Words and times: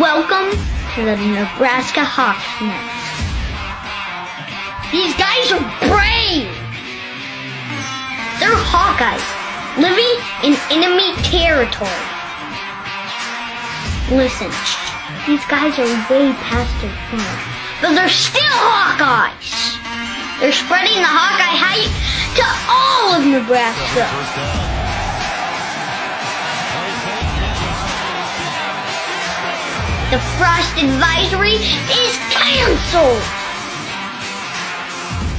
Welcome 0.00 0.56
to 0.96 1.04
the 1.04 1.16
Nebraska 1.20 2.00
Hawks 2.00 2.48
Nest. 2.64 2.96
These 4.88 5.12
guys 5.20 5.52
are 5.52 5.60
brave! 5.84 6.48
They're 8.40 8.56
Hawkeyes, 8.56 9.20
living 9.76 10.16
in 10.48 10.56
enemy 10.72 11.12
territory. 11.28 11.92
Listen, 14.16 14.48
these 15.28 15.44
guys 15.52 15.76
are 15.76 15.84
way 16.08 16.32
past 16.40 16.72
their 16.80 16.96
prime, 17.12 17.40
but 17.84 17.92
they're 17.92 18.08
still 18.08 18.40
Hawkeyes! 18.48 19.76
They're 20.40 20.56
spreading 20.56 21.04
the 21.04 21.04
Hawkeye 21.04 21.52
hype 21.60 21.92
to 22.40 22.44
all 22.64 23.12
of 23.12 23.28
Nebraska. 23.28 24.61
The 30.12 30.18
frost 30.36 30.76
advisory 30.76 31.54
is 31.54 32.18
canceled. 32.28 33.22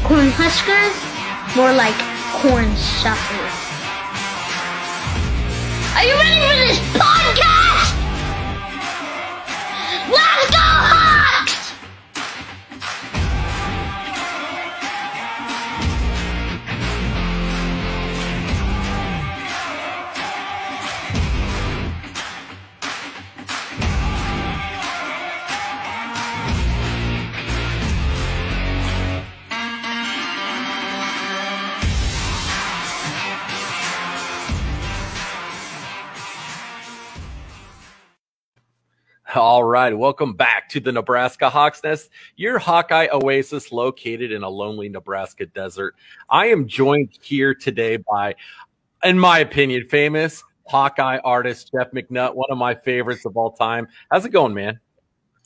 Cornhuskers? 0.01 1.55
More 1.55 1.71
like 1.71 1.93
corn 2.41 2.75
suckers. 2.75 3.53
Are 5.95 6.03
you 6.03 6.15
ready 6.15 6.41
for 6.41 6.55
this 6.65 6.79
podcast? 6.97 7.93
Let's 10.09 10.49
go 10.49 11.02
All 39.35 39.63
right, 39.63 39.97
welcome 39.97 40.33
back 40.33 40.69
to 40.69 40.79
the 40.79 40.91
Nebraska 40.91 41.49
Hawks 41.49 41.81
Nest, 41.83 42.11
your 42.35 42.59
Hawkeye 42.59 43.07
oasis 43.11 43.71
located 43.71 44.31
in 44.31 44.43
a 44.43 44.49
lonely 44.49 44.89
Nebraska 44.89 45.47
desert. 45.47 45.95
I 46.29 46.47
am 46.47 46.67
joined 46.67 47.17
here 47.19 47.55
today 47.55 47.97
by, 47.97 48.35
in 49.03 49.17
my 49.17 49.39
opinion, 49.39 49.87
famous 49.89 50.43
Hawkeye 50.67 51.17
artist 51.23 51.71
Jeff 51.73 51.89
McNutt, 51.93 52.35
one 52.35 52.51
of 52.51 52.59
my 52.59 52.75
favorites 52.75 53.25
of 53.25 53.35
all 53.35 53.53
time. 53.53 53.87
How's 54.11 54.23
it 54.23 54.29
going, 54.29 54.53
man? 54.53 54.79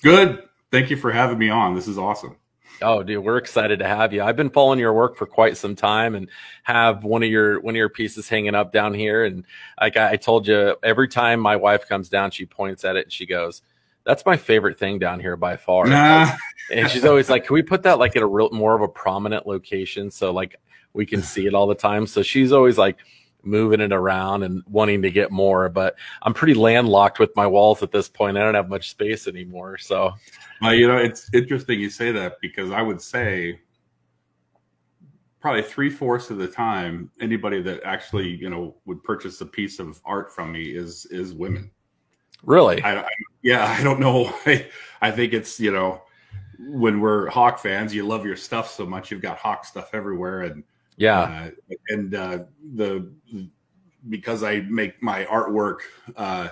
Good. 0.04 0.44
Thank 0.70 0.90
you 0.90 0.98
for 0.98 1.10
having 1.10 1.38
me 1.38 1.50
on. 1.50 1.74
This 1.74 1.88
is 1.88 1.98
awesome. 1.98 2.36
Oh, 2.82 3.04
dude, 3.04 3.24
we're 3.24 3.38
excited 3.38 3.80
to 3.80 3.88
have 3.88 4.12
you. 4.12 4.22
I've 4.22 4.36
been 4.36 4.50
following 4.50 4.80
your 4.80 4.94
work 4.94 5.16
for 5.16 5.26
quite 5.26 5.56
some 5.56 5.78
time 5.78 6.14
and 6.14 6.30
have 6.64 7.06
one 7.06 7.24
of 7.24 7.30
your 7.30 7.62
one 7.62 7.74
of 7.74 7.78
your 7.78 7.90
pieces 7.90 8.28
hanging 8.28 8.54
up 8.54 8.74
down 8.74 8.94
here. 8.94 9.24
And 9.24 9.46
like 9.80 9.96
I, 9.96 10.12
I 10.12 10.16
told 10.18 10.46
you, 10.46 10.76
every 10.84 11.08
time 11.08 11.40
my 11.40 11.56
wife 11.56 11.88
comes 11.88 12.10
down, 12.10 12.32
she 12.32 12.46
points 12.46 12.84
at 12.84 12.98
it 12.98 13.06
and 13.06 13.14
she 13.14 13.26
goes, 13.26 13.62
"That's 14.08 14.26
my 14.26 14.38
favorite 14.38 14.80
thing 14.80 14.98
down 14.98 15.20
here 15.20 15.36
by 15.36 15.58
far." 15.58 15.86
Nah. 15.86 16.32
and 16.72 16.90
she's 16.90 17.06
always 17.06 17.30
like, 17.30 17.46
"Can 17.46 17.54
we 17.54 17.62
put 17.62 17.84
that 17.84 18.00
like 18.00 18.16
at 18.16 18.24
a 18.24 18.26
real 18.26 18.50
more 18.52 18.76
of 18.76 18.82
a 18.82 18.88
prominent 18.88 19.46
location 19.46 20.10
so 20.10 20.32
like 20.32 20.56
we 20.94 21.06
can 21.06 21.22
see 21.22 21.46
it 21.46 21.54
all 21.54 21.68
the 21.68 21.76
time?" 21.76 22.08
So 22.08 22.24
she's 22.24 22.52
always 22.52 22.78
like 22.78 22.98
moving 23.44 23.82
it 23.82 23.94
around 23.94 24.44
and 24.44 24.64
wanting 24.68 25.02
to 25.02 25.12
get 25.12 25.32
more. 25.32 25.70
But 25.70 25.96
I'm 26.22 26.34
pretty 26.34 26.54
landlocked 26.54 27.20
with 27.20 27.36
my 27.36 27.48
walls 27.48 27.84
at 27.84 27.92
this 27.92 28.10
point. 28.10 28.38
I 28.38 28.44
don't 28.44 28.56
have 28.56 28.70
much 28.70 28.90
space 28.90 29.28
anymore. 29.28 29.78
So 29.78 30.14
Well, 30.62 30.74
you 30.74 30.88
know, 30.88 30.98
it's 30.98 31.30
interesting 31.34 31.80
you 31.80 31.90
say 31.90 32.12
that 32.12 32.38
because 32.42 32.72
I 32.72 32.82
would 32.82 33.02
say 33.02 33.60
probably 35.40 35.64
three 35.64 35.90
fourths 35.90 36.30
of 36.30 36.38
the 36.38 36.48
time, 36.48 37.12
anybody 37.22 37.62
that 37.62 37.82
actually, 37.84 38.28
you 38.28 38.50
know, 38.50 38.76
would 38.86 39.04
purchase 39.04 39.40
a 39.42 39.46
piece 39.46 39.80
of 39.80 40.02
art 40.06 40.34
from 40.34 40.52
me 40.52 40.64
is 40.64 41.06
is 41.08 41.34
women. 41.34 41.72
Really, 42.44 42.82
I, 42.82 43.02
I 43.02 43.10
yeah, 43.42 43.66
I 43.66 43.84
don't 43.84 44.00
know. 44.00 44.34
I, 44.46 44.68
I 45.02 45.12
think 45.12 45.34
it's 45.34 45.60
you 45.60 45.72
know, 45.72 46.02
when 46.60 47.00
we're 47.00 47.30
Hawk 47.30 47.60
fans, 47.60 47.94
you 47.94 48.06
love 48.06 48.26
your 48.26 48.36
stuff 48.36 48.72
so 48.72 48.86
much, 48.86 49.12
you've 49.12 49.22
got 49.22 49.38
Hawk 49.38 49.66
stuff 49.66 49.92
everywhere, 49.94 50.42
and 50.42 50.64
yeah, 50.98 51.20
uh, 51.20 51.76
and 51.90 52.16
uh, 52.16 52.40
the 52.76 53.12
because 54.10 54.44
I 54.44 54.62
make 54.62 55.02
my 55.02 55.26
artwork, 55.26 55.80
uh, 56.16 56.50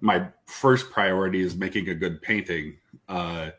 my 0.00 0.28
first 0.46 0.90
priority 0.90 1.40
is 1.40 1.56
making 1.56 1.88
a 1.88 1.94
good 1.94 2.22
painting. 2.22 2.76
Uh, 3.08 3.50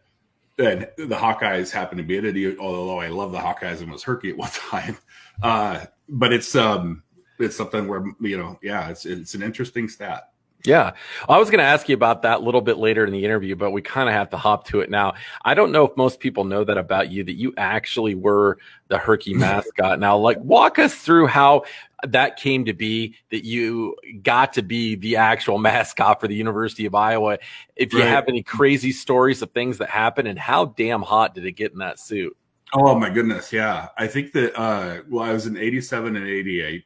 and 0.58 0.90
the 0.97 1.16
Hawkeyes 1.16 1.72
happen 1.72 1.97
to 1.97 2.03
be 2.03 2.18
in 2.18 2.26
it, 2.26 2.59
although 2.59 3.00
I 3.00 3.08
love 3.08 3.31
the 3.31 3.38
Hawkeyes 3.38 3.81
and 3.81 3.91
was 3.91 4.03
Herky 4.03 4.30
at 4.30 4.38
one 4.38 4.50
time. 4.70 4.97
Uh, 5.41 5.86
but 6.09 6.34
it's 6.34 6.56
um, 6.56 7.03
it's 7.40 7.56
something 7.56 7.88
where 7.88 8.03
you 8.20 8.38
know, 8.38 8.59
yeah, 8.62 8.90
it's 8.90 9.06
it's 9.06 9.36
an 9.36 9.41
interesting 9.41 9.88
stat. 9.88 10.31
Yeah. 10.66 10.92
I 11.30 11.38
was 11.38 11.50
going 11.50 11.59
to 11.59 11.66
ask 11.66 11.88
you 11.88 11.96
about 11.96 12.24
that 12.24 12.40
a 12.40 12.44
little 12.44 12.59
bit 12.62 12.78
later 12.78 13.06
in 13.06 13.14
the 13.14 13.24
interview, 13.24 13.56
but 13.56 13.72
we 13.72 13.81
kind 13.81 14.09
of 14.09 14.16
have 14.16 14.30
to 14.31 14.38
hop 14.38 14.68
to 14.68 14.81
it 14.81 14.90
now. 14.90 15.14
I 15.46 15.53
don't 15.53 15.72
know 15.72 15.86
if 15.86 15.96
most 15.96 16.20
people 16.20 16.44
know 16.44 16.66
that 16.66 16.78
about 16.78 17.09
you, 17.12 17.24
that 17.24 17.36
you 17.36 17.53
actually 17.56 18.14
were 18.14 18.58
the 18.90 18.97
Herky 18.97 19.34
mascot. 19.36 20.00
Now, 20.00 20.18
like, 20.18 20.38
walk 20.40 20.78
us 20.78 20.96
through 20.96 21.28
how 21.28 21.64
that 22.06 22.36
came 22.38 22.66
to 22.66 22.74
be 22.74 23.16
that 23.31 23.46
you 23.46 23.96
got 24.22 24.53
to 24.53 24.62
be 24.62 24.96
the 24.96 25.16
actual 25.16 25.58
mascot 25.59 26.20
for 26.20 26.28
the 26.28 26.36
University 26.36 26.86
of 26.86 26.94
Iowa. 26.94 27.38
If 27.78 27.94
you 27.94 28.00
Right. 28.00 28.09
have 28.09 28.26
any 28.28 28.44
crazy 28.44 28.91
stories 28.91 29.41
of 29.41 29.52
things 29.52 29.78
that 29.78 29.90
happened 29.90 30.28
and 30.28 30.38
how 30.38 30.66
damn 30.66 31.02
hot 31.02 31.36
did 31.36 31.46
it 31.46 31.53
get 31.53 31.72
in 31.72 31.78
that 31.80 32.00
suit? 32.00 32.36
Oh 32.74 32.94
my 32.96 33.09
goodness, 33.09 33.52
yeah. 33.52 33.88
I 33.97 34.06
think 34.08 34.31
that 34.34 34.56
uh 34.59 35.02
well 35.09 35.24
I 35.24 35.34
was 35.34 35.47
in 35.47 35.58
87 35.58 36.16
and 36.16 36.28
88. 36.28 36.84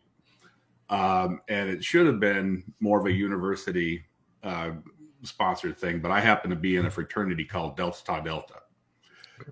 Um 0.94 1.42
and 1.48 1.70
it 1.72 1.84
should 1.84 2.06
have 2.06 2.20
been 2.20 2.64
more 2.80 3.00
of 3.00 3.08
a 3.08 3.12
university 3.12 4.06
uh 4.44 4.72
sponsored 5.24 5.78
thing, 5.78 6.00
but 6.00 6.12
I 6.12 6.20
happen 6.20 6.52
to 6.52 6.56
be 6.56 6.76
in 6.76 6.86
a 6.86 6.92
fraternity 6.92 7.46
called 7.46 7.76
Delta 7.76 8.04
Tau 8.04 8.20
Delta. 8.20 8.56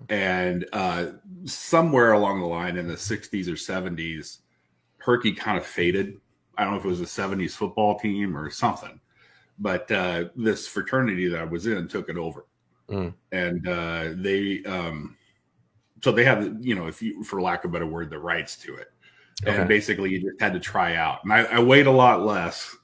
And 0.08 0.66
uh 0.72 1.06
somewhere 1.44 2.12
along 2.12 2.40
the 2.40 2.46
line 2.46 2.76
in 2.76 2.86
the 2.86 2.94
60s 2.94 3.48
or 3.48 3.52
70s, 3.52 4.38
Herky 4.98 5.32
kind 5.32 5.58
of 5.58 5.66
faded. 5.66 6.20
I 6.56 6.62
don't 6.62 6.74
know 6.74 6.78
if 6.78 6.84
it 6.84 6.88
was 6.88 7.00
a 7.00 7.04
70s 7.04 7.52
football 7.52 7.98
team 7.98 8.36
or 8.36 8.48
something. 8.48 9.00
But 9.58 9.90
uh 9.90 10.26
this 10.36 10.68
fraternity 10.68 11.26
that 11.28 11.40
I 11.40 11.44
was 11.44 11.66
in 11.66 11.88
took 11.88 12.08
it 12.08 12.16
over. 12.16 12.46
Mm. 12.88 13.14
And 13.32 13.68
uh 13.68 14.10
they 14.14 14.62
um 14.64 15.16
so 16.04 16.12
they 16.12 16.24
have 16.24 16.64
you 16.64 16.76
know 16.76 16.86
if 16.86 17.02
you 17.02 17.24
for 17.24 17.42
lack 17.42 17.64
of 17.64 17.70
a 17.70 17.72
better 17.72 17.86
word 17.86 18.10
the 18.10 18.18
rights 18.18 18.56
to 18.58 18.76
it 18.76 18.92
Okay. 19.44 19.56
and 19.56 19.68
basically 19.68 20.10
you 20.10 20.20
just 20.20 20.40
had 20.40 20.52
to 20.52 20.60
try 20.60 20.94
out 20.94 21.24
and 21.24 21.32
i, 21.32 21.42
I 21.42 21.58
weighed 21.58 21.86
a 21.86 21.92
lot 21.92 22.24
less 22.24 22.76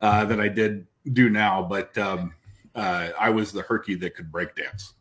uh, 0.00 0.24
than 0.24 0.40
i 0.40 0.48
did 0.48 0.86
do 1.12 1.28
now 1.28 1.62
but 1.62 1.96
um, 1.98 2.32
uh, 2.74 3.10
i 3.18 3.28
was 3.28 3.52
the 3.52 3.62
herky 3.62 3.94
that 3.96 4.14
could 4.14 4.32
break 4.32 4.54
dance 4.54 4.94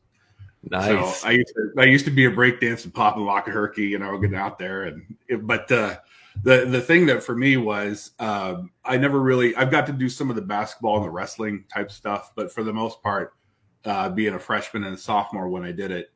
Nice. 0.69 1.21
so 1.21 1.27
i 1.27 1.31
used 1.31 1.53
to 1.55 1.71
i 1.77 1.85
used 1.85 2.03
to 2.05 2.11
be 2.11 2.25
a 2.25 2.31
break 2.31 2.59
dance 2.59 2.83
and 2.83 2.93
pop 2.93 3.15
and 3.15 3.25
lock 3.25 3.47
a 3.47 3.51
herky 3.51 3.87
you 3.87 3.97
know 3.97 4.17
getting 4.17 4.35
out 4.35 4.59
there 4.59 4.83
and 4.83 5.15
it, 5.29 5.47
but 5.47 5.71
uh, 5.71 5.95
the 6.43 6.65
the 6.65 6.81
thing 6.81 7.05
that 7.05 7.23
for 7.23 7.35
me 7.35 7.55
was 7.55 8.11
um, 8.19 8.69
i 8.83 8.97
never 8.97 9.21
really 9.21 9.55
i've 9.55 9.71
got 9.71 9.85
to 9.87 9.93
do 9.93 10.09
some 10.09 10.29
of 10.29 10.35
the 10.35 10.41
basketball 10.41 10.97
and 10.97 11.05
the 11.05 11.09
wrestling 11.09 11.63
type 11.73 11.89
stuff 11.91 12.31
but 12.35 12.51
for 12.51 12.63
the 12.63 12.73
most 12.73 13.01
part 13.01 13.35
uh, 13.85 14.09
being 14.09 14.33
a 14.33 14.39
freshman 14.39 14.83
and 14.83 14.95
a 14.95 14.97
sophomore 14.97 15.47
when 15.47 15.63
i 15.63 15.71
did 15.71 15.91
it 15.91 16.11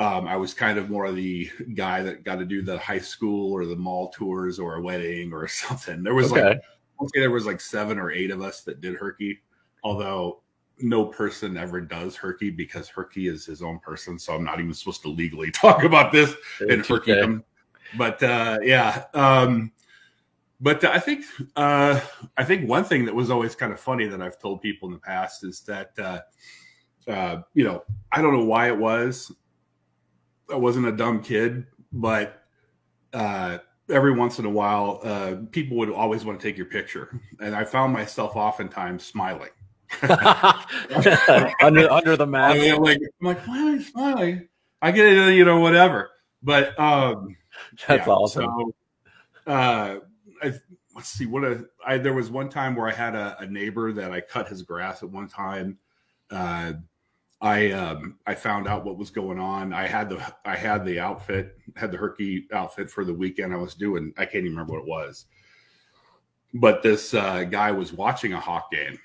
um, 0.00 0.26
I 0.26 0.36
was 0.36 0.54
kind 0.54 0.78
of 0.78 0.88
more 0.88 1.04
of 1.04 1.14
the 1.14 1.50
guy 1.74 2.02
that 2.02 2.24
got 2.24 2.36
to 2.36 2.46
do 2.46 2.62
the 2.62 2.78
high 2.78 2.98
school 2.98 3.52
or 3.52 3.66
the 3.66 3.76
mall 3.76 4.08
tours 4.08 4.58
or 4.58 4.76
a 4.76 4.82
wedding 4.82 5.30
or 5.30 5.46
something. 5.48 6.02
There 6.02 6.14
was 6.14 6.32
okay. 6.32 6.42
like, 6.42 6.60
I'll 6.98 7.08
say 7.08 7.20
there 7.20 7.30
was 7.30 7.44
like 7.44 7.60
seven 7.60 7.98
or 7.98 8.10
eight 8.10 8.30
of 8.30 8.40
us 8.40 8.62
that 8.62 8.80
did 8.80 8.94
Herky, 8.94 9.38
although 9.84 10.40
no 10.78 11.04
person 11.04 11.58
ever 11.58 11.82
does 11.82 12.16
Herky 12.16 12.48
because 12.48 12.88
Herky 12.88 13.28
is 13.28 13.44
his 13.44 13.60
own 13.60 13.78
person. 13.80 14.18
So 14.18 14.34
I'm 14.34 14.42
not 14.42 14.58
even 14.58 14.72
supposed 14.72 15.02
to 15.02 15.08
legally 15.08 15.50
talk 15.52 15.84
about 15.84 16.12
this 16.12 16.34
in. 16.66 16.80
Herky. 16.80 17.40
But 17.98 18.22
uh, 18.22 18.60
yeah, 18.62 19.04
um, 19.12 19.72
but 20.60 20.82
I 20.84 20.98
think 20.98 21.24
uh, 21.56 22.00
I 22.38 22.44
think 22.44 22.68
one 22.68 22.84
thing 22.84 23.04
that 23.04 23.14
was 23.14 23.30
always 23.30 23.54
kind 23.54 23.72
of 23.72 23.80
funny 23.80 24.06
that 24.06 24.22
I've 24.22 24.38
told 24.38 24.62
people 24.62 24.88
in 24.88 24.94
the 24.94 25.00
past 25.00 25.44
is 25.44 25.60
that 25.62 25.90
uh, 25.98 26.20
uh, 27.10 27.42
you 27.52 27.64
know 27.64 27.82
I 28.12 28.22
don't 28.22 28.32
know 28.32 28.44
why 28.44 28.68
it 28.68 28.78
was 28.78 29.32
I 30.52 30.56
wasn't 30.56 30.86
a 30.86 30.92
dumb 30.92 31.22
kid, 31.22 31.66
but 31.92 32.42
uh, 33.12 33.58
every 33.88 34.12
once 34.12 34.38
in 34.38 34.44
a 34.44 34.50
while, 34.50 35.00
uh, 35.02 35.36
people 35.50 35.76
would 35.78 35.90
always 35.90 36.24
want 36.24 36.40
to 36.40 36.46
take 36.46 36.56
your 36.56 36.66
picture, 36.66 37.20
and 37.40 37.54
I 37.54 37.64
found 37.64 37.92
myself 37.92 38.36
oftentimes 38.36 39.04
smiling. 39.04 39.50
under 40.02 41.90
under 41.90 42.16
the 42.16 42.26
mask. 42.26 42.60
I'm 42.60 42.80
like, 42.80 42.98
I'm 43.20 43.26
like, 43.26 43.46
why 43.46 43.58
am 43.58 43.78
I 43.78 43.82
smiling? 43.82 44.48
I 44.80 44.92
get 44.92 45.06
it, 45.06 45.34
you 45.34 45.44
know, 45.44 45.58
whatever. 45.60 46.10
But 46.42 46.78
um, 46.78 47.36
That's 47.86 48.06
yeah, 48.06 48.12
awesome. 48.12 48.44
So, 48.44 48.74
uh, 49.46 49.98
I, 50.42 50.54
let's 50.94 51.08
see 51.08 51.26
what 51.26 51.44
a, 51.44 51.66
I, 51.84 51.98
there 51.98 52.12
was 52.12 52.30
one 52.30 52.48
time 52.48 52.76
where 52.76 52.88
I 52.88 52.92
had 52.92 53.14
a, 53.14 53.36
a 53.40 53.46
neighbor 53.46 53.92
that 53.92 54.12
I 54.12 54.20
cut 54.20 54.48
his 54.48 54.62
grass 54.62 55.02
at 55.02 55.10
one 55.10 55.28
time, 55.28 55.78
uh, 56.30 56.74
I 57.40 57.70
um, 57.72 58.18
I 58.26 58.34
found 58.34 58.68
out 58.68 58.84
what 58.84 58.98
was 58.98 59.10
going 59.10 59.38
on. 59.38 59.72
I 59.72 59.86
had 59.86 60.10
the 60.10 60.34
I 60.44 60.56
had 60.56 60.84
the 60.84 61.00
outfit, 61.00 61.56
had 61.74 61.90
the 61.90 61.96
Herky 61.96 62.46
outfit 62.52 62.90
for 62.90 63.04
the 63.04 63.14
weekend 63.14 63.54
I 63.54 63.56
was 63.56 63.74
doing. 63.74 64.12
I 64.18 64.24
can't 64.24 64.44
even 64.44 64.50
remember 64.50 64.74
what 64.74 64.82
it 64.82 64.88
was, 64.88 65.26
but 66.54 66.82
this 66.82 67.14
uh, 67.14 67.44
guy 67.44 67.70
was 67.70 67.94
watching 67.94 68.34
a 68.34 68.40
hawk 68.40 68.70
game, 68.70 68.98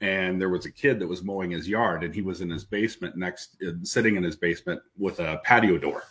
and 0.00 0.40
there 0.40 0.50
was 0.50 0.66
a 0.66 0.70
kid 0.70 1.00
that 1.00 1.08
was 1.08 1.24
mowing 1.24 1.50
his 1.50 1.68
yard, 1.68 2.04
and 2.04 2.14
he 2.14 2.22
was 2.22 2.42
in 2.42 2.50
his 2.50 2.64
basement 2.64 3.16
next, 3.16 3.56
uh, 3.66 3.72
sitting 3.82 4.14
in 4.14 4.22
his 4.22 4.36
basement 4.36 4.80
with 4.96 5.18
a 5.18 5.40
patio 5.42 5.76
door, 5.76 6.04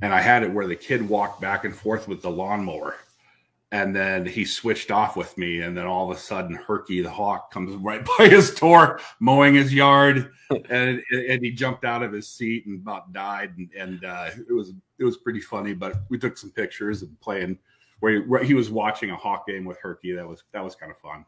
and 0.00 0.12
I 0.12 0.20
had 0.20 0.42
it 0.42 0.52
where 0.52 0.66
the 0.66 0.74
kid 0.74 1.08
walked 1.08 1.40
back 1.40 1.64
and 1.64 1.74
forth 1.74 2.08
with 2.08 2.22
the 2.22 2.30
lawnmower 2.30 2.96
and 3.72 3.96
then 3.96 4.26
he 4.26 4.44
switched 4.44 4.90
off 4.90 5.16
with 5.16 5.36
me 5.36 5.62
and 5.62 5.76
then 5.76 5.86
all 5.86 6.08
of 6.08 6.16
a 6.16 6.20
sudden 6.20 6.54
herky 6.54 7.00
the 7.00 7.10
hawk 7.10 7.50
comes 7.50 7.74
right 7.76 8.06
by 8.18 8.28
his 8.28 8.54
door 8.54 9.00
mowing 9.18 9.54
his 9.54 9.74
yard. 9.74 10.30
And 10.68 11.02
and 11.10 11.42
he 11.42 11.50
jumped 11.50 11.84
out 11.84 12.02
of 12.02 12.12
his 12.12 12.28
seat 12.28 12.66
and 12.66 12.80
about 12.80 13.12
died. 13.12 13.54
And, 13.56 13.70
and 13.72 14.04
uh, 14.04 14.30
it 14.48 14.52
was 14.52 14.72
it 14.98 15.04
was 15.04 15.16
pretty 15.16 15.40
funny 15.40 15.72
but 15.72 16.02
we 16.10 16.18
took 16.18 16.36
some 16.36 16.50
pictures 16.50 17.02
and 17.02 17.18
playing 17.20 17.58
where 18.00 18.12
he, 18.12 18.18
where 18.20 18.44
he 18.44 18.54
was 18.54 18.70
watching 18.70 19.10
a 19.10 19.16
hawk 19.16 19.46
game 19.46 19.64
with 19.64 19.78
herky. 19.78 20.12
That 20.12 20.28
was 20.28 20.44
that 20.52 20.62
was 20.62 20.76
kind 20.76 20.92
of 20.92 20.98
fun 20.98 21.24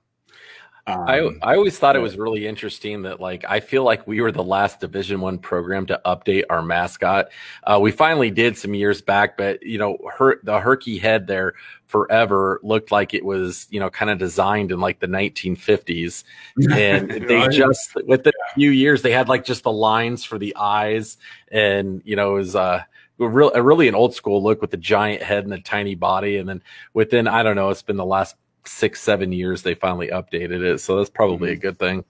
um, 0.86 1.08
I 1.08 1.52
I 1.52 1.56
always 1.56 1.78
thought 1.78 1.96
it 1.96 2.00
was 2.00 2.18
really 2.18 2.46
interesting 2.46 3.02
that 3.02 3.18
like 3.18 3.44
I 3.48 3.60
feel 3.60 3.84
like 3.84 4.06
we 4.06 4.20
were 4.20 4.32
the 4.32 4.44
last 4.44 4.80
Division 4.80 5.20
One 5.20 5.38
program 5.38 5.86
to 5.86 6.00
update 6.04 6.44
our 6.50 6.62
mascot. 6.62 7.28
Uh, 7.62 7.78
we 7.80 7.90
finally 7.90 8.30
did 8.30 8.58
some 8.58 8.74
years 8.74 9.00
back, 9.00 9.38
but 9.38 9.62
you 9.62 9.78
know, 9.78 9.96
her 10.18 10.40
the 10.42 10.60
herky 10.60 10.98
head 10.98 11.26
there 11.26 11.54
forever 11.86 12.60
looked 12.62 12.92
like 12.92 13.14
it 13.14 13.24
was 13.24 13.66
you 13.70 13.80
know 13.80 13.88
kind 13.88 14.10
of 14.10 14.18
designed 14.18 14.72
in 14.72 14.80
like 14.80 15.00
the 15.00 15.06
1950s, 15.06 16.24
and 16.70 17.10
they 17.10 17.48
just 17.48 17.94
within 18.06 18.32
a 18.50 18.54
few 18.54 18.70
years 18.70 19.00
they 19.00 19.12
had 19.12 19.26
like 19.26 19.46
just 19.46 19.62
the 19.62 19.72
lines 19.72 20.22
for 20.22 20.38
the 20.38 20.54
eyes, 20.54 21.16
and 21.50 22.02
you 22.04 22.14
know 22.14 22.36
it 22.36 22.40
was 22.40 22.56
uh 22.56 22.82
a 23.20 23.28
real 23.28 23.50
a 23.54 23.62
really 23.62 23.88
an 23.88 23.94
old 23.94 24.14
school 24.14 24.42
look 24.42 24.60
with 24.60 24.70
the 24.70 24.76
giant 24.76 25.22
head 25.22 25.44
and 25.44 25.52
the 25.52 25.60
tiny 25.60 25.94
body, 25.94 26.36
and 26.36 26.46
then 26.46 26.62
within 26.92 27.26
I 27.26 27.42
don't 27.42 27.56
know 27.56 27.70
it's 27.70 27.80
been 27.80 27.96
the 27.96 28.04
last 28.04 28.36
six, 28.66 29.00
seven 29.00 29.32
years 29.32 29.62
they 29.62 29.74
finally 29.74 30.08
updated 30.08 30.62
it. 30.62 30.78
So 30.78 30.96
that's 30.96 31.10
probably 31.10 31.50
mm-hmm. 31.50 31.58
a 31.58 31.60
good 31.60 31.78
thing. 31.78 32.04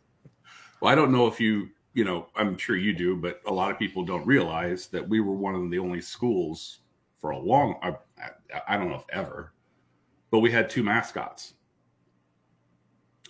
Well, 0.80 0.92
I 0.92 0.94
don't 0.94 1.12
know 1.12 1.26
if 1.26 1.40
you, 1.40 1.68
you 1.94 2.04
know, 2.04 2.26
I'm 2.36 2.56
sure 2.56 2.76
you 2.76 2.92
do, 2.92 3.16
but 3.16 3.40
a 3.46 3.52
lot 3.52 3.70
of 3.70 3.78
people 3.78 4.04
don't 4.04 4.26
realize 4.26 4.88
that 4.88 5.08
we 5.08 5.20
were 5.20 5.34
one 5.34 5.54
of 5.54 5.70
the 5.70 5.78
only 5.78 6.00
schools 6.00 6.80
for 7.18 7.30
a 7.30 7.38
long, 7.38 7.76
I, 7.82 7.94
I 8.68 8.76
don't 8.76 8.88
know 8.88 8.96
if 8.96 9.06
ever, 9.10 9.52
but 10.30 10.40
we 10.40 10.50
had 10.50 10.68
two 10.68 10.82
mascots. 10.82 11.54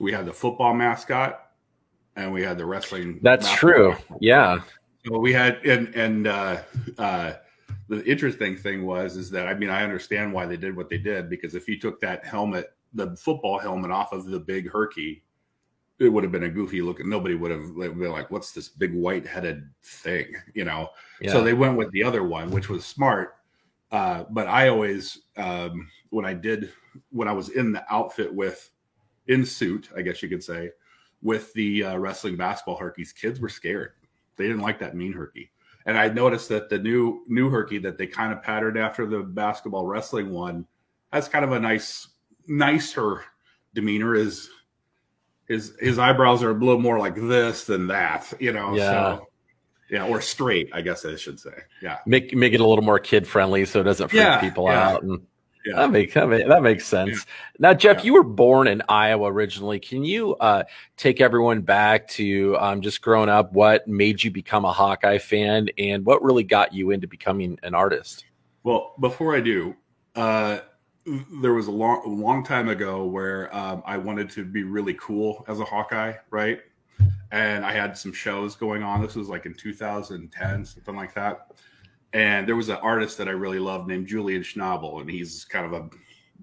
We 0.01 0.13
had 0.13 0.27
the 0.27 0.33
football 0.33 0.75
mascot 0.75 1.53
and 2.17 2.33
we 2.33 2.43
had 2.43 2.59
the 2.59 2.67
wrestling. 2.67 3.21
That's 3.23 3.53
true. 3.53 3.95
Yeah. 4.21 4.61
So 5.07 5.19
we 5.19 5.33
had, 5.33 5.65
and, 5.65 5.95
and, 5.95 6.27
uh, 6.27 6.63
uh, 6.99 7.35
the 7.89 8.05
interesting 8.05 8.57
thing 8.57 8.85
was 8.85 9.17
is 9.17 9.31
that 9.31 9.47
I 9.47 9.55
mean 9.55 9.71
I 9.71 9.83
understand 9.83 10.33
why 10.33 10.47
they 10.47 10.57
did 10.57 10.77
what 10.77 10.89
they 10.89 10.99
did 10.99 11.29
because 11.29 11.55
if 11.55 11.69
you 11.69 11.79
took 11.79 12.01
that 12.01 12.25
helmet 12.25 12.73
the 12.95 13.17
football 13.17 13.59
helmet 13.59 13.91
off 13.91 14.13
of 14.13 14.27
the 14.27 14.41
big 14.41 14.71
Herky, 14.71 15.25
it 15.99 16.09
would 16.09 16.25
have 16.25 16.33
been 16.33 16.45
a 16.45 16.49
goofy 16.49 16.83
looking. 16.83 17.09
Nobody 17.09 17.35
would 17.35 17.51
have 17.51 17.77
been 17.77 18.11
like, 18.11 18.31
"What's 18.31 18.53
this 18.53 18.69
big 18.69 18.95
white 18.95 19.27
headed 19.27 19.69
thing?" 19.83 20.35
You 20.55 20.65
know. 20.65 20.91
Yeah. 21.21 21.33
So 21.33 21.43
they 21.43 21.55
went 21.55 21.77
with 21.77 21.91
the 21.93 22.03
other 22.03 22.25
one, 22.25 22.51
which 22.51 22.69
was 22.69 22.85
smart. 22.85 23.37
Uh, 23.93 24.25
but 24.31 24.49
I 24.49 24.69
always, 24.69 25.21
um, 25.37 25.89
when 26.11 26.25
I 26.25 26.35
did, 26.35 26.73
when 27.11 27.29
I 27.29 27.33
was 27.33 27.51
in 27.51 27.71
the 27.71 27.85
outfit 27.93 28.35
with, 28.35 28.71
in 29.29 29.47
suit, 29.47 29.89
I 29.97 30.03
guess 30.03 30.21
you 30.21 30.29
could 30.29 30.43
say, 30.43 30.71
with 31.23 31.53
the 31.55 31.85
uh, 31.85 31.97
wrestling 31.99 32.37
basketball 32.37 32.77
Herkies, 32.77 33.13
kids 33.13 33.39
were 33.39 33.49
scared. 33.49 33.93
They 34.37 34.49
didn't 34.49 34.63
like 34.63 34.81
that 34.81 34.97
mean 34.97 35.13
Herky. 35.13 35.53
And 35.87 35.97
I 35.97 36.09
noticed 36.09 36.49
that 36.49 36.69
the 36.69 36.79
new 36.79 37.23
new 37.29 37.51
Herky 37.51 37.79
that 37.79 37.99
they 37.99 38.07
kind 38.07 38.33
of 38.33 38.43
patterned 38.43 38.79
after 38.79 39.07
the 39.07 39.21
basketball 39.21 39.87
wrestling 39.87 40.31
one 40.31 40.67
has 41.13 41.29
kind 41.29 41.45
of 41.45 41.53
a 41.53 41.61
nice 41.61 42.09
nicer 42.47 43.25
demeanor 43.75 44.15
is 44.15 44.49
his 45.49 45.75
his 45.81 45.99
eyebrows 45.99 46.43
are 46.43 46.51
a 46.51 46.55
little 46.55 46.81
more 46.81 46.99
like 46.99 47.15
this 47.17 47.65
than 47.65 47.87
that, 47.89 48.33
you 48.41 48.53
know. 48.53 48.75
Yeah. 48.75 48.91
So, 48.91 49.29
yeah, 49.91 50.07
or 50.07 50.21
straight, 50.21 50.71
I 50.73 50.81
guess 50.81 51.05
I 51.05 51.17
should 51.17 51.39
say. 51.39 51.55
Yeah. 51.83 51.99
Make 52.07 52.35
make 52.35 52.55
it 52.55 52.61
a 52.61 52.67
little 52.67 52.85
more 52.85 52.99
kid 52.99 53.27
friendly 53.27 53.65
so 53.67 53.81
it 53.81 53.85
doesn't 53.85 54.09
freak 54.09 54.23
yeah, 54.23 54.41
people 54.41 54.67
yeah. 54.67 54.89
out 54.89 55.03
and 55.03 55.21
yeah. 55.65 55.77
That 55.77 55.91
makes 55.93 56.13
that, 56.13 56.29
make, 56.29 56.47
that 56.47 56.63
makes 56.63 56.87
sense. 56.87 57.25
Now, 57.59 57.73
Jeff, 57.73 58.05
you 58.05 58.13
were 58.13 58.23
born 58.23 58.69
in 58.69 58.83
Iowa 58.87 59.33
originally. 59.33 59.81
Can 59.81 60.05
you 60.05 60.35
uh, 60.37 60.65
take 60.99 61.23
everyone 61.23 61.63
back 61.63 62.07
to 62.09 62.55
um, 62.59 62.83
just 62.83 63.01
growing 63.01 63.31
up? 63.31 63.53
What 63.55 63.89
made 63.89 64.23
you 64.23 64.31
become 64.31 64.67
a 64.67 64.73
Hawkeye 64.73 65.17
fan, 65.17 65.69
and 65.79 66.05
what 66.05 66.23
really 66.23 66.45
got 66.45 66.75
you 66.75 66.91
into 66.91 67.07
becoming 67.07 67.59
an 67.63 67.75
artist? 67.75 68.27
Well, 68.63 68.95
before 69.01 69.35
I 69.35 69.41
do, 69.41 69.75
uh, 70.15 70.59
there 71.07 71.53
was 71.53 71.67
a 71.67 71.71
long, 71.71 72.03
a 72.05 72.09
long 72.09 72.45
time 72.45 72.69
ago 72.69 73.05
where 73.05 73.55
um, 73.55 73.83
I 73.87 73.99
wanted 73.99 74.31
to 74.31 74.45
be 74.45 74.65
really 74.65 74.95
cool 74.95 75.45
as 75.49 75.61
a 75.61 75.65
Hawkeye, 75.65 76.15
right? 76.31 76.61
And 77.31 77.65
I 77.65 77.73
had 77.73 77.99
some 77.99 78.13
shows 78.13 78.57
going 78.57 78.83
on. 78.83 79.03
This 79.03 79.15
was 79.15 79.29
like 79.29 79.45
in 79.45 79.55
2010, 79.55 80.65
something 80.65 80.97
like 80.97 81.15
that. 81.15 81.53
And 82.13 82.49
there 82.49 82.57
was 82.57 82.69
an 82.69 82.77
artist 82.77 83.19
that 83.19 83.29
I 83.29 83.33
really 83.33 83.59
loved 83.59 83.89
named 83.89 84.07
Julian 84.07 84.43
Schnabel, 84.43 85.01
and 85.01 85.11
he's 85.11 85.45
kind 85.45 85.67
of 85.67 85.73
a 85.73 85.91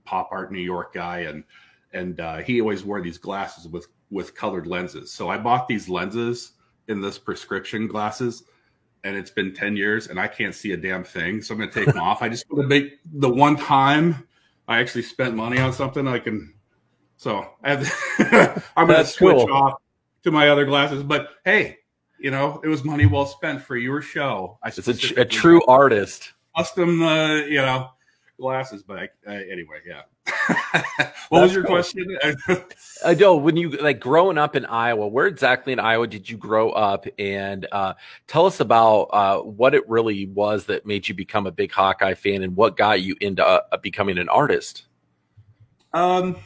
pop 0.03 0.29
art 0.31 0.51
New 0.51 0.59
York 0.59 0.93
guy, 0.93 1.19
and 1.19 1.45
and 1.93 2.19
uh, 2.19 2.37
he 2.39 2.59
always 2.59 2.83
wore 2.83 3.01
these 3.01 3.17
glasses 3.17 3.69
with 3.69 3.87
with 4.09 4.35
colored 4.35 4.67
lenses. 4.67 5.13
So 5.13 5.29
I 5.29 5.37
bought 5.37 5.69
these 5.69 5.87
lenses 5.87 6.51
in 6.89 6.99
this 6.99 7.17
prescription 7.17 7.87
glasses, 7.87 8.43
and 9.05 9.15
it's 9.15 9.31
been 9.31 9.53
10 9.53 9.77
years 9.77 10.07
and 10.07 10.19
I 10.19 10.27
can't 10.27 10.53
see 10.53 10.73
a 10.73 10.77
damn 10.77 11.03
thing. 11.03 11.41
So 11.41 11.53
I'm 11.53 11.59
going 11.59 11.71
to 11.71 11.79
take 11.79 11.93
them 11.93 11.99
off. 12.03 12.21
I 12.21 12.29
just 12.29 12.45
want 12.49 12.63
to 12.63 12.67
make 12.67 12.99
the 13.05 13.29
one 13.29 13.55
time 13.55 14.27
I 14.71 14.79
actually 14.79 15.01
spent 15.03 15.35
money 15.35 15.59
on 15.59 15.73
something, 15.73 16.07
I 16.07 16.19
can. 16.19 16.53
So 17.18 17.45
I 17.63 17.73
am 17.73 18.88
going 18.88 19.00
to 19.00 19.06
switch 19.06 19.35
cool. 19.35 19.53
off 19.53 19.81
to 20.23 20.31
my 20.31 20.50
other 20.50 20.65
glasses. 20.65 21.03
But 21.03 21.29
hey, 21.44 21.77
you 22.18 22.31
know, 22.31 22.62
it 22.63 22.69
was 22.69 22.83
money 22.85 23.06
well 23.06 23.25
spent 23.25 23.62
for 23.62 23.75
your 23.75 24.01
show. 24.01 24.57
I 24.63 24.69
it's 24.69 24.88
a, 24.88 25.21
a 25.21 25.25
true 25.25 25.62
artist. 25.65 26.31
Custom, 26.56 27.03
uh, 27.03 27.35
you 27.35 27.57
know, 27.57 27.89
glasses. 28.39 28.83
But 28.83 29.12
uh, 29.28 29.31
anyway, 29.31 29.80
yeah. 29.86 30.01
what 31.30 31.39
That's 31.39 31.44
was 31.44 31.54
your 31.54 31.63
cool. 31.63 31.75
question? 31.75 32.18
I 33.06 33.13
know 33.13 33.36
when 33.36 33.57
you 33.57 33.69
like 33.69 34.00
growing 34.00 34.38
up 34.38 34.56
in 34.56 34.66
Iowa, 34.66 35.07
where 35.07 35.28
exactly 35.28 35.74
in 35.74 35.80
Iowa 35.80 36.07
did 36.07 36.30
you 36.30 36.38
grow 36.38 36.71
up? 36.71 37.06
And 37.19 37.68
uh, 37.71 37.94
tell 38.28 38.45
us 38.45 38.59
about 38.59 39.04
uh, 39.11 39.40
what 39.40 39.73
it 39.73 39.88
really 39.90 40.28
was 40.28 40.66
that 40.66 40.85
made 40.85 41.07
you 41.07 41.16
become 41.16 41.47
a 41.47 41.52
big 41.52 41.71
Hawkeye 41.71 42.14
fan, 42.14 42.44
and 42.44 42.56
what 42.56 42.78
got 42.78 43.02
you 43.02 43.16
into 43.21 43.45
uh, 43.45 43.78
becoming 43.78 44.18
an 44.18 44.30
artist. 44.30 44.83
Um. 45.94 46.38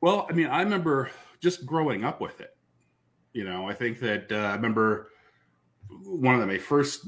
Well, 0.00 0.28
I 0.30 0.32
mean, 0.32 0.46
I 0.46 0.62
remember 0.62 1.10
just 1.40 1.66
growing 1.66 2.04
up 2.04 2.20
with 2.20 2.40
it. 2.40 2.56
You 3.32 3.44
know, 3.44 3.68
I 3.68 3.74
think 3.74 3.98
that 4.00 4.30
uh, 4.30 4.36
I 4.36 4.54
remember 4.54 5.10
one 6.04 6.40
of 6.40 6.46
my 6.46 6.58
first 6.58 7.06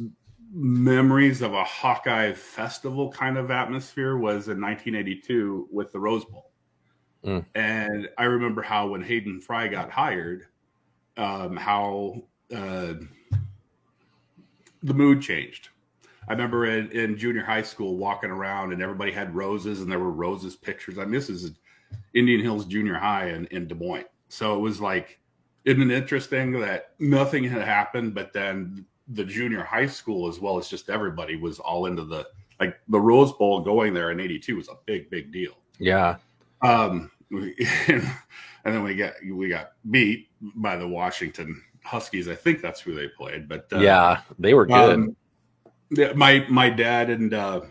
memories 0.52 1.42
of 1.42 1.54
a 1.54 1.64
Hawkeye 1.64 2.32
festival 2.32 3.10
kind 3.10 3.38
of 3.38 3.50
atmosphere 3.50 4.16
was 4.16 4.48
in 4.48 4.60
1982 4.60 5.68
with 5.70 5.92
the 5.92 6.00
Rose 6.00 6.24
Bowl. 6.24 6.50
Mm. 7.24 7.44
And 7.54 8.08
I 8.18 8.24
remember 8.24 8.62
how 8.62 8.88
when 8.88 9.02
Hayden 9.02 9.40
Fry 9.40 9.68
got 9.68 9.90
hired, 9.90 10.46
um, 11.16 11.56
how 11.56 12.22
uh, 12.54 12.94
the 14.82 14.94
mood 14.94 15.20
changed. 15.20 15.68
I 16.28 16.32
remember 16.32 16.66
in, 16.66 16.90
in, 16.92 17.16
junior 17.16 17.44
high 17.44 17.62
school 17.62 17.96
walking 17.96 18.30
around 18.30 18.72
and 18.72 18.82
everybody 18.82 19.10
had 19.10 19.34
roses 19.34 19.80
and 19.80 19.90
there 19.90 19.98
were 19.98 20.12
roses 20.12 20.56
pictures. 20.56 20.98
I 20.98 21.02
mean, 21.02 21.12
this 21.12 21.28
is 21.28 21.52
Indian 22.14 22.40
Hills 22.40 22.66
Junior 22.66 22.94
High 22.94 23.30
in, 23.30 23.46
in 23.46 23.66
Des 23.66 23.74
Moines. 23.74 24.04
So 24.28 24.56
it 24.56 24.60
was 24.60 24.80
like, 24.80 25.18
isn't 25.64 25.90
it 25.90 25.94
interesting 25.94 26.52
that 26.60 26.92
nothing 26.98 27.44
had 27.44 27.62
happened, 27.62 28.14
but 28.14 28.32
then 28.32 28.86
the 29.10 29.24
junior 29.24 29.62
high 29.62 29.86
school 29.86 30.28
as 30.28 30.40
well 30.40 30.58
as 30.58 30.68
just 30.68 30.88
everybody 30.88 31.36
was 31.36 31.58
all 31.58 31.86
into 31.86 32.04
the 32.04 32.26
like 32.58 32.78
the 32.88 33.00
Rose 33.00 33.32
Bowl 33.32 33.60
going 33.60 33.94
there 33.94 34.10
in 34.10 34.20
'82 34.20 34.56
was 34.56 34.68
a 34.68 34.76
big 34.86 35.10
big 35.10 35.32
deal. 35.32 35.56
Yeah. 35.78 36.16
Um, 36.62 37.10
and 37.30 38.04
then 38.64 38.82
we 38.82 38.94
got 38.94 39.14
we 39.24 39.48
got 39.48 39.72
beat 39.90 40.28
by 40.40 40.76
the 40.76 40.86
Washington 40.86 41.62
Huskies. 41.84 42.28
I 42.28 42.34
think 42.34 42.60
that's 42.60 42.80
who 42.80 42.94
they 42.94 43.08
played. 43.08 43.48
But 43.48 43.66
uh, 43.72 43.78
yeah, 43.78 44.20
they 44.38 44.54
were 44.54 44.66
good. 44.66 44.94
Um, 44.94 45.16
my 46.14 46.44
my 46.48 46.70
dad 46.70 47.10
and 47.10 47.32
uh, 47.32 47.62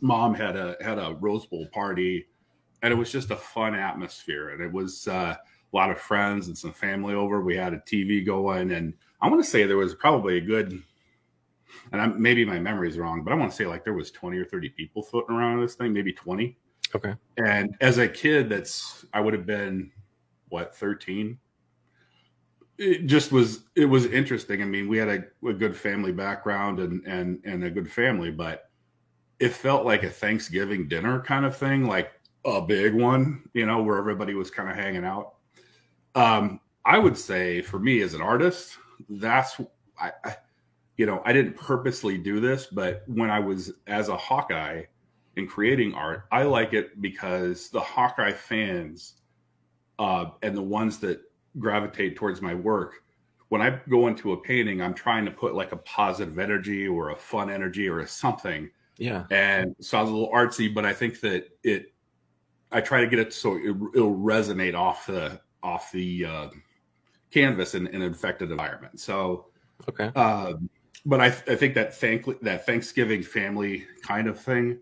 mom 0.00 0.34
had 0.34 0.56
a 0.56 0.76
had 0.80 0.98
a 0.98 1.16
Rose 1.20 1.46
Bowl 1.46 1.66
party, 1.72 2.26
and 2.82 2.92
it 2.92 2.96
was 2.96 3.10
just 3.10 3.30
a 3.30 3.36
fun 3.36 3.74
atmosphere. 3.74 4.50
And 4.50 4.62
it 4.62 4.72
was 4.72 5.08
uh, 5.08 5.36
a 5.72 5.76
lot 5.76 5.90
of 5.90 5.98
friends 5.98 6.48
and 6.48 6.58
some 6.58 6.72
family 6.72 7.14
over. 7.14 7.40
We 7.40 7.56
had 7.56 7.72
a 7.72 7.78
TV 7.78 8.24
going, 8.24 8.72
and 8.72 8.92
I 9.22 9.28
want 9.28 9.42
to 9.42 9.48
say 9.48 9.64
there 9.64 9.76
was 9.76 9.94
probably 9.94 10.38
a 10.38 10.40
good, 10.40 10.82
and 11.92 12.00
I'm, 12.00 12.20
maybe 12.20 12.44
my 12.44 12.58
memory 12.58 12.88
is 12.88 12.98
wrong, 12.98 13.22
but 13.22 13.32
I 13.32 13.36
want 13.36 13.52
to 13.52 13.56
say 13.56 13.66
like 13.66 13.84
there 13.84 13.94
was 13.94 14.10
20 14.10 14.36
or 14.36 14.44
30 14.44 14.70
people 14.70 15.02
floating 15.02 15.36
around 15.36 15.60
this 15.60 15.76
thing, 15.76 15.92
maybe 15.92 16.12
20. 16.12 16.56
Okay. 16.94 17.14
And 17.38 17.76
as 17.80 17.98
a 17.98 18.08
kid, 18.08 18.48
that's 18.48 19.06
I 19.14 19.20
would 19.20 19.32
have 19.32 19.46
been 19.46 19.90
what 20.48 20.76
13. 20.76 21.38
it 22.78 23.06
just 23.06 23.32
was 23.32 23.64
it 23.76 23.86
was 23.86 24.06
interesting. 24.06 24.60
I 24.60 24.66
mean, 24.66 24.88
we 24.88 24.98
had 24.98 25.08
a, 25.08 25.48
a, 25.48 25.54
good 25.54 25.74
family 25.74 26.12
background 26.12 26.80
and 26.80 27.02
and 27.06 27.40
and 27.44 27.64
a 27.64 27.70
good 27.70 27.90
family, 27.90 28.30
but 28.30 28.68
it 29.38 29.52
felt 29.52 29.86
like 29.86 30.02
a 30.02 30.10
Thanksgiving 30.10 30.88
dinner 30.88 31.20
kind 31.20 31.46
of 31.46 31.56
thing, 31.56 31.86
like 31.86 32.12
a 32.44 32.60
big 32.60 32.94
one, 32.94 33.48
you 33.54 33.66
know, 33.66 33.82
where 33.82 33.98
everybody 33.98 34.34
was 34.34 34.50
kind 34.50 34.68
of 34.68 34.76
hanging 34.76 35.04
out. 35.04 35.34
Um, 36.14 36.60
I 36.84 36.98
would 36.98 37.16
say 37.16 37.62
for 37.62 37.78
me 37.78 38.02
as 38.02 38.14
an 38.14 38.20
artist, 38.20 38.76
that's 39.08 39.60
I, 39.98 40.12
I 40.24 40.36
you 40.96 41.06
know, 41.06 41.22
I 41.24 41.32
didn't 41.32 41.56
purposely 41.56 42.18
do 42.18 42.40
this, 42.40 42.66
but 42.66 43.02
when 43.06 43.30
I 43.30 43.40
was 43.40 43.72
as 43.86 44.08
a 44.08 44.16
Hawkeye 44.16 44.82
in 45.36 45.46
creating 45.46 45.94
art, 45.94 46.24
I 46.30 46.42
like 46.42 46.74
it 46.74 47.00
because 47.00 47.70
the 47.70 47.80
Hawkeye 47.80 48.32
fans 48.32 49.14
uh, 49.98 50.26
and 50.42 50.56
the 50.56 50.62
ones 50.62 50.98
that 50.98 51.20
gravitate 51.58 52.16
towards 52.16 52.42
my 52.42 52.54
work, 52.54 53.02
when 53.48 53.62
I 53.62 53.80
go 53.88 54.06
into 54.06 54.32
a 54.32 54.36
painting, 54.36 54.80
I'm 54.80 54.94
trying 54.94 55.24
to 55.24 55.30
put 55.30 55.54
like 55.54 55.72
a 55.72 55.76
positive 55.78 56.38
energy 56.38 56.86
or 56.86 57.10
a 57.10 57.16
fun 57.16 57.50
energy 57.50 57.88
or 57.88 58.00
a 58.00 58.06
something. 58.06 58.70
Yeah. 58.98 59.24
And 59.30 59.74
sounds 59.80 60.10
a 60.10 60.12
little 60.12 60.32
artsy, 60.32 60.72
but 60.72 60.84
I 60.84 60.92
think 60.92 61.20
that 61.20 61.48
it, 61.62 61.92
I 62.70 62.80
try 62.80 63.00
to 63.00 63.06
get 63.06 63.18
it 63.18 63.32
so 63.32 63.56
it, 63.56 63.70
will 63.70 64.16
resonate 64.16 64.74
off 64.74 65.06
the 65.06 65.40
off 65.62 65.92
the 65.92 66.24
uh, 66.24 66.48
canvas 67.32 67.74
in, 67.74 67.86
in 67.88 67.96
an 67.96 68.02
infected 68.02 68.50
environment. 68.50 69.00
So, 69.00 69.46
okay. 69.88 70.06
Um, 70.18 70.68
but 71.04 71.20
I, 71.20 71.26
I 71.26 71.56
think 71.56 71.74
that 71.74 71.94
thank 71.94 72.40
that 72.42 72.66
Thanksgiving 72.66 73.22
family 73.22 73.86
kind 74.02 74.28
of 74.28 74.40
thing. 74.40 74.78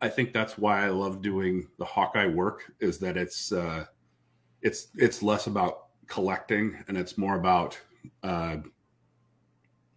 I 0.00 0.08
think 0.08 0.32
that's 0.32 0.58
why 0.58 0.84
I 0.84 0.90
love 0.90 1.22
doing 1.22 1.66
the 1.78 1.84
Hawkeye 1.84 2.26
work 2.26 2.72
is 2.80 2.98
that 2.98 3.16
it's 3.16 3.52
uh, 3.52 3.86
it's 4.62 4.88
it's 4.96 5.22
less 5.22 5.46
about 5.46 5.86
collecting 6.06 6.76
and 6.88 6.96
it's 6.96 7.16
more 7.16 7.36
about 7.36 7.78
uh, 8.22 8.56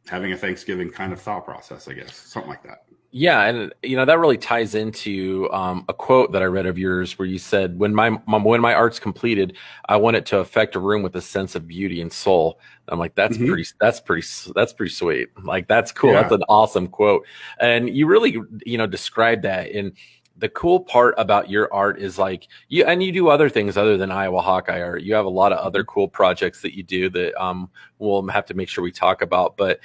having 0.07 0.31
a 0.33 0.37
Thanksgiving 0.37 0.89
kind 0.89 1.13
of 1.13 1.21
thought 1.21 1.45
process, 1.45 1.87
I 1.87 1.93
guess, 1.93 2.15
something 2.15 2.49
like 2.49 2.63
that. 2.63 2.85
Yeah, 3.13 3.43
and 3.43 3.73
you 3.83 3.97
know 3.97 4.05
that 4.05 4.19
really 4.19 4.37
ties 4.37 4.73
into 4.73 5.49
um, 5.51 5.83
a 5.89 5.93
quote 5.93 6.31
that 6.31 6.41
I 6.41 6.45
read 6.45 6.65
of 6.65 6.77
yours, 6.77 7.19
where 7.19 7.27
you 7.27 7.39
said, 7.39 7.77
"When 7.77 7.93
my 7.93 8.09
when 8.09 8.61
my 8.61 8.73
art's 8.73 8.99
completed, 8.99 9.57
I 9.89 9.97
want 9.97 10.15
it 10.15 10.25
to 10.27 10.39
affect 10.39 10.77
a 10.77 10.79
room 10.79 11.03
with 11.03 11.13
a 11.17 11.21
sense 11.21 11.53
of 11.53 11.67
beauty 11.67 12.01
and 12.01 12.11
soul." 12.11 12.57
I'm 12.87 12.99
like, 12.99 13.15
"That's 13.15 13.35
mm-hmm. 13.35 13.47
pretty. 13.47 13.65
That's 13.81 13.99
pretty. 13.99 14.25
That's 14.55 14.71
pretty 14.71 14.93
sweet. 14.93 15.27
Like 15.43 15.67
that's 15.67 15.91
cool. 15.91 16.13
Yeah. 16.13 16.21
That's 16.21 16.35
an 16.35 16.43
awesome 16.47 16.87
quote." 16.87 17.25
And 17.59 17.89
you 17.89 18.07
really, 18.07 18.37
you 18.65 18.77
know, 18.77 18.87
describe 18.87 19.41
that. 19.41 19.71
And 19.71 19.91
the 20.37 20.47
cool 20.47 20.79
part 20.79 21.13
about 21.17 21.49
your 21.49 21.71
art 21.73 21.99
is 21.99 22.17
like 22.17 22.47
you, 22.69 22.85
and 22.85 23.03
you 23.03 23.11
do 23.11 23.27
other 23.27 23.49
things 23.49 23.75
other 23.75 23.97
than 23.97 24.09
Iowa 24.09 24.41
Hawkeye 24.41 24.81
art. 24.81 25.03
You 25.03 25.15
have 25.15 25.25
a 25.25 25.29
lot 25.29 25.51
of 25.51 25.59
other 25.59 25.83
cool 25.83 26.07
projects 26.07 26.61
that 26.61 26.77
you 26.77 26.83
do 26.83 27.09
that 27.09 27.35
um, 27.43 27.69
we'll 27.99 28.25
have 28.29 28.45
to 28.45 28.53
make 28.53 28.69
sure 28.69 28.85
we 28.85 28.91
talk 28.93 29.21
about, 29.21 29.57
but 29.57 29.81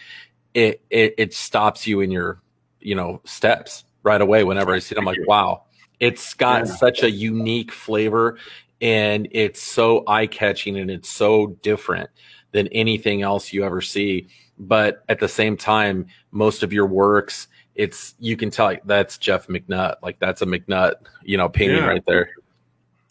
it, 0.54 0.80
it, 0.90 1.14
it 1.18 1.34
stops 1.34 1.86
you 1.86 2.00
in 2.00 2.10
your 2.10 2.40
you 2.80 2.94
know 2.94 3.20
steps 3.24 3.84
right 4.02 4.20
away 4.20 4.44
whenever 4.44 4.72
I 4.72 4.78
see 4.78 4.94
it. 4.94 4.98
I'm 4.98 5.04
like, 5.04 5.18
wow, 5.26 5.64
it's 6.00 6.34
got 6.34 6.66
yeah. 6.66 6.74
such 6.74 7.02
a 7.02 7.10
unique 7.10 7.72
flavor 7.72 8.38
and 8.80 9.28
it's 9.30 9.62
so 9.62 10.04
eye 10.06 10.26
catching 10.26 10.76
and 10.78 10.90
it's 10.90 11.08
so 11.08 11.48
different 11.62 12.10
than 12.52 12.68
anything 12.68 13.22
else 13.22 13.52
you 13.52 13.64
ever 13.64 13.80
see. 13.80 14.28
But 14.58 15.04
at 15.08 15.20
the 15.20 15.28
same 15.28 15.56
time, 15.56 16.06
most 16.30 16.62
of 16.62 16.72
your 16.72 16.86
works, 16.86 17.48
it's 17.74 18.14
you 18.18 18.36
can 18.36 18.50
tell 18.50 18.74
that's 18.84 19.18
Jeff 19.18 19.48
McNutt. 19.48 19.96
Like 20.02 20.18
that's 20.18 20.42
a 20.42 20.46
McNutt, 20.46 20.94
you 21.22 21.36
know, 21.36 21.48
painting 21.48 21.78
yeah. 21.78 21.86
right 21.86 22.04
there. 22.06 22.30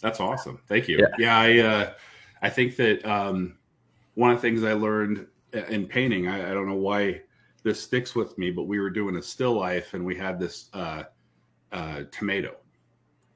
That's 0.02 0.20
awesome. 0.20 0.60
Thank 0.68 0.88
you. 0.88 0.98
Yeah, 1.00 1.16
yeah 1.20 1.40
I 1.40 1.60
uh, 1.60 1.94
I 2.42 2.50
think 2.50 2.76
that 2.78 3.06
um, 3.06 3.58
one 4.16 4.32
of 4.32 4.38
the 4.38 4.42
things 4.42 4.64
I 4.64 4.74
learned 4.74 5.28
in 5.54 5.88
painting, 5.88 6.28
I, 6.28 6.52
I 6.52 6.54
don't 6.54 6.68
know 6.68 6.76
why 6.76 7.22
this 7.66 7.82
sticks 7.82 8.14
with 8.14 8.38
me, 8.38 8.52
but 8.52 8.68
we 8.68 8.80
were 8.80 8.92
doing 8.92 9.18
a 9.18 9.22
still 9.22 9.54
life 9.54 9.96
and 9.96 10.06
we 10.06 10.16
had 10.16 10.40
this 10.40 10.70
uh, 10.74 11.04
uh, 11.72 12.04
tomato. 12.12 12.56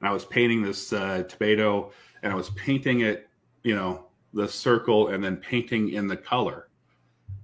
And 0.00 0.08
I 0.08 0.12
was 0.12 0.24
painting 0.24 0.62
this 0.62 0.92
uh, 0.92 1.24
tomato 1.24 1.90
and 2.22 2.32
I 2.32 2.36
was 2.36 2.50
painting 2.50 3.00
it, 3.00 3.28
you 3.64 3.74
know, 3.74 4.06
the 4.32 4.46
circle 4.46 5.08
and 5.08 5.22
then 5.22 5.36
painting 5.36 5.90
in 5.90 6.06
the 6.06 6.16
color. 6.16 6.68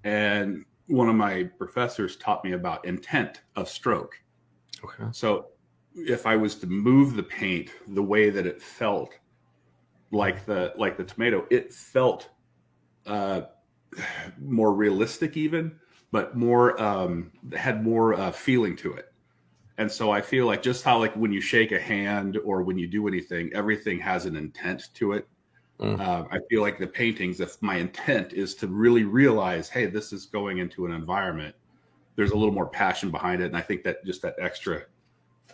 And 0.05 0.64
one 0.87 1.09
of 1.09 1.16
my 1.16 1.50
professors 1.59 2.16
taught 2.16 2.45
me 2.45 2.52
about 2.52 2.85
intent 2.85 3.43
of 3.57 3.69
stroke. 3.69 4.14
Okay. 4.85 5.09
So 5.11 5.47
if 5.97 6.25
I 6.25 6.37
was 6.37 6.55
to 6.57 6.69
move 6.69 7.16
the 7.16 7.23
paint 7.25 7.71
the 7.88 8.02
way 8.02 8.31
that 8.31 8.47
it 8.47 8.62
felt, 8.62 9.12
like 10.12 10.47
the 10.47 10.73
like 10.76 10.97
the 10.97 11.02
tomato, 11.02 11.45
it 11.50 11.75
felt 11.75 12.28
uh, 13.07 13.40
more 14.38 14.73
realistic 14.73 15.37
even 15.37 15.81
but 16.12 16.36
more 16.36 16.80
um, 16.80 17.32
had 17.54 17.84
more 17.84 18.14
uh, 18.14 18.30
feeling 18.30 18.76
to 18.76 18.92
it. 18.94 19.12
And 19.78 19.90
so 19.90 20.10
I 20.10 20.20
feel 20.20 20.46
like 20.46 20.62
just 20.62 20.84
how 20.84 20.98
like 20.98 21.14
when 21.14 21.32
you 21.32 21.40
shake 21.40 21.72
a 21.72 21.78
hand 21.78 22.38
or 22.44 22.62
when 22.62 22.78
you 22.78 22.86
do 22.86 23.06
anything, 23.08 23.50
everything 23.52 23.98
has 24.00 24.25
an 24.25 24.36
intent 24.36 24.88
to 24.94 25.12
it. 25.12 25.28
Mm. 25.78 26.00
Uh, 26.00 26.25
I 26.30 26.38
feel 26.48 26.62
like 26.62 26.78
the 26.78 26.86
paintings, 26.86 27.40
if 27.40 27.60
my 27.60 27.76
intent 27.76 28.32
is 28.32 28.54
to 28.56 28.66
really 28.66 29.04
realize, 29.04 29.68
hey, 29.68 29.86
this 29.86 30.12
is 30.12 30.25
going 30.25 30.58
into 30.58 30.86
an 30.86 30.92
environment, 30.92 31.54
there's 32.14 32.30
a 32.30 32.36
little 32.36 32.54
more 32.54 32.66
passion 32.66 33.10
behind 33.10 33.42
it, 33.42 33.46
and 33.46 33.56
I 33.56 33.60
think 33.60 33.84
that 33.84 34.02
just 34.06 34.22
that 34.22 34.36
extra 34.40 34.84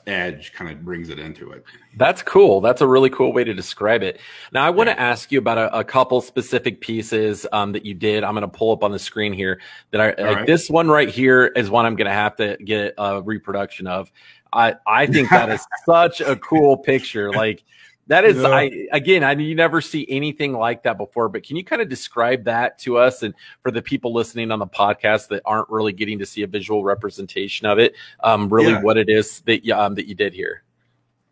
edge 0.06 0.52
kind 0.52 0.70
of 0.70 0.84
brings 0.84 1.08
it 1.08 1.18
into 1.18 1.52
it. 1.52 1.64
That's 1.96 2.22
cool. 2.22 2.60
That's 2.60 2.80
a 2.80 2.86
really 2.86 3.10
cool 3.10 3.32
way 3.32 3.44
to 3.44 3.54
describe 3.54 4.02
it. 4.02 4.20
Now, 4.52 4.64
I 4.64 4.70
want 4.70 4.88
to 4.88 4.98
ask 4.98 5.30
you 5.30 5.38
about 5.38 5.58
a, 5.58 5.78
a 5.78 5.84
couple 5.84 6.20
specific 6.20 6.80
pieces 6.80 7.46
um, 7.52 7.72
that 7.72 7.84
you 7.84 7.94
did. 7.94 8.24
I'm 8.24 8.34
going 8.34 8.42
to 8.42 8.48
pull 8.48 8.72
up 8.72 8.82
on 8.82 8.92
the 8.92 8.98
screen 8.98 9.32
here 9.32 9.60
that 9.90 10.00
I 10.00 10.06
like. 10.06 10.36
Right. 10.36 10.46
This 10.46 10.70
one 10.70 10.88
right 10.88 11.08
here 11.08 11.46
is 11.46 11.70
one 11.70 11.86
I'm 11.86 11.96
going 11.96 12.06
to 12.06 12.12
have 12.12 12.36
to 12.36 12.56
get 12.64 12.94
a 12.98 13.22
reproduction 13.22 13.86
of. 13.86 14.10
I 14.52 14.74
I 14.86 15.06
think 15.06 15.30
that 15.30 15.50
is 15.50 15.64
such 15.86 16.20
a 16.20 16.36
cool 16.36 16.76
picture. 16.76 17.30
Like 17.30 17.64
that 18.08 18.24
is, 18.24 18.36
yeah. 18.38 18.48
I 18.48 18.88
again, 18.92 19.22
I 19.22 19.32
you 19.32 19.54
never 19.54 19.80
see 19.80 20.06
anything 20.08 20.52
like 20.52 20.82
that 20.82 20.98
before. 20.98 21.28
But 21.28 21.44
can 21.44 21.56
you 21.56 21.64
kind 21.64 21.80
of 21.80 21.88
describe 21.88 22.44
that 22.44 22.78
to 22.80 22.98
us 22.98 23.22
and 23.22 23.34
for 23.62 23.70
the 23.70 23.82
people 23.82 24.12
listening 24.12 24.50
on 24.50 24.58
the 24.58 24.66
podcast 24.66 25.28
that 25.28 25.42
aren't 25.44 25.70
really 25.70 25.92
getting 25.92 26.18
to 26.18 26.26
see 26.26 26.42
a 26.42 26.46
visual 26.46 26.82
representation 26.82 27.66
of 27.66 27.78
it, 27.78 27.94
um, 28.24 28.48
really 28.48 28.72
yeah. 28.72 28.82
what 28.82 28.98
it 28.98 29.08
is 29.08 29.40
that 29.42 29.64
you, 29.64 29.74
um, 29.74 29.94
that 29.94 30.06
you 30.06 30.14
did 30.14 30.34
here? 30.34 30.64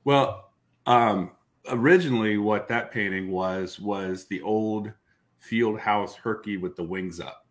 Well, 0.05 0.51
um, 0.87 1.33
originally, 1.69 2.39
what 2.39 2.69
that 2.69 2.91
painting 2.91 3.31
was 3.31 3.81
was 3.81 4.27
the 4.27 4.41
old 4.43 4.93
field 5.39 5.79
house 5.79 6.15
herky 6.15 6.57
with 6.57 6.77
the 6.77 6.85
wings 6.85 7.19
up. 7.19 7.47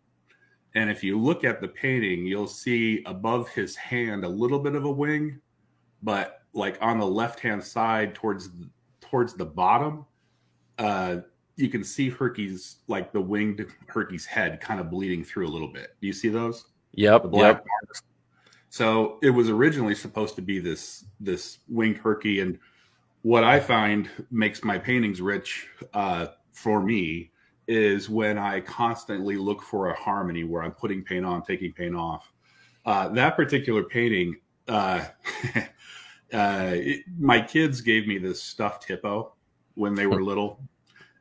And 0.74 0.88
if 0.88 1.02
you 1.02 1.18
look 1.18 1.44
at 1.44 1.60
the 1.60 1.68
painting, 1.68 2.24
you'll 2.24 2.46
see 2.46 3.02
above 3.06 3.48
his 3.48 3.74
hand 3.76 4.24
a 4.24 4.28
little 4.28 4.60
bit 4.60 4.76
of 4.76 4.84
a 4.84 4.90
wing, 4.90 5.40
but 6.02 6.42
like 6.52 6.78
on 6.80 6.98
the 6.98 7.06
left 7.06 7.40
hand 7.40 7.62
side 7.62 8.14
towards 8.14 8.50
towards 9.10 9.34
the 9.34 9.44
bottom, 9.44 10.06
uh, 10.78 11.16
you 11.56 11.68
can 11.68 11.84
see 11.84 12.08
Herky's 12.08 12.76
like 12.88 13.12
the 13.12 13.20
winged 13.20 13.66
Herky's 13.86 14.24
head 14.24 14.60
kind 14.60 14.80
of 14.80 14.90
bleeding 14.90 15.24
through 15.24 15.46
a 15.46 15.50
little 15.50 15.72
bit. 15.72 15.96
Do 16.00 16.06
you 16.06 16.12
see 16.12 16.28
those? 16.28 16.64
Yep. 16.92 17.22
The 17.22 17.28
black 17.28 17.56
yep. 17.56 17.66
marks. 17.82 18.02
So 18.70 19.18
it 19.22 19.30
was 19.30 19.48
originally 19.48 19.94
supposed 19.94 20.36
to 20.36 20.42
be 20.42 20.58
this 20.60 21.04
this 21.18 21.58
winged 21.68 21.98
Herky, 21.98 22.40
and 22.40 22.58
what 23.22 23.44
I 23.44 23.60
find 23.60 24.08
makes 24.30 24.64
my 24.64 24.78
paintings 24.78 25.20
rich 25.20 25.66
uh, 25.92 26.28
for 26.52 26.80
me 26.80 27.32
is 27.68 28.08
when 28.08 28.38
I 28.38 28.60
constantly 28.60 29.36
look 29.36 29.62
for 29.62 29.90
a 29.90 29.94
harmony 29.94 30.44
where 30.44 30.62
I'm 30.62 30.72
putting 30.72 31.04
paint 31.04 31.24
on, 31.24 31.42
taking 31.42 31.72
paint 31.72 31.94
off. 31.94 32.32
Uh, 32.86 33.08
that 33.10 33.36
particular 33.36 33.84
painting, 33.84 34.36
uh, 34.66 35.04
uh, 36.32 36.72
it, 36.74 37.04
my 37.18 37.40
kids 37.40 37.80
gave 37.80 38.06
me 38.06 38.18
this 38.18 38.42
stuffed 38.42 38.84
hippo 38.84 39.32
when 39.74 39.94
they 39.94 40.06
were 40.06 40.22
little, 40.30 40.60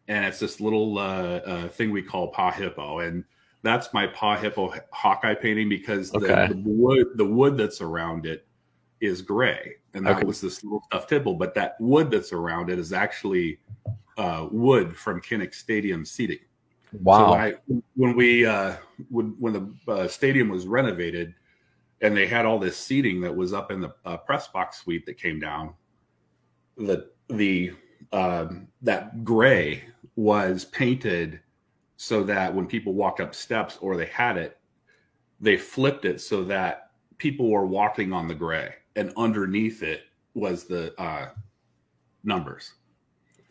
and 0.07 0.25
it's 0.25 0.39
this 0.39 0.59
little 0.59 0.97
uh, 0.97 1.37
uh, 1.45 1.67
thing 1.69 1.91
we 1.91 2.01
call 2.01 2.29
Pa 2.29 2.51
Hippo, 2.51 2.99
and 2.99 3.23
that's 3.61 3.93
my 3.93 4.07
Pa 4.07 4.37
Hippo 4.37 4.73
Hawkeye 4.91 5.35
painting 5.35 5.69
because 5.69 6.11
the, 6.11 6.17
okay. 6.19 6.53
the 6.53 6.61
wood 6.63 7.07
the 7.15 7.25
wood 7.25 7.57
that's 7.57 7.81
around 7.81 8.25
it 8.25 8.45
is 9.01 9.21
gray, 9.21 9.75
and 9.93 10.05
that 10.05 10.17
okay. 10.17 10.25
was 10.25 10.41
this 10.41 10.63
little 10.63 10.83
stuffed 10.87 11.09
hippo. 11.09 11.33
But 11.33 11.53
that 11.55 11.75
wood 11.79 12.11
that's 12.11 12.33
around 12.33 12.69
it 12.69 12.79
is 12.79 12.93
actually 12.93 13.59
uh, 14.17 14.47
wood 14.51 14.95
from 14.95 15.21
Kinnick 15.21 15.53
Stadium 15.53 16.05
seating. 16.05 16.39
Wow! 16.91 17.17
So 17.17 17.31
when, 17.31 17.39
I, 17.39 17.53
when 17.95 18.15
we 18.15 18.45
uh, 18.45 18.75
when 19.09 19.35
when 19.39 19.53
the 19.53 19.91
uh, 19.91 20.07
stadium 20.07 20.49
was 20.49 20.67
renovated, 20.67 21.33
and 22.01 22.15
they 22.15 22.27
had 22.27 22.45
all 22.45 22.59
this 22.59 22.77
seating 22.77 23.21
that 23.21 23.35
was 23.35 23.53
up 23.53 23.71
in 23.71 23.81
the 23.81 23.93
uh, 24.05 24.17
press 24.17 24.47
box 24.47 24.81
suite 24.81 25.05
that 25.05 25.17
came 25.17 25.39
down. 25.39 25.73
The 26.77 27.09
the 27.27 27.73
um, 28.11 28.67
that 28.81 29.23
gray 29.23 29.83
was 30.15 30.65
painted 30.65 31.41
so 31.97 32.23
that 32.23 32.53
when 32.53 32.65
people 32.65 32.93
walked 32.93 33.19
up 33.19 33.35
steps 33.35 33.77
or 33.81 33.97
they 33.97 34.05
had 34.05 34.37
it, 34.37 34.57
they 35.39 35.57
flipped 35.57 36.05
it 36.05 36.21
so 36.21 36.43
that 36.45 36.91
people 37.17 37.49
were 37.49 37.65
walking 37.65 38.13
on 38.13 38.27
the 38.27 38.35
gray, 38.35 38.73
and 38.95 39.11
underneath 39.17 39.83
it 39.83 40.03
was 40.33 40.65
the 40.65 40.99
uh, 40.99 41.29
numbers. 42.23 42.73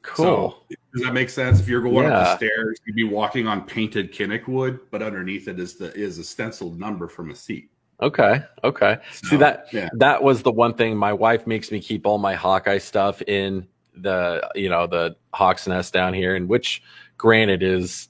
Cool. 0.03 0.25
So, 0.69 0.77
does 0.95 1.05
that 1.05 1.13
make 1.13 1.29
sense? 1.29 1.61
If 1.61 1.69
you're 1.69 1.83
going 1.83 2.07
up 2.07 2.25
the 2.25 2.37
stairs, 2.37 2.79
you'd 2.87 2.97
be 2.97 3.05
walking 3.05 3.47
on 3.47 3.67
painted 3.67 4.13
kinnick 4.13 4.49
wood, 4.49 4.81
but 4.91 5.03
underneath 5.03 5.49
it 5.49 5.61
is 5.61 5.75
the 5.75 5.95
is 5.95 6.19
a 6.19 6.25
stenciled 6.25 6.79
number 6.79 7.09
from 7.09 7.31
a 7.31 7.35
seat. 7.35 7.71
Okay. 8.01 8.43
Okay. 8.63 8.99
See 9.11 9.37
that 9.37 9.67
yeah. 9.73 9.89
that 9.95 10.23
was 10.23 10.43
the 10.43 10.53
one 10.53 10.75
thing 10.75 10.97
my 10.97 11.13
wife 11.13 11.47
makes 11.47 11.71
me 11.71 11.81
keep 11.81 12.07
all 12.07 12.19
my 12.19 12.35
Hawkeye 12.35 12.79
stuff 12.79 13.21
in 13.23 13.67
the 13.97 14.49
you 14.55 14.69
know 14.69 14.87
the 14.87 15.17
Hawk's 15.35 15.67
Nest 15.67 15.93
down 15.93 16.15
here, 16.15 16.37
and 16.37 16.49
which 16.49 16.83
granted 17.17 17.63
is 17.63 18.09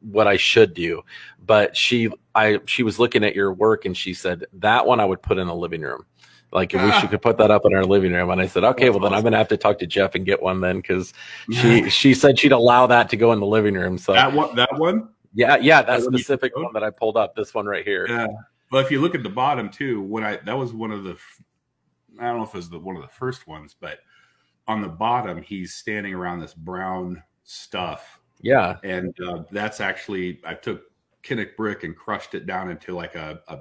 what 0.00 0.26
I 0.26 0.36
should 0.36 0.74
do. 0.74 1.02
But 1.44 1.76
she 1.76 2.10
I 2.34 2.60
she 2.66 2.82
was 2.82 2.98
looking 2.98 3.24
at 3.24 3.34
your 3.34 3.52
work 3.52 3.86
and 3.86 3.96
she 3.96 4.12
said 4.12 4.44
that 4.54 4.86
one 4.86 5.00
I 5.00 5.06
would 5.06 5.22
put 5.22 5.38
in 5.38 5.46
the 5.46 5.54
living 5.54 5.80
room. 5.80 6.04
Like 6.52 6.74
if 6.74 6.82
we 6.82 6.92
should 7.00 7.10
could 7.10 7.22
put 7.22 7.38
that 7.38 7.50
up 7.50 7.62
in 7.64 7.74
our 7.74 7.84
living 7.84 8.12
room, 8.12 8.28
and 8.28 8.42
I 8.42 8.46
said, 8.46 8.64
okay, 8.64 8.90
well 8.90 9.00
then 9.00 9.14
I'm 9.14 9.22
gonna 9.22 9.38
have 9.38 9.48
to 9.48 9.56
talk 9.56 9.78
to 9.78 9.86
Jeff 9.86 10.14
and 10.14 10.26
get 10.26 10.42
one 10.42 10.60
then 10.60 10.76
because 10.80 11.14
she 11.50 11.88
she 11.90 12.12
said 12.12 12.38
she'd 12.38 12.52
allow 12.52 12.86
that 12.88 13.08
to 13.10 13.16
go 13.16 13.32
in 13.32 13.40
the 13.40 13.46
living 13.46 13.74
room. 13.74 13.96
So 13.96 14.12
that 14.12 14.34
one 14.34 14.54
that 14.56 14.78
one 14.78 15.08
yeah, 15.32 15.56
yeah, 15.56 15.82
that 15.82 16.00
That 16.00 16.02
specific 16.02 16.56
one 16.56 16.72
that 16.74 16.82
I 16.82 16.90
pulled 16.90 17.16
up, 17.16 17.34
this 17.36 17.54
one 17.54 17.66
right 17.66 17.84
here. 17.84 18.06
Yeah. 18.08 18.26
Well, 18.70 18.82
if 18.84 18.90
you 18.90 19.00
look 19.00 19.14
at 19.14 19.22
the 19.22 19.28
bottom 19.28 19.68
too, 19.68 20.00
when 20.02 20.24
I 20.24 20.36
that 20.46 20.56
was 20.56 20.72
one 20.72 20.90
of 20.92 21.04
the, 21.04 21.16
I 22.20 22.24
don't 22.26 22.38
know 22.38 22.44
if 22.44 22.50
it 22.50 22.56
was 22.58 22.70
the 22.70 22.78
one 22.78 22.96
of 22.96 23.02
the 23.02 23.08
first 23.08 23.46
ones, 23.46 23.74
but 23.78 23.98
on 24.68 24.80
the 24.82 24.88
bottom 24.88 25.42
he's 25.42 25.74
standing 25.74 26.14
around 26.14 26.40
this 26.40 26.54
brown 26.54 27.22
stuff, 27.42 28.20
Yeah. 28.42 28.76
and 28.84 29.14
uh, 29.26 29.42
that's 29.50 29.80
actually 29.80 30.40
I 30.44 30.54
took 30.54 30.82
Kinnick 31.24 31.56
brick 31.56 31.82
and 31.84 31.96
crushed 31.96 32.34
it 32.34 32.46
down 32.46 32.70
into 32.70 32.94
like 32.94 33.14
a, 33.16 33.40
a 33.48 33.58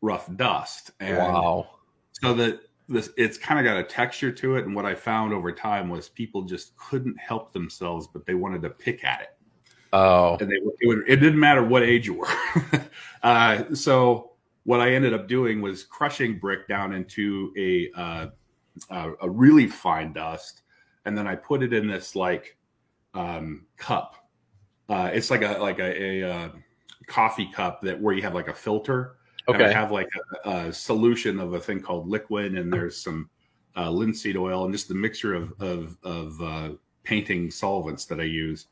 rough 0.00 0.34
dust, 0.36 0.92
and 1.00 1.18
Wow. 1.18 1.68
so 2.12 2.32
that 2.34 2.60
this 2.88 3.10
it's 3.18 3.36
kind 3.38 3.60
of 3.60 3.64
got 3.64 3.78
a 3.78 3.84
texture 3.84 4.32
to 4.32 4.56
it. 4.56 4.64
And 4.64 4.74
what 4.74 4.86
I 4.86 4.94
found 4.94 5.32
over 5.34 5.52
time 5.52 5.88
was 5.90 6.08
people 6.08 6.42
just 6.42 6.74
couldn't 6.76 7.18
help 7.20 7.52
themselves, 7.52 8.08
but 8.12 8.24
they 8.26 8.34
wanted 8.34 8.62
to 8.62 8.70
pick 8.70 9.04
at 9.04 9.20
it 9.20 9.28
Oh. 9.92 10.36
and 10.40 10.48
they 10.50 10.54
it, 10.56 10.86
would, 10.88 11.04
it 11.08 11.16
didn't 11.16 11.38
matter 11.38 11.62
what 11.64 11.82
age 11.82 12.06
you 12.06 12.14
were. 12.14 12.28
uh, 13.22 13.64
so 13.74 14.29
what 14.64 14.80
I 14.80 14.92
ended 14.92 15.14
up 15.14 15.28
doing 15.28 15.60
was 15.60 15.84
crushing 15.84 16.38
brick 16.38 16.68
down 16.68 16.92
into 16.92 17.52
a 17.56 17.90
uh, 17.98 18.26
a, 18.90 19.12
a 19.22 19.30
really 19.30 19.66
fine 19.66 20.12
dust, 20.12 20.62
and 21.04 21.16
then 21.16 21.26
I 21.26 21.34
put 21.34 21.62
it 21.62 21.72
in 21.72 21.86
this 21.88 22.14
like 22.14 22.56
um, 23.14 23.66
cup. 23.76 24.16
Uh, 24.88 25.10
it's 25.12 25.30
like 25.30 25.42
a 25.42 25.58
like 25.58 25.78
a, 25.78 26.02
a, 26.02 26.30
uh 26.30 26.48
coffee 27.06 27.50
cup 27.52 27.80
that 27.82 28.00
where 28.00 28.14
you 28.14 28.22
have 28.22 28.34
like 28.34 28.48
a 28.48 28.54
filter. 28.54 29.16
And 29.48 29.56
I 29.56 29.66
Okay. 29.66 29.72
have 29.72 29.90
like 29.90 30.08
a, 30.44 30.50
a 30.50 30.72
solution 30.72 31.40
of 31.40 31.54
a 31.54 31.60
thing 31.60 31.80
called 31.80 32.08
Liquin, 32.08 32.58
and 32.58 32.72
there's 32.72 33.02
some 33.02 33.28
uh, 33.76 33.90
linseed 33.90 34.36
oil 34.36 34.64
and 34.64 34.72
just 34.72 34.90
a 34.90 34.94
mixture 34.94 35.34
of 35.34 35.52
of, 35.60 35.96
of 36.04 36.40
uh, 36.40 36.70
painting 37.02 37.50
solvents 37.50 38.04
that 38.06 38.20
I 38.20 38.24
use. 38.24 38.66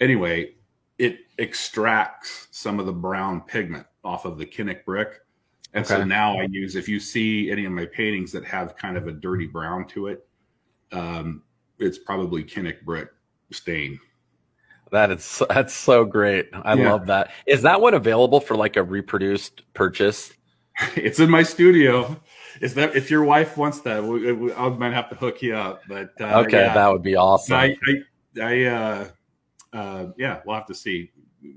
Anyway, 0.00 0.54
it 0.98 1.18
extracts 1.38 2.48
some 2.50 2.80
of 2.80 2.86
the 2.86 2.92
brown 2.92 3.42
pigment 3.42 3.86
off 4.02 4.24
of 4.24 4.38
the 4.38 4.46
Kinnick 4.46 4.84
brick, 4.84 5.20
and 5.76 5.86
so 5.86 6.04
now 6.04 6.38
I 6.38 6.44
use. 6.50 6.74
If 6.76 6.88
you 6.88 6.98
see 6.98 7.50
any 7.50 7.64
of 7.64 7.72
my 7.72 7.86
paintings 7.86 8.32
that 8.32 8.44
have 8.44 8.76
kind 8.76 8.96
of 8.96 9.06
a 9.06 9.12
dirty 9.12 9.46
brown 9.46 9.86
to 9.88 10.08
it, 10.08 10.26
um, 10.92 11.42
it's 11.78 11.98
probably 11.98 12.42
Kinnick 12.42 12.82
brick 12.82 13.08
stain. 13.52 13.98
That 14.92 15.10
is 15.10 15.42
that's 15.48 15.74
so 15.74 16.04
great. 16.04 16.48
I 16.52 16.74
Yeah. 16.74 16.92
love 16.92 17.06
that. 17.06 17.30
Is 17.46 17.62
that 17.62 17.80
one 17.80 17.94
available 17.94 18.40
for 18.40 18.56
like 18.56 18.76
a 18.76 18.82
reproduced 18.82 19.62
purchase? 19.74 20.32
it's 20.96 21.20
in 21.20 21.30
my 21.30 21.42
studio. 21.42 22.20
Is 22.60 22.74
that 22.74 22.96
if 22.96 23.10
your 23.10 23.22
wife 23.24 23.56
wants 23.58 23.80
that, 23.80 24.02
we, 24.02 24.32
we, 24.32 24.52
I 24.54 24.68
might 24.70 24.94
have 24.94 25.10
to 25.10 25.14
hook 25.16 25.42
you 25.42 25.54
up. 25.54 25.82
But 25.88 26.12
uh, 26.20 26.40
Okay, 26.40 26.62
yeah. 26.64 26.74
that 26.74 26.90
would 26.90 27.02
be 27.02 27.16
awesome. 27.16 27.54
I, 27.56 27.76
I, 27.86 28.40
I 28.40 28.64
uh, 28.64 29.08
uh, 29.72 30.06
yeah, 30.16 30.40
we'll 30.46 30.56
have 30.56 30.66
to 30.66 30.74
see 30.74 31.10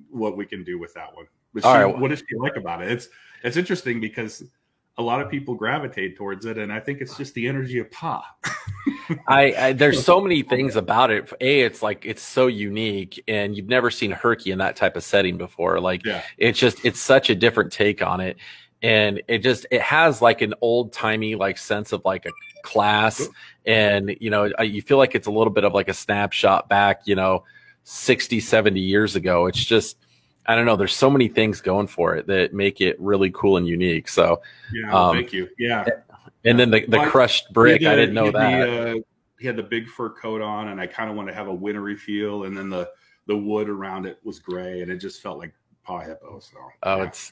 what 0.10 0.36
we 0.36 0.46
can 0.46 0.64
do 0.64 0.78
with 0.78 0.94
that 0.96 1.16
one. 1.16 1.26
But 1.54 1.64
she, 1.64 1.70
right. 1.70 1.98
what 1.98 2.10
does 2.10 2.20
she 2.20 2.36
like 2.38 2.58
about 2.58 2.82
it? 2.84 2.92
It's 2.92 3.08
it's 3.44 3.58
interesting 3.58 4.00
because 4.00 4.44
a 4.98 5.02
lot 5.02 5.22
of 5.22 5.30
people 5.32 5.56
gravitate 5.56 6.18
towards 6.18 6.46
it, 6.46 6.58
and 6.58 6.72
I 6.72 6.80
think 6.80 7.00
it's 7.00 7.16
just 7.16 7.34
the 7.34 7.48
energy 7.48 7.80
of 7.80 7.90
Pa. 7.90 8.24
I, 9.28 9.54
I 9.58 9.74
there's 9.74 10.04
so 10.04 10.20
many 10.20 10.44
things 10.44 10.76
about 10.76 11.10
it. 11.10 11.32
A, 11.40 11.62
it's 11.62 11.82
like 11.82 12.06
it's 12.06 12.22
so 12.22 12.48
unique, 12.48 13.24
and 13.28 13.56
you've 13.56 13.70
never 13.70 13.90
seen 13.90 14.12
Herky 14.12 14.52
in 14.52 14.60
that 14.60 14.76
type 14.76 14.98
of 14.98 15.04
setting 15.04 15.38
before. 15.38 15.80
Like 15.80 16.06
Yeah, 16.06 16.22
it's 16.38 16.60
just 16.60 16.84
it's 16.84 17.00
such 17.00 17.30
a 17.30 17.36
different 17.36 17.72
take 17.72 18.02
on 18.02 18.20
it, 18.20 18.38
and 18.82 19.22
it 19.30 19.40
just 19.40 19.66
it 19.72 19.82
has 19.82 20.22
like 20.22 20.42
an 20.42 20.54
old 20.60 20.92
timey 20.92 21.36
like 21.36 21.58
sense 21.58 21.94
of 21.94 22.02
like 22.04 22.26
a 22.26 22.32
class, 22.64 23.26
and 23.66 24.16
you 24.20 24.30
know 24.30 24.52
you 24.62 24.82
feel 24.82 24.98
like 24.98 25.16
it's 25.16 25.28
a 25.28 25.32
little 25.32 25.54
bit 25.54 25.64
of 25.64 25.74
like 25.74 25.88
a 25.88 25.94
snapshot 25.94 26.68
back, 26.68 27.04
you 27.06 27.16
know, 27.16 27.46
60, 27.84 28.42
70 28.42 28.80
years 28.82 29.16
ago. 29.16 29.46
It's 29.46 29.64
just 29.64 29.98
I 30.50 30.56
don't 30.56 30.66
know. 30.66 30.76
There's 30.76 30.96
so 30.96 31.12
many 31.12 31.28
things 31.28 31.62
going 31.62 31.86
for 31.88 32.16
it 32.16 32.26
that 32.26 32.54
make 32.54 32.82
it 32.82 33.00
really 33.00 33.30
cool 33.30 33.58
and 33.58 33.68
unique. 33.68 34.10
So, 34.10 34.42
yeah. 34.74 34.92
Um, 34.92 35.16
thank 35.16 35.32
you. 35.32 35.48
Yeah, 35.60 35.86
and 36.44 36.60
then 36.60 36.72
the, 36.72 36.86
the 36.88 36.98
Well, 36.98 37.10
crushed 37.10 37.54
brick, 37.54 37.84
had 37.84 37.94
I 37.94 37.96
didn't 37.96 38.16
know 38.16 38.26
he 38.26 38.32
that. 38.32 38.66
The, 38.66 38.92
uh, 38.92 38.96
he 39.40 39.46
had 39.48 39.56
the 39.56 39.64
big 39.64 39.88
fur 39.88 40.10
coat 40.10 40.42
on, 40.42 40.70
and 40.70 40.82
I 40.82 40.88
kind 40.88 41.10
of 41.10 41.16
wanted 41.16 41.32
to 41.32 41.38
have 41.38 41.48
a 41.48 41.54
wintry 41.54 41.96
feel, 41.96 42.46
and 42.46 42.58
then 42.58 42.70
the 42.70 42.90
the 43.28 43.38
wood 43.38 43.70
around 43.70 44.08
it 44.08 44.18
was 44.24 44.40
gray, 44.40 44.82
and 44.82 44.92
it 44.92 44.98
just 44.98 45.22
felt 45.22 45.38
like 45.38 45.54
Pa 45.84 46.00
Hippo. 46.00 46.40
So, 46.40 46.58
Oh, 46.82 46.98
yeah. 46.98 47.04
it's- 47.04 47.32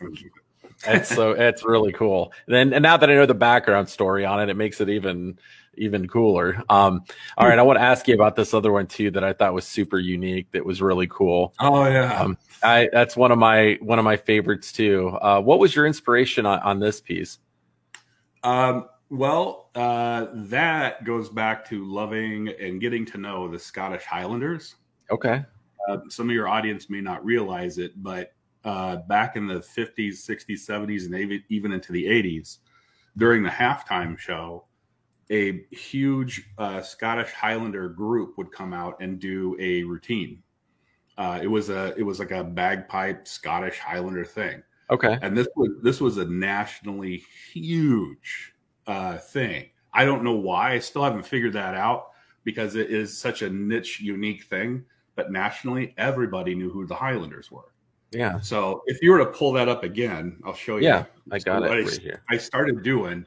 it's 0.87 1.09
so 1.09 1.31
it's 1.31 1.65
really 1.65 1.91
cool. 1.93 2.31
Then 2.45 2.71
and 2.71 2.83
now 2.83 2.97
that 2.97 3.09
I 3.09 3.15
know 3.15 3.25
the 3.25 3.33
background 3.33 3.89
story 3.89 4.25
on 4.25 4.39
it, 4.41 4.49
it 4.49 4.55
makes 4.55 4.79
it 4.79 4.89
even 4.89 5.39
even 5.77 6.07
cooler. 6.07 6.63
Um, 6.69 7.03
all 7.37 7.47
right, 7.47 7.59
I 7.59 7.61
want 7.61 7.77
to 7.77 7.83
ask 7.83 8.07
you 8.07 8.15
about 8.15 8.35
this 8.35 8.53
other 8.53 8.71
one 8.71 8.87
too 8.87 9.11
that 9.11 9.23
I 9.23 9.33
thought 9.33 9.53
was 9.53 9.65
super 9.65 9.99
unique. 9.99 10.51
That 10.51 10.65
was 10.65 10.81
really 10.81 11.07
cool. 11.07 11.53
oh 11.59 11.85
yeah. 11.87 12.19
Um, 12.19 12.37
I 12.63 12.89
that's 12.91 13.15
one 13.15 13.31
of 13.31 13.37
my 13.37 13.77
one 13.81 13.99
of 13.99 14.05
my 14.05 14.17
favorites 14.17 14.71
too. 14.71 15.09
Uh, 15.21 15.41
what 15.41 15.59
was 15.59 15.75
your 15.75 15.85
inspiration 15.85 16.45
on, 16.45 16.59
on 16.59 16.79
this 16.79 17.01
piece? 17.01 17.39
Um, 18.43 18.87
well, 19.09 19.69
uh, 19.75 20.27
that 20.33 21.03
goes 21.05 21.29
back 21.29 21.67
to 21.69 21.85
loving 21.85 22.49
and 22.59 22.81
getting 22.81 23.05
to 23.07 23.17
know 23.17 23.47
the 23.47 23.59
Scottish 23.59 24.03
Highlanders. 24.03 24.75
Okay. 25.11 25.43
Uh, 25.87 25.97
some 26.09 26.29
of 26.29 26.35
your 26.35 26.47
audience 26.47 26.89
may 26.89 26.99
not 27.01 27.23
realize 27.23 27.77
it, 27.77 27.91
but 28.03 28.33
uh, 28.65 28.97
back 29.07 29.37
in 29.37 29.47
the 29.47 29.59
50s, 29.59 30.15
60s, 30.27 30.67
70s, 30.67 31.05
and 31.05 31.15
even- 31.15 31.43
even 31.47 31.71
into 31.71 31.93
the 31.93 32.03
80s, 32.03 32.57
during 33.15 33.43
the 33.43 33.49
halftime 33.49 34.17
show, 34.17 34.65
a 35.31 35.63
huge 35.71 36.49
uh, 36.57 36.81
Scottish 36.81 37.31
Highlander 37.31 37.89
group 37.89 38.37
would 38.37 38.51
come 38.51 38.73
out 38.73 38.95
and 39.01 39.19
do 39.19 39.55
a 39.59 39.83
routine. 39.83 40.41
Uh, 41.17 41.39
it 41.41 41.47
was 41.47 41.69
a 41.69 41.93
it 41.97 42.03
was 42.03 42.19
like 42.19 42.31
a 42.31 42.43
bagpipe 42.43 43.27
Scottish 43.27 43.79
Highlander 43.79 44.23
thing 44.23 44.61
Okay. 44.91 45.17
and 45.23 45.35
this 45.35 45.47
was 45.55 45.69
this 45.81 45.99
was 45.99 46.17
a 46.17 46.25
nationally 46.25 47.23
huge 47.51 48.53
uh, 48.85 49.17
thing. 49.17 49.65
I 49.93 50.05
don't 50.05 50.23
know 50.23 50.35
why. 50.35 50.73
I 50.73 50.79
still 50.79 51.03
haven't 51.03 51.25
figured 51.25 51.53
that 51.53 51.73
out 51.75 52.09
because 52.43 52.75
it 52.75 52.89
is 52.91 53.17
such 53.17 53.41
a 53.41 53.49
niche, 53.49 53.99
unique 53.99 54.43
thing. 54.43 54.85
But 55.15 55.31
nationally, 55.31 55.95
everybody 55.97 56.53
knew 56.53 56.69
who 56.69 56.85
the 56.85 56.93
Highlanders 56.95 57.51
were. 57.51 57.73
Yeah. 58.11 58.39
So 58.39 58.83
if 58.85 59.01
you 59.01 59.11
were 59.11 59.17
to 59.17 59.25
pull 59.25 59.51
that 59.53 59.67
up 59.67 59.83
again, 59.83 60.37
I'll 60.45 60.53
show 60.53 60.77
you. 60.77 60.83
Yeah. 60.83 61.05
I 61.31 61.39
So 61.39 61.45
got 61.45 61.63
it 61.63 61.69
what 61.69 61.77
I- 61.79 61.99
here. 61.99 62.21
I 62.29 62.37
started 62.37 62.83
doing 62.83 63.25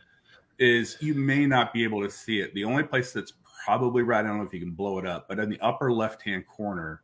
is 0.60 0.96
you 1.00 1.14
may 1.14 1.46
not 1.46 1.72
be 1.72 1.82
able 1.82 2.02
to 2.02 2.10
see 2.10 2.40
it. 2.40 2.54
The 2.54 2.64
only 2.64 2.82
place 2.84 3.12
that's 3.12 3.32
probably 3.64 4.02
right, 4.02 4.24
I 4.24 4.28
don't 4.28 4.38
know 4.38 4.44
if 4.44 4.52
you 4.54 4.60
can 4.60 4.72
blow 4.72 4.98
it 4.98 5.06
up, 5.06 5.26
but 5.28 5.38
in 5.38 5.48
the 5.50 5.58
upper 5.60 5.90
left 5.90 6.22
hand 6.22 6.44
corner 6.46 7.02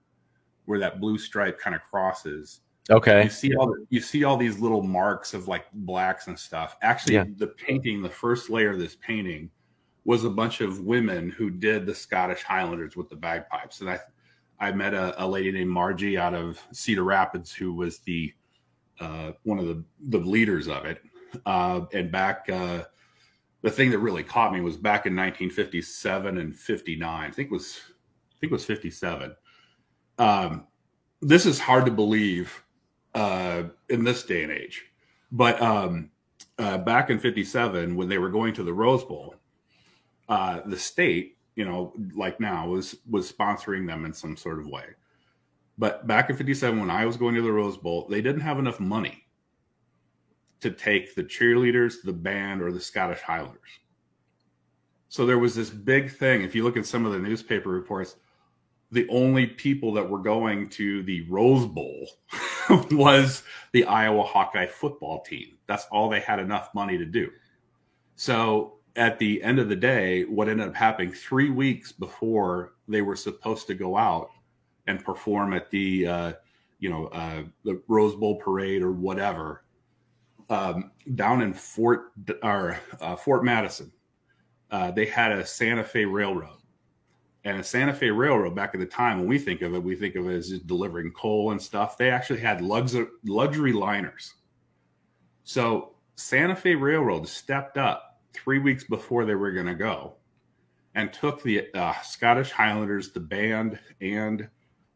where 0.67 0.79
that 0.79 1.01
blue 1.01 1.19
stripe 1.19 1.59
kind 1.59 1.75
of 1.75 1.83
crosses, 1.83 2.61
Okay. 2.91 3.25
you 3.25 3.31
see 3.31 3.57
all 3.57 3.75
you 3.89 4.01
see 4.01 4.23
all 4.25 4.37
these 4.37 4.61
little 4.61 4.83
marks 4.83 5.35
of 5.35 5.49
like 5.49 5.65
blacks 5.73 6.29
and 6.29 6.39
stuff. 6.39 6.77
Actually, 6.83 7.15
Yeah. 7.15 7.25
the 7.37 7.49
painting, 7.49 8.03
the 8.03 8.11
first 8.11 8.49
layer 8.51 8.71
of 8.71 8.79
this 8.79 8.97
painting, 8.97 9.51
was 10.05 10.23
a 10.25 10.31
bunch 10.31 10.61
of 10.61 10.81
women 10.81 11.31
who 11.31 11.51
did 11.51 11.85
the 11.87 11.95
Scottish 11.95 12.43
Highlanders 12.43 12.97
with 12.97 13.09
the 13.09 13.17
bagpipes. 13.17 13.81
And 13.81 13.91
I, 13.91 13.99
I 14.61 14.71
met 14.71 14.95
a, 14.95 15.21
a 15.23 15.27
lady 15.27 15.51
named 15.51 15.71
Margie 15.71 16.17
out 16.17 16.33
of 16.33 16.61
Cedar 16.73 17.03
Rapids 17.03 17.53
who 17.53 17.73
was 17.75 17.99
the 18.01 18.33
uh, 19.01 19.33
one 19.43 19.59
of 19.59 19.67
the 19.67 19.83
the 20.09 20.19
leaders 20.19 20.69
of 20.69 20.85
it. 20.85 21.01
Uh, 21.45 21.83
and 21.93 22.13
back, 22.13 22.49
uh, 22.49 22.85
the 23.67 23.73
thing 23.73 23.91
that 23.91 23.99
really 23.99 24.23
caught 24.23 24.53
me 24.53 24.61
was 24.61 24.77
back 24.77 25.07
in 25.07 25.17
1957 25.17 26.39
and 26.39 26.55
59. 26.55 27.03
I 27.05 27.33
think 27.33 27.47
it 27.51 27.53
was 27.53 27.81
I 28.31 28.39
think 28.39 28.53
it 28.53 28.55
was 28.55 28.65
57. 28.65 29.35
Um, 30.19 30.69
this 31.21 31.47
is 31.47 31.59
hard 31.59 31.85
to 31.87 31.91
believe 31.91 32.63
uh, 33.13 33.65
in 33.89 34.05
this 34.05 34.23
day 34.23 34.45
and 34.45 34.53
age. 34.53 34.85
But 35.33 35.61
um, 35.61 36.11
uh, 36.61 36.79
back 36.79 37.11
in 37.11 37.19
'57, 37.19 37.97
when 37.97 38.09
they 38.09 38.19
were 38.19 38.31
going 38.31 38.55
to 38.55 38.63
the 38.63 38.73
Rose 38.73 39.03
Bowl, 39.03 39.35
uh, 40.29 40.61
the 40.65 40.79
state, 40.79 41.37
you 41.57 41.65
know, 41.65 41.93
like 42.15 42.39
now, 42.39 42.69
was 42.69 42.95
was 43.11 43.33
sponsoring 43.33 43.89
them 43.89 44.05
in 44.05 44.13
some 44.13 44.37
sort 44.37 44.61
of 44.61 44.69
way. 44.69 44.85
But 45.77 46.07
back 46.07 46.31
in 46.31 46.37
'57, 46.37 46.79
when 46.79 46.89
I 46.91 47.05
was 47.05 47.17
going 47.17 47.35
to 47.35 47.43
the 47.43 47.51
Rose 47.51 47.77
Bowl, 47.77 48.07
they 48.09 48.23
didn't 48.23 48.43
have 48.43 48.61
enough 48.61 48.79
money 48.79 49.26
to 50.61 50.71
take 50.71 51.15
the 51.15 51.25
cheerleaders, 51.25 51.97
the 52.05 52.13
band, 52.13 52.63
or 52.63 52.73
the 52.73 52.81
Scottish 52.81 53.21
Highlanders. 53.21 53.81
So 55.09 55.27
there 55.27 55.39
was 55.39 55.55
this 55.55 55.71
big 55.71 56.13
thing. 56.13 56.43
If 56.43 56.55
you 56.55 56.65
look 56.65 56.77
at 56.77 56.87
some 56.87 57.07
of 57.07 57.13
the 57.13 57.19
newspaper 57.19 57.71
reports, 57.71 58.17
the 58.93 59.09
only 59.09 59.47
people 59.47 59.93
that 59.95 60.09
were 60.09 60.19
going 60.19 60.69
to 60.71 61.03
the 61.03 61.23
Rose 61.29 61.67
Bowl 61.67 62.09
was 62.91 63.43
the 63.73 63.85
Iowa 63.85 64.23
Hawkeye 64.23 64.67
football 64.67 65.23
team. 65.23 65.59
That's 65.67 65.87
all 65.91 66.09
they 66.09 66.21
had 66.21 66.39
enough 66.39 66.71
money 66.75 66.97
to 66.99 67.05
do. 67.05 67.31
So 68.15 68.79
at 68.95 69.19
the 69.19 69.43
end 69.43 69.59
of 69.59 69.69
the 69.69 69.77
day, 69.77 70.25
what 70.25 70.49
ended 70.49 70.69
up 70.69 70.75
happening 70.75 71.13
three 71.13 71.51
weeks 71.51 71.93
before 71.93 72.75
they 72.89 73.03
were 73.03 73.17
supposed 73.17 73.67
to 73.67 73.75
go 73.75 73.97
out 73.97 74.31
and 74.87 75.05
perform 75.05 75.53
at 75.53 75.71
the, 75.71 76.07
uh, 76.07 76.33
you 76.79 76.89
know, 76.89 77.07
uh, 77.09 77.43
the 77.65 77.83
Rose 77.89 78.15
Bowl 78.15 78.37
parade 78.37 78.83
or 78.83 78.93
whatever, 78.93 79.65
um, 80.49 80.91
down 81.15 81.43
in 81.43 81.53
Fort 81.53 82.13
or 82.43 82.79
uh, 83.01 83.17
Fort 83.17 83.45
Madison, 83.45 83.93
uh, 84.71 84.91
they 84.91 85.07
had 85.07 85.33
a 85.33 85.47
Santa 85.47 85.85
Fe 85.85 86.05
Railroad 86.05 86.57
and 87.47 87.61
a 87.61 87.63
Santa 87.63 87.95
Fe 87.95 88.11
Railroad, 88.11 88.57
back 88.57 88.75
at 88.75 88.81
the 88.81 88.87
time 88.87 89.19
when 89.19 89.29
we 89.29 89.39
think 89.39 89.63
of 89.63 89.73
it, 89.73 89.83
we 89.83 89.95
think 89.95 90.17
of 90.17 90.29
it 90.29 90.35
as 90.35 90.49
just 90.49 90.67
delivering 90.67 91.13
coal 91.13 91.53
and 91.53 91.63
stuff. 91.63 91.97
They 91.97 92.11
actually 92.11 92.41
had 92.41 92.61
luxury, 92.61 93.07
luxury 93.25 93.73
liners. 93.73 94.35
So 95.45 95.95
Santa 96.17 96.57
Fe 96.57 96.75
Railroad 96.75 97.29
stepped 97.29 97.79
up 97.79 98.19
three 98.35 98.59
weeks 98.59 98.83
before 98.83 99.25
they 99.25 99.37
were 99.37 99.53
going 99.53 99.67
to 99.67 99.77
go 99.77 100.17
and 100.97 101.13
took 101.13 101.41
the 101.45 101.73
uh, 101.73 101.93
Scottish 102.03 102.51
Highlanders, 102.51 103.13
the 103.13 103.21
band, 103.21 103.79
and 104.01 104.49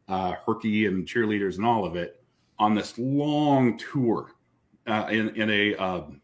uh, 0.08 0.32
Herky 0.44 0.86
and 0.86 1.06
cheerleaders 1.06 1.56
and 1.56 1.64
all 1.64 1.84
of 1.84 1.94
it 1.94 2.20
on 2.58 2.74
this 2.74 2.98
long 2.98 3.78
tour 3.78 4.32
uh, 4.86 5.06
in, 5.10 5.30
in 5.36 5.50
a, 5.50 5.74
um, 5.76 6.20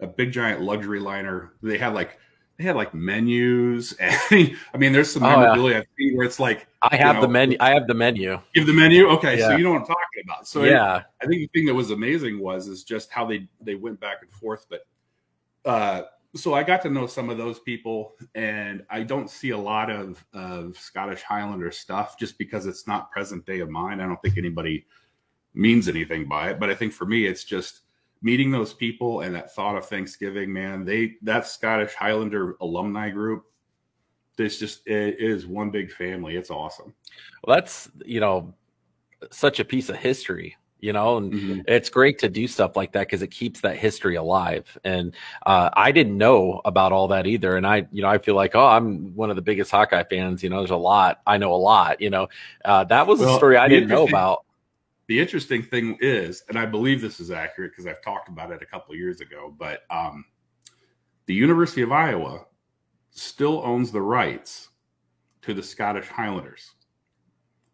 a 0.00 0.06
big 0.06 0.32
giant 0.32 0.62
luxury 0.62 1.00
liner. 1.00 1.52
They 1.62 1.78
had 1.78 1.94
like 1.94 2.18
they 2.56 2.64
had 2.64 2.76
like 2.76 2.94
menus 2.94 3.92
and 4.00 4.56
I 4.72 4.78
mean 4.78 4.92
there's 4.92 5.12
some 5.12 5.22
memorabilia 5.22 5.84
oh, 5.84 5.84
yeah. 5.98 6.16
where 6.16 6.26
it's 6.26 6.40
like 6.40 6.66
I 6.82 6.96
have 6.96 7.16
you 7.16 7.20
know, 7.20 7.20
the 7.22 7.32
menu 7.32 7.56
I 7.60 7.70
have 7.70 7.86
the 7.86 7.94
menu. 7.94 8.40
Give 8.54 8.66
the 8.66 8.72
menu? 8.72 9.08
Okay, 9.08 9.38
yeah. 9.38 9.48
so 9.48 9.56
you 9.56 9.64
know 9.64 9.72
what 9.72 9.80
I'm 9.80 9.86
talking 9.86 10.22
about. 10.24 10.46
So 10.46 10.64
yeah. 10.64 10.94
I, 10.94 11.04
I 11.22 11.26
think 11.26 11.40
the 11.40 11.58
thing 11.58 11.66
that 11.66 11.74
was 11.74 11.90
amazing 11.90 12.40
was 12.40 12.68
is 12.68 12.84
just 12.84 13.10
how 13.10 13.26
they 13.26 13.46
they 13.60 13.74
went 13.74 14.00
back 14.00 14.18
and 14.22 14.30
forth. 14.30 14.66
But 14.68 14.86
uh 15.64 16.02
so 16.34 16.52
I 16.52 16.62
got 16.62 16.82
to 16.82 16.90
know 16.90 17.06
some 17.06 17.30
of 17.30 17.38
those 17.38 17.58
people 17.60 18.14
and 18.34 18.84
I 18.90 19.04
don't 19.04 19.30
see 19.30 19.50
a 19.50 19.58
lot 19.58 19.90
of 19.90 20.24
of 20.32 20.76
Scottish 20.78 21.22
Highlander 21.22 21.70
stuff 21.70 22.18
just 22.18 22.38
because 22.38 22.66
it's 22.66 22.86
not 22.86 23.10
present 23.10 23.46
day 23.46 23.60
of 23.60 23.70
mine. 23.70 24.00
I 24.00 24.06
don't 24.06 24.20
think 24.22 24.38
anybody 24.38 24.86
means 25.54 25.88
anything 25.88 26.28
by 26.28 26.50
it. 26.50 26.60
But 26.60 26.70
I 26.70 26.74
think 26.74 26.92
for 26.92 27.06
me 27.06 27.26
it's 27.26 27.44
just 27.44 27.82
meeting 28.26 28.50
those 28.50 28.74
people 28.74 29.20
and 29.20 29.32
that 29.36 29.54
thought 29.54 29.76
of 29.76 29.86
Thanksgiving, 29.86 30.52
man, 30.52 30.84
they 30.84 31.14
that 31.22 31.46
Scottish 31.46 31.94
Highlander 31.94 32.56
alumni 32.60 33.08
group, 33.08 33.44
this 34.36 34.58
just 34.58 34.86
it 34.86 35.20
is 35.20 35.46
one 35.46 35.70
big 35.70 35.92
family. 35.92 36.34
It's 36.34 36.50
awesome. 36.50 36.92
Well, 37.44 37.56
that's 37.56 37.88
you 38.04 38.18
know 38.18 38.52
such 39.30 39.60
a 39.60 39.64
piece 39.64 39.88
of 39.88 39.96
history 39.96 40.56
you 40.80 40.92
know 40.92 41.16
and 41.16 41.32
mm-hmm. 41.32 41.60
it's 41.66 41.88
great 41.88 42.18
to 42.18 42.28
do 42.28 42.46
stuff 42.46 42.76
like 42.76 42.92
that 42.92 43.06
because 43.06 43.22
it 43.22 43.30
keeps 43.30 43.62
that 43.62 43.78
history 43.78 44.16
alive 44.16 44.76
and 44.84 45.14
uh, 45.46 45.70
i 45.72 45.90
didn't 45.90 46.18
know 46.18 46.60
about 46.66 46.92
all 46.92 47.08
that 47.08 47.26
either 47.26 47.56
and 47.56 47.66
i 47.66 47.86
you 47.92 48.02
know 48.02 48.08
i 48.08 48.18
feel 48.18 48.34
like 48.34 48.54
oh 48.54 48.66
i'm 48.66 49.14
one 49.16 49.30
of 49.30 49.36
the 49.36 49.42
biggest 49.42 49.70
hawkeye 49.70 50.04
fans 50.04 50.42
you 50.42 50.50
know 50.50 50.58
there's 50.58 50.70
a 50.70 50.76
lot 50.76 51.22
i 51.26 51.38
know 51.38 51.54
a 51.54 51.56
lot 51.56 51.98
you 51.98 52.10
know 52.10 52.28
uh, 52.66 52.84
that 52.84 53.06
was 53.06 53.20
well, 53.20 53.34
a 53.34 53.36
story 53.38 53.56
i 53.56 53.68
didn't 53.68 53.88
know 53.88 54.06
about 54.06 54.45
the 55.08 55.20
interesting 55.20 55.62
thing 55.62 55.98
is, 56.00 56.42
and 56.48 56.58
I 56.58 56.66
believe 56.66 57.00
this 57.00 57.20
is 57.20 57.30
accurate 57.30 57.72
because 57.72 57.86
I've 57.86 58.02
talked 58.02 58.28
about 58.28 58.50
it 58.50 58.62
a 58.62 58.66
couple 58.66 58.94
years 58.94 59.20
ago, 59.20 59.54
but 59.56 59.82
um, 59.90 60.24
the 61.26 61.34
University 61.34 61.82
of 61.82 61.92
Iowa 61.92 62.46
still 63.10 63.62
owns 63.64 63.92
the 63.92 64.02
rights 64.02 64.68
to 65.42 65.54
the 65.54 65.62
Scottish 65.62 66.08
Highlanders. 66.08 66.72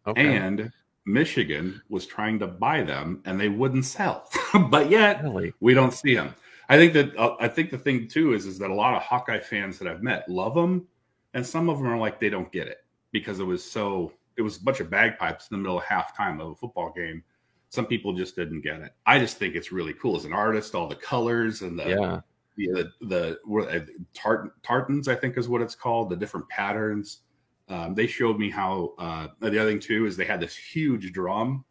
Okay. 0.05 0.35
And 0.35 0.71
Michigan 1.05 1.81
was 1.89 2.05
trying 2.05 2.39
to 2.39 2.47
buy 2.47 2.83
them 2.83 3.21
and 3.25 3.39
they 3.39 3.49
wouldn't 3.49 3.85
sell. 3.85 4.29
but 4.69 4.89
yet 4.89 5.23
really? 5.23 5.53
we 5.59 5.73
don't 5.73 5.93
see 5.93 6.15
them. 6.15 6.35
I 6.69 6.77
think 6.77 6.93
that 6.93 7.15
uh, 7.17 7.35
I 7.39 7.47
think 7.47 7.71
the 7.71 7.77
thing 7.77 8.07
too 8.07 8.33
is 8.33 8.45
is 8.45 8.57
that 8.59 8.69
a 8.69 8.73
lot 8.73 8.95
of 8.95 9.01
Hawkeye 9.01 9.39
fans 9.39 9.79
that 9.79 9.87
I've 9.87 10.01
met 10.01 10.27
love 10.29 10.55
them 10.55 10.87
and 11.33 11.45
some 11.45 11.69
of 11.69 11.77
them 11.77 11.87
are 11.87 11.97
like 11.97 12.19
they 12.19 12.29
don't 12.29 12.51
get 12.51 12.67
it 12.67 12.85
because 13.11 13.39
it 13.39 13.43
was 13.43 13.63
so 13.63 14.13
it 14.37 14.41
was 14.41 14.57
a 14.57 14.63
bunch 14.63 14.79
of 14.79 14.89
bagpipes 14.89 15.47
in 15.49 15.57
the 15.57 15.61
middle 15.61 15.77
of 15.77 15.83
halftime 15.83 16.41
of 16.41 16.51
a 16.51 16.55
football 16.55 16.91
game. 16.91 17.23
Some 17.69 17.85
people 17.85 18.13
just 18.13 18.35
didn't 18.35 18.61
get 18.61 18.81
it. 18.81 18.93
I 19.05 19.19
just 19.19 19.37
think 19.37 19.55
it's 19.55 19.71
really 19.71 19.93
cool 19.93 20.15
as 20.15 20.25
an 20.25 20.33
artist, 20.33 20.75
all 20.75 20.87
the 20.87 20.95
colors 20.95 21.61
and 21.61 21.77
the 21.77 21.89
yeah. 21.89 22.21
the 22.55 22.89
the, 23.01 23.39
the 23.49 23.67
uh, 23.67 23.79
tart, 24.13 24.61
tartans, 24.61 25.07
I 25.07 25.15
think 25.15 25.37
is 25.37 25.49
what 25.49 25.61
it's 25.61 25.75
called, 25.75 26.09
the 26.09 26.15
different 26.15 26.47
patterns. 26.49 27.21
Um, 27.69 27.95
they 27.95 28.07
showed 28.07 28.37
me 28.37 28.49
how 28.49 28.93
uh, 28.99 29.27
the 29.39 29.59
other 29.59 29.69
thing 29.69 29.79
too 29.79 30.05
is 30.05 30.15
they 30.15 30.25
had 30.25 30.39
this 30.39 30.55
huge 30.55 31.11
drum, 31.13 31.65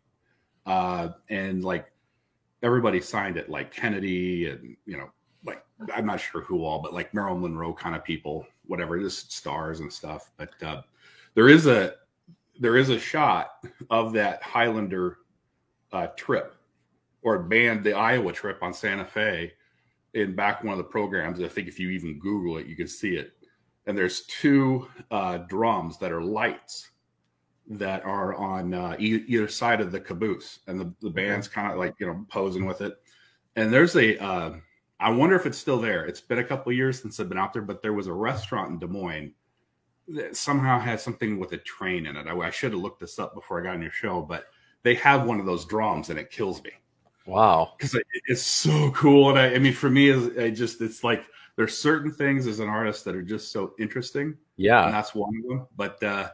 uh, 0.67 1.11
and 1.29 1.63
like 1.65 1.93
everybody 2.63 3.01
signed 3.01 3.37
it, 3.37 3.49
like 3.49 3.73
Kennedy 3.73 4.49
and 4.49 4.77
you 4.87 4.97
know, 4.97 5.11
like 5.45 5.65
I'm 5.95 6.07
not 6.07 6.21
sure 6.21 6.41
who 6.43 6.65
all, 6.65 6.81
but 6.81 6.95
like 6.95 7.13
Marilyn 7.15 7.43
Monroe 7.43 7.75
kind 7.75 7.95
of 7.95 8.03
people, 8.05 8.47
whatever, 8.67 8.99
just 8.99 9.33
stars 9.33 9.81
and 9.81 9.93
stuff. 9.93 10.33
But 10.37 10.51
uh, 10.63 10.83
there 11.35 11.49
is 11.49 11.67
a 11.67 11.95
there 12.63 12.77
is 12.77 12.91
a 12.91 12.99
shot 12.99 13.51
of 13.91 14.13
that 14.13 14.41
Highlander 14.41 15.19
uh, 15.93 16.07
trip 16.17 16.55
or 17.23 17.41
band, 17.41 17.83
the 17.83 17.93
Iowa 17.93 18.33
trip 18.33 18.63
on 18.63 18.73
Santa 18.73 19.05
Fe 19.05 19.53
in 20.15 20.37
back 20.37 20.63
one 20.63 20.73
of 20.73 20.79
the 20.79 20.85
programs. 20.85 21.41
I 21.41 21.49
think 21.49 21.67
if 21.67 21.81
you 21.81 21.91
even 21.91 22.21
Google 22.21 22.59
it, 22.59 22.67
you 22.67 22.77
can 22.77 22.87
see 22.87 23.17
it. 23.17 23.33
And 23.87 23.99
there's 23.99 24.23
two 24.27 24.87
uh, 25.11 25.39
drums 25.39 25.99
that 25.99 26.13
are 26.13 26.23
lights 26.23 26.91
that 27.67 28.05
are 28.05 28.35
on 28.37 28.75
uh, 28.75 28.95
e- 28.97 29.25
either 29.27 29.49
side 29.49 29.81
of 29.81 29.91
the 29.91 29.99
caboose, 30.01 30.61
and 30.69 30.81
the, 30.81 30.95
the 31.01 31.11
band's 31.11 31.49
kind 31.49 31.73
of 31.73 31.79
like 31.79 31.95
you 31.99 32.07
know 32.07 32.25
posing 32.29 32.65
with 32.65 32.81
it. 32.81 32.95
And 33.57 33.73
there's 33.73 33.97
a, 33.97 34.23
uh, 34.23 34.53
I 35.01 35.11
wonder 35.11 35.35
if 35.35 35.47
it's 35.47 35.59
still 35.59 35.81
there. 35.81 36.05
It's 36.05 36.21
been 36.21 36.39
a 36.39 36.45
couple 36.45 36.71
years 36.73 37.03
since 37.03 37.19
I've 37.19 37.29
been 37.29 37.39
out 37.39 37.53
there, 37.53 37.63
but 37.63 37.83
there 37.83 37.93
was 37.93 38.07
a 38.07 38.13
restaurant 38.13 38.71
in 38.71 38.79
Des 38.79 38.87
Moines 38.87 39.33
that 40.09 40.37
somehow 40.37 40.79
has 40.79 41.03
something 41.03 41.39
with 41.39 41.53
a 41.53 41.59
train 41.59 42.07
in 42.07 42.17
it. 42.17 42.27
I, 42.27 42.37
I 42.37 42.51
should 42.51 42.73
have 42.73 42.81
looked 42.81 43.01
this 43.01 43.19
up 43.19 43.35
before 43.35 43.61
I 43.61 43.65
got 43.65 43.75
on 43.75 43.83
your 43.83 43.93
show, 43.93 44.23
but 44.23 44.47
they 44.83 44.95
have 44.97 45.27
one 45.27 45.41
of 45.41 45.47
those 45.47 45.65
drums 45.65 46.11
and 46.11 46.19
it 46.19 46.31
kills 46.31 46.63
me. 46.63 46.71
Wow, 47.25 47.75
because 47.79 47.97
it's 48.27 48.43
so 48.43 48.91
cool. 48.91 49.31
And 49.31 49.39
I, 49.39 49.55
I 49.55 49.59
mean, 49.59 49.73
for 49.73 49.89
me, 49.89 50.13
I 50.43 50.51
just 50.51 50.81
it's 50.81 51.05
like 51.05 51.25
there's 51.55 51.77
certain 51.77 52.11
things 52.11 52.49
as 52.49 52.59
an 52.59 52.69
artist 52.69 53.05
that 53.05 53.15
are 53.15 53.23
just 53.23 53.53
so 53.53 53.75
interesting. 53.79 54.37
Yeah, 54.57 54.87
and 54.87 54.95
that's 54.95 55.15
one 55.15 55.33
of 55.37 55.49
them. 55.49 55.67
But 55.77 56.03
uh, 56.03 56.31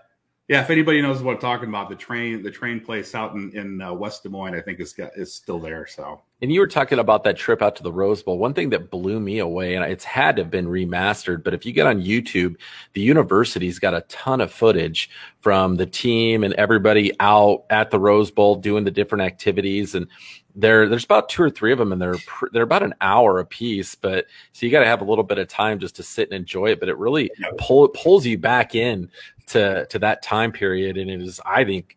yeah, 0.49 0.63
if 0.63 0.71
anybody 0.71 1.03
knows 1.03 1.23
what 1.23 1.35
I'm 1.35 1.41
talking 1.41 1.69
about, 1.69 1.91
the 1.91 1.95
train 1.97 2.43
the 2.43 2.51
train 2.51 2.81
place 2.81 3.15
out 3.15 3.35
in 3.35 3.55
in 3.55 3.83
uh, 3.83 3.93
West 3.93 4.23
Des 4.23 4.31
Moines, 4.31 4.55
I 4.55 4.63
think 4.63 4.81
is 4.81 4.95
is 5.15 5.35
still 5.35 5.61
there. 5.61 5.87
So. 5.87 6.23
And 6.41 6.53
you 6.53 6.61
were 6.61 6.69
talking 6.69 7.01
about 7.01 7.25
that 7.25 7.37
trip 7.37 7.63
out 7.63 7.75
to 7.77 7.83
the 7.83 7.93
Rose 7.93 8.23
Bowl. 8.23 8.39
One 8.39 8.55
thing 8.55 8.71
that 8.71 8.91
blew 8.91 9.19
me 9.19 9.41
away, 9.41 9.75
and 9.75 9.85
it's 9.85 10.05
had 10.05 10.37
to 10.37 10.43
have 10.43 10.51
been 10.51 10.69
remastered, 10.69 11.43
but 11.43 11.53
if 11.53 11.67
you 11.67 11.73
get 11.73 11.87
on 11.89 12.01
YouTube, 12.01 12.57
the 12.93 13.01
university's 13.01 13.81
got 13.81 13.95
a 13.95 14.03
ton 14.03 14.41
of 14.41 14.53
footage 14.53 15.11
from 15.41 15.75
the 15.75 15.87
team 15.87 16.45
and 16.45 16.55
everybody 16.55 17.13
out 17.19 17.65
at 17.71 17.91
the 17.91 17.99
Rose 17.99 18.31
Bowl 18.31 18.55
doing 18.55 18.85
the 18.85 18.91
different 18.93 19.23
activities. 19.23 19.97
And 19.97 20.07
there, 20.55 20.89
there's 20.89 21.05
about 21.05 21.29
two 21.29 21.43
or 21.43 21.51
three 21.51 21.73
of 21.73 21.79
them, 21.79 21.93
and 21.93 22.01
they're 22.01 22.17
they're 22.53 22.63
about 22.63 22.85
an 22.85 22.95
hour 23.01 23.41
a 23.41 23.45
piece. 23.45 23.97
But 23.97 24.27
so 24.53 24.65
you 24.65 24.71
got 24.71 24.81
to 24.81 24.87
have 24.87 25.01
a 25.01 25.05
little 25.05 25.25
bit 25.25 25.39
of 25.39 25.49
time 25.49 25.81
just 25.81 25.97
to 25.97 26.05
sit 26.05 26.29
and 26.29 26.37
enjoy 26.37 26.67
it. 26.67 26.79
But 26.81 26.89
it 26.89 26.99
really 26.99 27.33
pull, 27.59 27.89
pulls 27.89 28.25
you 28.25 28.39
back 28.39 28.77
in 28.77 29.11
to 29.49 29.87
to 29.87 29.99
that 29.99 30.23
time 30.23 30.53
period, 30.53 30.99
and 30.99 31.11
it 31.11 31.21
is, 31.21 31.41
I 31.45 31.65
think, 31.65 31.97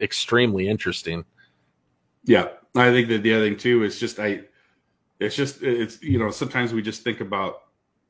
extremely 0.00 0.68
interesting. 0.68 1.24
Yeah, 2.24 2.48
I 2.74 2.90
think 2.90 3.08
that 3.08 3.22
the 3.22 3.34
other 3.34 3.48
thing 3.48 3.56
too 3.56 3.84
is 3.84 3.98
just 3.98 4.18
I, 4.18 4.42
it's 5.20 5.34
just 5.34 5.62
it's 5.62 6.02
you 6.02 6.18
know 6.18 6.30
sometimes 6.30 6.72
we 6.72 6.82
just 6.82 7.02
think 7.02 7.20
about 7.20 7.62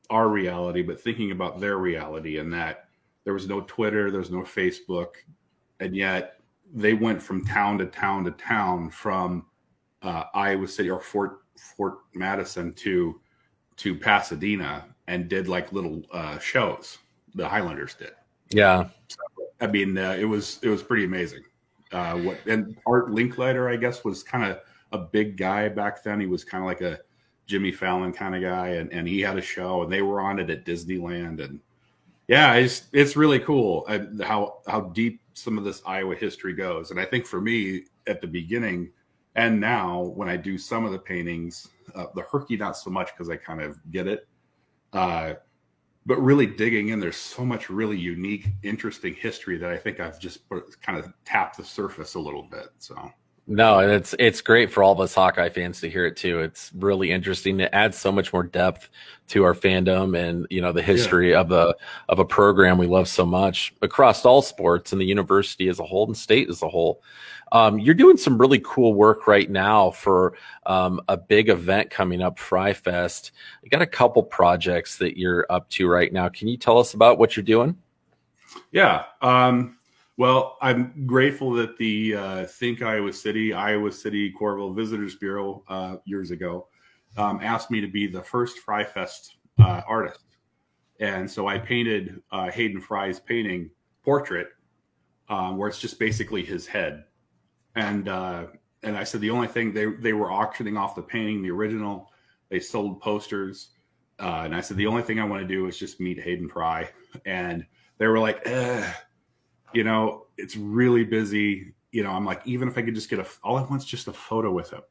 our 0.09 0.27
reality, 0.27 0.81
but 0.81 0.99
thinking 0.99 1.31
about 1.31 1.59
their 1.59 1.77
reality 1.77 2.37
and 2.37 2.51
that 2.53 2.85
there 3.23 3.33
was 3.33 3.47
no 3.47 3.61
Twitter, 3.61 4.09
there 4.09 4.19
was 4.19 4.31
no 4.31 4.41
Facebook, 4.41 5.09
and 5.79 5.95
yet 5.95 6.39
they 6.73 6.93
went 6.93 7.21
from 7.21 7.45
town 7.45 7.77
to 7.79 7.85
town 7.85 8.23
to 8.25 8.31
town 8.31 8.89
from 8.89 9.45
uh, 10.01 10.23
Iowa 10.33 10.67
City 10.67 10.89
or 10.89 11.01
Fort 11.01 11.41
Fort 11.57 11.99
Madison 12.13 12.73
to 12.73 13.19
to 13.77 13.95
Pasadena 13.95 14.85
and 15.07 15.29
did 15.29 15.47
like 15.47 15.71
little 15.71 16.03
uh, 16.11 16.37
shows. 16.39 16.97
The 17.35 17.47
Highlanders 17.47 17.95
did. 17.95 18.11
Yeah. 18.49 18.89
So, 19.07 19.17
I 19.61 19.67
mean, 19.67 19.97
uh, 19.97 20.15
it 20.19 20.25
was 20.25 20.59
it 20.61 20.69
was 20.69 20.83
pretty 20.83 21.05
amazing. 21.05 21.43
Uh, 21.91 22.17
what 22.19 22.37
and 22.45 22.77
Art 22.85 23.09
Linkletter, 23.09 23.71
I 23.71 23.75
guess, 23.75 24.03
was 24.03 24.23
kind 24.23 24.43
of 24.51 24.59
a 24.91 24.97
big 24.97 25.37
guy 25.37 25.69
back 25.69 26.03
then. 26.03 26.19
He 26.19 26.27
was 26.27 26.43
kind 26.43 26.63
of 26.63 26.67
like 26.67 26.81
a 26.81 26.99
Jimmy 27.45 27.71
Fallon 27.71 28.13
kind 28.13 28.35
of 28.35 28.41
guy, 28.41 28.69
and, 28.69 28.91
and 28.93 29.07
he 29.07 29.21
had 29.21 29.37
a 29.37 29.41
show, 29.41 29.83
and 29.83 29.91
they 29.91 30.01
were 30.01 30.21
on 30.21 30.39
it 30.39 30.49
at 30.49 30.65
Disneyland, 30.65 31.43
and 31.43 31.59
yeah, 32.27 32.53
it's 32.53 32.87
it's 32.93 33.15
really 33.15 33.39
cool 33.39 33.85
uh, 33.87 34.23
how 34.23 34.59
how 34.67 34.81
deep 34.81 35.21
some 35.33 35.57
of 35.57 35.63
this 35.63 35.81
Iowa 35.85 36.15
history 36.15 36.53
goes. 36.53 36.91
And 36.91 36.99
I 36.99 37.05
think 37.05 37.25
for 37.25 37.41
me 37.41 37.85
at 38.07 38.21
the 38.21 38.27
beginning 38.27 38.91
and 39.35 39.59
now 39.59 40.01
when 40.01 40.27
I 40.27 40.35
do 40.35 40.57
some 40.57 40.85
of 40.85 40.91
the 40.91 40.99
paintings, 40.99 41.69
uh, 41.95 42.07
the 42.13 42.23
Herky 42.23 42.57
not 42.57 42.75
so 42.77 42.89
much 42.89 43.09
because 43.13 43.29
I 43.29 43.37
kind 43.37 43.61
of 43.61 43.79
get 43.91 44.05
it. 44.07 44.27
Uh, 44.91 45.35
but 46.09 46.19
really 46.23 46.47
digging 46.47 46.89
in, 46.89 46.99
there's 46.99 47.15
so 47.15 47.45
much 47.45 47.69
really 47.69 47.95
unique, 47.95 48.47
interesting 48.63 49.13
history 49.13 49.59
that 49.59 49.69
I 49.69 49.77
think 49.77 49.99
I've 49.99 50.19
just 50.19 50.39
kind 50.81 50.97
of 50.97 51.13
tapped 51.23 51.57
the 51.57 51.63
surface 51.63 52.15
a 52.15 52.19
little 52.19 52.41
bit. 52.41 52.69
So 52.79 53.11
no, 53.49 53.79
and 53.79 53.91
it's 53.91 54.13
it's 54.19 54.41
great 54.41 54.71
for 54.71 54.83
all 54.83 54.91
of 54.91 54.99
us 54.99 55.15
Hawkeye 55.15 55.49
fans 55.49 55.81
to 55.81 55.89
hear 55.89 56.05
it 56.05 56.15
too. 56.15 56.39
It's 56.41 56.71
really 56.75 57.09
interesting. 57.09 57.59
It 57.59 57.71
adds 57.73 57.97
so 57.97 58.11
much 58.11 58.31
more 58.31 58.43
depth 58.43 58.89
to 59.29 59.43
our 59.43 59.55
fandom 59.55 60.15
and 60.15 60.45
you 60.51 60.61
know 60.61 60.71
the 60.71 60.83
history 60.83 61.31
yeah. 61.31 61.39
of 61.39 61.49
the 61.49 61.75
of 62.09 62.19
a 62.19 62.25
program 62.25 62.77
we 62.77 62.85
love 62.85 63.07
so 63.07 63.25
much 63.25 63.73
across 63.81 64.23
all 64.23 64.43
sports 64.43 64.91
and 64.91 65.01
the 65.01 65.05
university 65.05 65.67
as 65.67 65.79
a 65.79 65.83
whole 65.83 66.05
and 66.05 66.15
state 66.15 66.47
as 66.47 66.61
a 66.61 66.69
whole. 66.69 67.01
Um, 67.51 67.79
you're 67.79 67.95
doing 67.95 68.17
some 68.17 68.37
really 68.37 68.61
cool 68.63 68.93
work 68.93 69.25
right 69.25 69.49
now 69.49 69.89
for 69.89 70.33
um, 70.67 71.01
a 71.07 71.17
big 71.17 71.49
event 71.49 71.89
coming 71.89 72.21
up, 72.21 72.37
Fry 72.37 72.73
Fest. 72.73 73.31
You 73.63 73.71
got 73.71 73.81
a 73.81 73.87
couple 73.87 74.21
projects 74.21 74.99
that 74.99 75.17
you're 75.17 75.47
up 75.49 75.67
to 75.71 75.87
right 75.87 76.13
now. 76.13 76.29
Can 76.29 76.47
you 76.47 76.57
tell 76.57 76.77
us 76.77 76.93
about 76.93 77.17
what 77.17 77.35
you're 77.35 77.43
doing? 77.43 77.75
Yeah. 78.71 79.05
Um, 79.23 79.78
well, 80.19 80.57
I'm 80.61 81.05
grateful 81.05 81.53
that 81.53 81.77
the 81.77 82.13
uh, 82.13 82.45
Think 82.45 82.81
Iowa 82.81 83.13
City, 83.13 83.53
Iowa 83.53 83.89
City 83.89 84.33
Coralville 84.33 84.75
Visitors 84.75 85.15
Bureau 85.15 85.63
uh, 85.69 85.95
years 86.03 86.31
ago 86.31 86.67
um, 87.15 87.39
asked 87.41 87.71
me 87.71 87.79
to 87.79 87.87
be 87.87 88.05
the 88.05 88.21
first 88.21 88.59
Fry 88.59 88.83
Fest 88.83 89.37
uh, 89.59 89.79
artist. 89.87 90.25
And 90.99 91.31
so 91.31 91.47
I 91.47 91.57
painted 91.57 92.21
uh, 92.33 92.51
Hayden 92.51 92.81
Fry's 92.81 93.17
painting 93.17 93.69
portrait, 94.03 94.49
um, 95.29 95.55
where 95.55 95.69
it's 95.69 95.79
just 95.79 95.97
basically 95.97 96.43
his 96.43 96.67
head. 96.67 97.05
And 97.75 98.09
uh, 98.09 98.47
and 98.83 98.97
I 98.97 99.05
said 99.05 99.21
the 99.21 99.29
only 99.29 99.47
thing 99.47 99.73
they 99.73 99.85
they 99.85 100.11
were 100.11 100.33
auctioning 100.33 100.75
off 100.75 100.95
the 100.95 101.01
painting, 101.01 101.41
the 101.41 101.51
original. 101.51 102.11
They 102.49 102.59
sold 102.59 102.99
posters, 102.99 103.69
uh, 104.19 104.41
and 104.43 104.53
I 104.53 104.59
said 104.59 104.75
the 104.75 104.87
only 104.87 105.03
thing 105.03 105.21
I 105.21 105.23
want 105.23 105.43
to 105.43 105.47
do 105.47 105.67
is 105.67 105.77
just 105.77 106.01
meet 106.01 106.19
Hayden 106.19 106.49
Fry. 106.49 106.89
And 107.25 107.65
they 107.99 108.07
were 108.07 108.19
like, 108.19 108.45
Ugh 108.45 108.93
you 109.73 109.83
know, 109.83 110.25
it's 110.37 110.55
really 110.55 111.03
busy. 111.03 111.73
You 111.91 112.03
know, 112.03 112.11
I'm 112.11 112.25
like, 112.25 112.41
even 112.45 112.67
if 112.67 112.77
I 112.77 112.81
could 112.81 112.95
just 112.95 113.09
get 113.09 113.19
a, 113.19 113.25
all 113.43 113.57
I 113.57 113.63
want's 113.63 113.85
just 113.85 114.07
a 114.07 114.13
photo 114.13 114.51
with 114.51 114.71
him. 114.71 114.81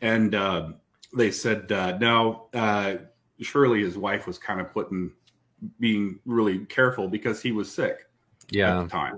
And 0.00 0.34
uh, 0.34 0.72
they 1.14 1.30
said, 1.30 1.70
uh, 1.72 1.96
no, 1.98 2.48
uh, 2.52 2.96
Shirley 3.40 3.82
his 3.82 3.96
wife 3.96 4.26
was 4.26 4.38
kind 4.38 4.60
of 4.60 4.72
putting, 4.72 5.12
being 5.80 6.18
really 6.26 6.60
careful 6.66 7.08
because 7.08 7.40
he 7.40 7.52
was 7.52 7.72
sick 7.72 8.06
yeah. 8.50 8.78
at 8.78 8.82
the 8.84 8.88
time. 8.88 9.16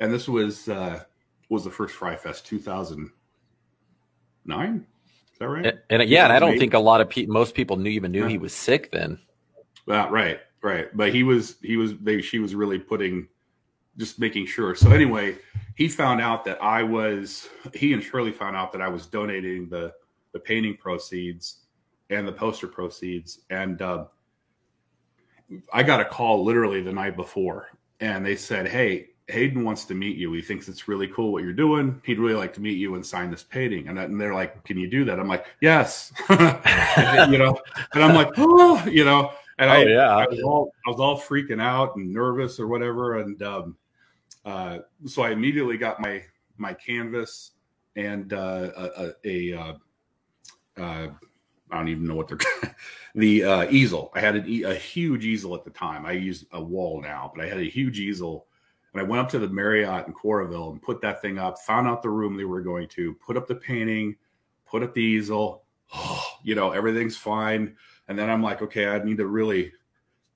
And 0.00 0.12
this 0.12 0.28
was, 0.28 0.68
uh, 0.68 1.04
was 1.48 1.64
the 1.64 1.70
first 1.70 1.94
Fry 1.94 2.16
Fest 2.16 2.46
2009. 2.46 4.86
Is 5.32 5.38
that 5.38 5.48
right? 5.48 5.66
And, 5.66 5.78
and 5.90 6.08
yeah, 6.08 6.24
and 6.24 6.32
I 6.32 6.40
don't 6.40 6.58
think 6.58 6.74
a 6.74 6.78
lot 6.78 7.00
of 7.00 7.08
people, 7.08 7.32
most 7.32 7.54
people 7.54 7.76
knew 7.76 7.90
even 7.90 8.10
knew 8.10 8.22
yeah. 8.22 8.28
he 8.28 8.38
was 8.38 8.52
sick 8.52 8.90
then. 8.90 9.18
Well, 9.86 10.10
right, 10.10 10.40
right. 10.60 10.88
But 10.96 11.14
he 11.14 11.22
was, 11.22 11.56
he 11.62 11.76
was, 11.76 11.96
they, 11.98 12.20
she 12.20 12.40
was 12.40 12.56
really 12.56 12.80
putting, 12.80 13.28
just 13.98 14.18
making 14.18 14.46
sure. 14.46 14.74
So 14.74 14.90
anyway, 14.92 15.36
he 15.74 15.88
found 15.88 16.20
out 16.20 16.44
that 16.44 16.62
I 16.62 16.82
was 16.82 17.48
he 17.74 17.92
and 17.92 18.02
Shirley 18.02 18.32
found 18.32 18.56
out 18.56 18.72
that 18.72 18.80
I 18.80 18.88
was 18.88 19.06
donating 19.06 19.68
the 19.68 19.92
the 20.32 20.38
painting 20.38 20.76
proceeds 20.76 21.60
and 22.10 22.26
the 22.26 22.32
poster 22.32 22.66
proceeds, 22.66 23.40
and 23.50 23.82
uh, 23.82 24.04
I 25.72 25.82
got 25.82 26.00
a 26.00 26.04
call 26.04 26.44
literally 26.44 26.80
the 26.80 26.92
night 26.92 27.16
before, 27.16 27.70
and 28.00 28.24
they 28.24 28.36
said, 28.36 28.68
"Hey, 28.68 29.10
Hayden 29.26 29.64
wants 29.64 29.84
to 29.86 29.94
meet 29.94 30.16
you. 30.16 30.32
He 30.32 30.42
thinks 30.42 30.68
it's 30.68 30.88
really 30.88 31.08
cool 31.08 31.32
what 31.32 31.42
you're 31.42 31.52
doing. 31.52 32.00
He'd 32.04 32.18
really 32.18 32.34
like 32.34 32.54
to 32.54 32.60
meet 32.60 32.78
you 32.78 32.94
and 32.94 33.04
sign 33.04 33.30
this 33.30 33.42
painting." 33.42 33.88
And, 33.88 33.98
and 33.98 34.20
they're 34.20 34.34
like, 34.34 34.64
"Can 34.64 34.78
you 34.78 34.88
do 34.88 35.04
that?" 35.06 35.18
I'm 35.18 35.28
like, 35.28 35.46
"Yes," 35.60 36.12
you 36.30 36.36
know, 37.38 37.58
and 37.94 38.04
I'm 38.04 38.14
like, 38.14 38.30
"Oh," 38.36 38.84
you 38.86 39.04
know. 39.04 39.32
And 39.60 39.70
oh, 39.70 39.74
I, 39.74 39.84
yeah. 39.86 40.16
I 40.16 40.26
was 40.28 40.40
all 40.40 40.72
I 40.86 40.90
was 40.90 41.00
all 41.00 41.20
freaking 41.20 41.60
out 41.60 41.96
and 41.96 42.12
nervous 42.12 42.60
or 42.60 42.68
whatever, 42.68 43.18
and 43.18 43.42
um, 43.42 43.76
uh, 44.44 44.78
so 45.06 45.22
I 45.22 45.30
immediately 45.30 45.76
got 45.76 46.00
my 46.00 46.22
my 46.56 46.74
canvas 46.74 47.52
and 47.96 48.32
uh, 48.32 48.70
a, 48.76 49.12
a, 49.24 49.52
a 49.52 49.58
uh, 49.58 49.72
uh, 50.80 51.08
I 51.70 51.76
don't 51.76 51.88
even 51.88 52.06
know 52.06 52.14
what 52.14 52.28
they're 52.28 52.38
the 53.14 53.44
uh, 53.44 53.70
easel. 53.70 54.10
I 54.14 54.20
had 54.20 54.36
an, 54.36 54.64
a 54.64 54.74
huge 54.74 55.24
easel 55.24 55.54
at 55.54 55.64
the 55.64 55.70
time. 55.70 56.06
I 56.06 56.12
use 56.12 56.46
a 56.52 56.62
wall 56.62 57.02
now, 57.02 57.30
but 57.34 57.44
I 57.44 57.48
had 57.48 57.58
a 57.58 57.64
huge 57.64 57.98
easel, 57.98 58.46
and 58.92 59.00
I 59.00 59.04
went 59.04 59.20
up 59.20 59.28
to 59.30 59.38
the 59.38 59.48
Marriott 59.48 60.06
in 60.06 60.14
Coralville 60.14 60.72
and 60.72 60.82
put 60.82 61.00
that 61.02 61.20
thing 61.20 61.38
up. 61.38 61.58
Found 61.60 61.88
out 61.88 62.02
the 62.02 62.10
room 62.10 62.36
they 62.36 62.44
were 62.44 62.62
going 62.62 62.88
to 62.88 63.14
put 63.14 63.36
up 63.36 63.46
the 63.46 63.56
painting, 63.56 64.16
put 64.66 64.82
up 64.82 64.94
the 64.94 65.02
easel. 65.02 65.64
Oh, 65.92 66.24
you 66.42 66.54
know 66.54 66.70
everything's 66.70 67.16
fine, 67.16 67.76
and 68.08 68.18
then 68.18 68.30
I'm 68.30 68.42
like, 68.42 68.62
okay, 68.62 68.88
I 68.88 69.02
need 69.02 69.18
to 69.18 69.26
really 69.26 69.72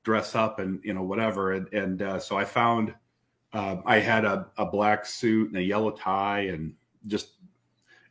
dress 0.02 0.34
up 0.34 0.58
and 0.58 0.80
you 0.82 0.94
know 0.94 1.02
whatever, 1.02 1.52
and 1.52 1.72
and 1.72 2.02
uh, 2.02 2.18
so 2.18 2.36
I 2.36 2.44
found 2.44 2.94
uh, 3.52 3.76
I 3.84 3.98
had 3.98 4.24
a, 4.24 4.48
a 4.56 4.66
black 4.66 5.06
suit 5.06 5.48
and 5.48 5.58
a 5.58 5.62
yellow 5.62 5.90
tie 5.90 6.40
and 6.40 6.74
just 7.06 7.30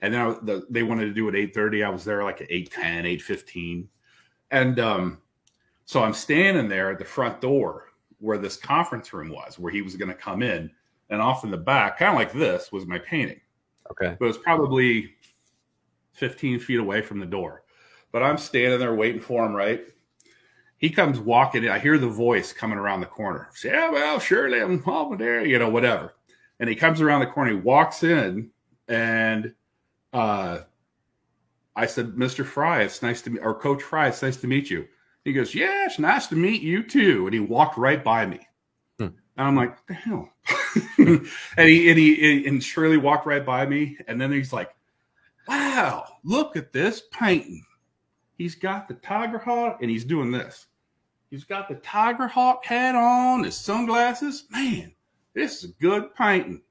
and 0.02 0.14
then 0.14 0.22
I, 0.22 0.36
the, 0.42 0.66
they 0.70 0.84
wanted 0.84 1.06
to 1.06 1.14
do 1.14 1.30
it 1.30 1.54
8.30 1.54 1.86
i 1.86 1.90
was 1.90 2.04
there 2.04 2.24
like 2.24 2.42
at 2.42 2.50
8.10 2.50 3.20
8.15 3.20 3.88
and 4.52 4.80
um, 4.80 5.20
so 5.86 6.04
i'm 6.04 6.14
standing 6.14 6.68
there 6.68 6.92
at 6.92 7.00
the 7.00 7.06
front 7.06 7.40
door 7.40 7.92
where 8.22 8.38
this 8.38 8.56
conference 8.56 9.12
room 9.12 9.30
was 9.30 9.60
where 9.60 9.72
he 9.72 9.82
was 9.82 9.98
going 9.98 10.10
to 10.10 10.16
come 10.16 10.42
in. 10.42 10.72
And 11.10 11.22
off 11.22 11.44
in 11.44 11.52
the 11.52 11.58
back 11.58 12.00
kind 12.00 12.12
of 12.12 12.16
like 12.16 12.32
this 12.32 12.72
was 12.72 12.86
my 12.86 13.00
painting. 13.00 13.42
Okay. 13.92 14.16
But 14.18 14.26
it 14.26 14.28
was 14.30 14.38
probably 14.38 15.16
15 16.14 16.60
feet 16.60 16.80
away 16.80 17.02
from 17.02 17.20
the 17.20 17.26
door. 17.26 17.64
But 18.14 18.24
i'm 18.24 18.38
standing 18.38 18.80
there 18.80 18.94
waiting 18.96 19.22
for 19.22 19.46
him 19.46 19.54
right 19.54 19.86
he 20.82 20.89
comes 20.89 21.20
walking 21.20 21.63
in. 21.63 21.70
I 21.70 21.78
hear 21.78 22.00
the 22.00 22.10
voice 22.10 22.52
coming 22.52 22.80
around 22.80 23.02
the 23.02 23.06
corner. 23.06 23.50
Say, 23.54 23.70
yeah, 23.70 23.91
well, 23.91 24.20
surely 24.20 24.60
I'm 24.60 24.84
over 24.88 25.15
there, 25.15 25.46
you 25.46 25.60
know, 25.60 25.70
whatever. 25.70 26.15
And 26.60 26.67
he 26.67 26.76
comes 26.76 27.00
around 27.00 27.22
the 27.22 27.28
corner. 27.28 27.52
He 27.52 27.58
walks 27.58 28.04
in, 28.04 28.50
and 28.88 29.54
uh, 30.12 30.60
I 31.76 31.86
said, 31.86 32.13
Mr. 32.13 32.44
Fry, 32.44 32.82
it's 32.82 33.04
nice 33.04 33.22
to 33.22 33.30
meet, 33.30 33.41
or 33.44 33.54
Coach 33.54 33.84
Fry, 33.84 34.08
it's 34.08 34.24
nice 34.24 34.38
to 34.38 34.48
meet 34.48 34.72
you. 34.72 34.88
He 35.24 35.34
goes, 35.34 35.54
yeah, 35.54 35.86
it's 35.86 36.00
nice 36.00 36.26
to 36.28 36.36
meet 36.36 36.63
you 36.63 36.82
too. 36.84 37.28
And 37.28 37.34
he 37.34 37.39
walked 37.39 37.78
right 37.78 38.04
by 38.04 38.26
me. 38.26 38.39
Hmm. 38.98 39.10
And 39.38 39.48
I'm 39.48 39.56
like, 39.56 39.70
what 39.70 39.88
the 39.88 39.94
hell? 39.94 40.30
and 40.98 41.70
he 41.70 41.89
and 41.89 42.00
he 42.00 42.48
and 42.48 42.63
Shirley 42.63 42.98
walked 42.98 43.28
right 43.28 43.46
by 43.46 43.67
me. 43.67 43.98
And 44.08 44.20
then 44.20 44.32
he's 44.32 44.52
like, 44.52 44.74
wow, 45.48 46.08
look 46.24 46.56
at 46.56 46.74
this 46.74 47.04
painting. 47.12 47.63
He's 48.36 48.56
got 48.56 48.88
the 48.88 48.96
Tiger 48.96 49.38
Hawk 49.38 49.78
and 49.82 49.91
he's 49.91 50.06
doing 50.06 50.32
this. 50.32 50.65
He's 51.32 51.46
got 51.46 51.70
the 51.70 51.76
Tiger 51.76 52.28
Hawk 52.28 52.65
hat 52.65 52.94
on, 52.94 53.46
his 53.46 53.56
sunglasses. 53.56 54.44
Man, 54.52 54.91
this 55.34 55.63
is 55.63 55.72
good 55.80 56.13
painting. 56.13 56.62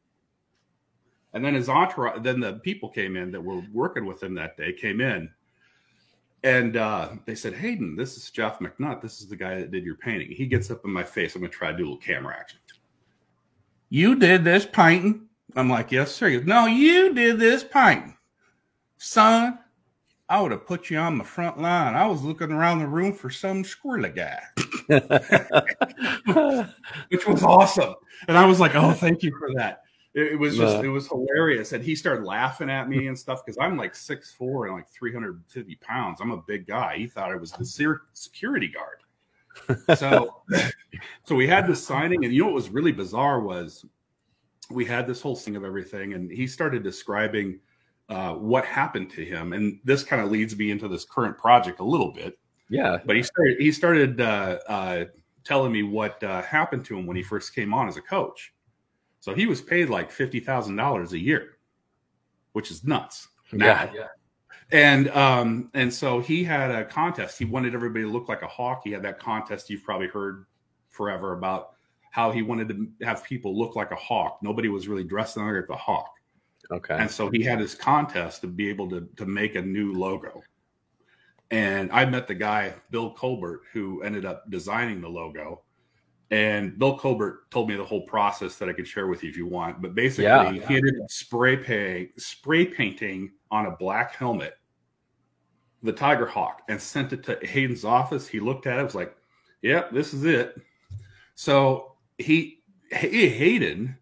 And 1.33 1.43
then 1.43 1.55
his 1.55 1.71
entourage, 1.71 2.23
then 2.23 2.41
the 2.41 2.55
people 2.55 2.91
came 2.91 3.17
in 3.17 3.33
that 3.33 3.43
were 3.43 3.63
working 3.73 4.05
with 4.05 4.23
him 4.23 4.35
that 4.35 4.59
day 4.59 4.75
came 4.75 5.01
in. 5.01 5.31
And 6.43 6.77
uh, 6.77 7.13
they 7.25 7.35
said, 7.35 7.55
Hayden, 7.55 7.97
this 7.97 8.19
is 8.19 8.31
Jeff 8.31 8.59
McNutt. 8.59 9.01
This 9.01 9.21
is 9.21 9.29
the 9.29 9.37
guy 9.37 9.57
that 9.57 9.71
did 9.71 9.85
your 9.85 9.97
painting. 9.97 10.31
He 10.31 10.47
gets 10.47 10.71
up 10.71 10.85
in 10.85 10.91
my 10.91 11.05
face. 11.05 11.35
I'm 11.35 11.41
going 11.41 11.51
to 11.51 11.57
try 11.57 11.71
to 11.71 11.77
do 11.77 11.85
a 11.85 11.87
little 11.87 11.97
camera 11.97 12.37
action. 12.39 12.59
You 13.89 14.15
did 14.15 14.45
this 14.45 14.67
painting? 14.67 15.27
I'm 15.57 15.71
like, 15.71 15.91
yes, 15.91 16.13
sir. 16.13 16.31
Goes, 16.31 16.47
no, 16.47 16.67
you 16.67 17.15
did 17.15 17.39
this 17.39 17.65
painting. 17.65 18.17
Son, 18.99 19.59
I 20.31 20.41
would 20.41 20.53
have 20.53 20.65
put 20.65 20.91
you 20.91 20.99
on 20.99 21.19
the 21.19 21.25
front 21.25 21.59
line. 21.61 21.97
I 21.97 22.07
was 22.07 22.23
looking 22.23 22.53
around 22.53 22.79
the 22.79 22.87
room 22.87 23.13
for 23.13 23.31
some 23.31 23.65
squirrely 23.65 24.15
guy, 24.15 24.41
which 27.09 27.27
was 27.27 27.43
awesome. 27.43 27.97
And 28.29 28.39
I 28.39 28.47
was 28.47 28.61
like, 28.61 28.77
"Oh, 28.77 28.93
thank 28.93 29.25
you 29.25 29.37
for 29.37 29.53
that." 29.57 29.83
It, 30.15 30.33
it 30.33 30.37
was 30.39 30.57
just, 30.57 30.85
it 30.85 30.89
was 30.89 31.09
hilarious. 31.09 31.73
And 31.73 31.83
he 31.83 31.97
started 31.97 32.25
laughing 32.25 32.71
at 32.71 32.89
me 32.89 33.09
and 33.09 33.19
stuff 33.19 33.45
because 33.45 33.59
I'm 33.61 33.77
like 33.77 33.97
six 33.97 34.33
four 34.33 34.67
and 34.67 34.77
like 34.77 34.89
350 34.89 35.75
pounds. 35.77 36.21
I'm 36.21 36.31
a 36.31 36.43
big 36.43 36.65
guy. 36.65 36.97
He 36.97 37.09
thought 37.09 37.33
I 37.33 37.37
was 37.37 37.51
the 37.51 37.99
security 38.13 38.69
guard. 38.69 39.99
So, 39.99 40.43
so 41.25 41.35
we 41.35 41.49
had 41.49 41.67
this 41.67 41.85
signing, 41.85 42.25
and 42.25 42.33
you 42.33 42.43
know 42.43 42.47
what 42.47 42.55
was 42.55 42.71
really 42.71 42.93
bizarre 42.93 43.41
was 43.41 43.85
we 44.71 44.85
had 44.85 45.09
this 45.09 45.21
whole 45.21 45.35
thing 45.35 45.57
of 45.57 45.65
everything, 45.65 46.15
and 46.15 46.31
he 46.31 46.47
started 46.47 46.85
describing 46.85 47.59
uh, 48.11 48.35
what 48.35 48.65
happened 48.65 49.09
to 49.11 49.25
him, 49.25 49.53
and 49.53 49.79
this 49.85 50.03
kind 50.03 50.21
of 50.21 50.31
leads 50.31 50.57
me 50.57 50.73
into 50.73 50.89
this 50.89 51.05
current 51.05 51.39
project 51.39 51.79
a 51.79 51.85
little 51.85 52.13
bit. 52.13 52.37
Yeah, 52.69 52.99
but 53.07 53.17
he 53.17 53.23
started 53.23 53.59
he 53.59 53.73
started 53.73 54.21
uh, 54.21 54.59
uh, 54.69 55.05
telling 55.45 55.73
me 55.73 55.85
what 55.85 56.23
uh, 56.23 56.43
happened 56.43 56.85
to 56.87 56.99
him 56.99 57.07
when 57.07 57.17
he 57.17 57.23
first 57.23 57.55
came 57.55 57.73
on 57.73 57.89
as 57.89 57.97
a 57.97 58.03
coach. 58.03 58.53
So 59.21 59.33
he 59.33 59.47
was 59.47 59.61
paid 59.61 59.89
like 59.91 60.11
fifty 60.11 60.41
thousand 60.41 60.77
dollars 60.77 61.13
a 61.13 61.19
year, 61.19 61.59
which 62.53 62.71
is 62.71 62.85
nuts. 62.85 63.29
Yeah, 63.53 63.91
yeah. 63.95 64.07
And 64.73 65.09
um, 65.11 65.71
and 65.75 65.93
so 65.93 66.21
he 66.21 66.43
had 66.43 66.71
a 66.71 66.85
contest. 66.85 67.39
He 67.39 67.45
wanted 67.45 67.75
everybody 67.75 68.05
to 68.05 68.11
look 68.11 68.29
like 68.29 68.43
a 68.43 68.49
hawk. 68.49 68.83
He 68.85 68.91
had 68.91 69.03
that 69.03 69.19
contest 69.21 69.71
you've 69.71 69.85
probably 69.85 70.09
heard 70.09 70.47
forever 70.89 71.33
about 71.33 71.75
how 72.11 72.33
he 72.33 72.43
wanted 72.43 72.69
to 72.69 72.89
have 73.05 73.23
people 73.23 73.57
look 73.57 73.77
like 73.77 73.93
a 73.93 73.97
hawk. 73.97 74.39
Nobody 74.43 74.69
was 74.69 74.89
really 74.89 75.05
dressed 75.05 75.37
like 75.37 75.69
a 75.69 75.77
hawk. 75.77 76.11
Okay. 76.73 76.95
And 76.99 77.11
so 77.11 77.31
he 77.31 77.43
had 77.43 77.59
his 77.59 77.75
contest 77.75 78.41
to 78.43 78.47
be 78.47 78.69
able 78.69 78.89
to 78.91 79.09
to 79.17 79.27
make 79.27 79.55
a 79.57 79.63
new 79.63 79.93
logo. 79.93 80.43
and 81.51 81.91
I 81.91 82.05
met 82.05 82.29
the 82.29 82.35
guy 82.35 82.75
Bill 82.91 83.13
Colbert 83.15 83.63
who 83.73 84.03
ended 84.03 84.25
up 84.25 84.49
designing 84.51 85.01
the 85.01 85.09
logo. 85.09 85.63
And 86.31 86.79
Bill 86.79 86.97
Colbert 86.97 87.51
told 87.51 87.69
me 87.69 87.75
the 87.75 87.85
whole 87.85 88.03
process 88.07 88.55
that 88.59 88.69
I 88.69 88.73
could 88.73 88.87
share 88.87 89.09
with 89.09 89.25
you 89.25 89.31
if 89.31 89.37
you 89.37 89.49
want. 89.49 89.83
But 89.83 89.97
basically, 89.97 90.25
Yeah. 90.27 90.53
he 90.53 90.77
ended 90.77 90.95
up 91.03 91.11
spray 91.11 91.57
pay, 91.57 92.11
spray 92.19 92.67
painting 92.67 93.33
on 93.51 93.67
a 93.67 93.73
black 93.77 94.15
helmet 94.15 94.55
the 95.83 95.93
Tiger 95.93 96.27
Hawk 96.27 96.63
and 96.69 96.81
sent 96.81 97.13
it 97.13 97.25
to 97.25 97.39
Hayden's 97.45 97.85
office. 97.85 98.29
He 98.29 98.39
looked 98.39 98.67
at 98.69 98.79
it, 98.79 98.85
was 98.85 98.95
like, 98.95 99.17
"Yep, 99.63 99.91
this 99.93 100.15
is 100.15 100.25
it." 100.25 100.57
So 101.35 101.97
he, 102.19 102.63
Hayden, 102.93 103.97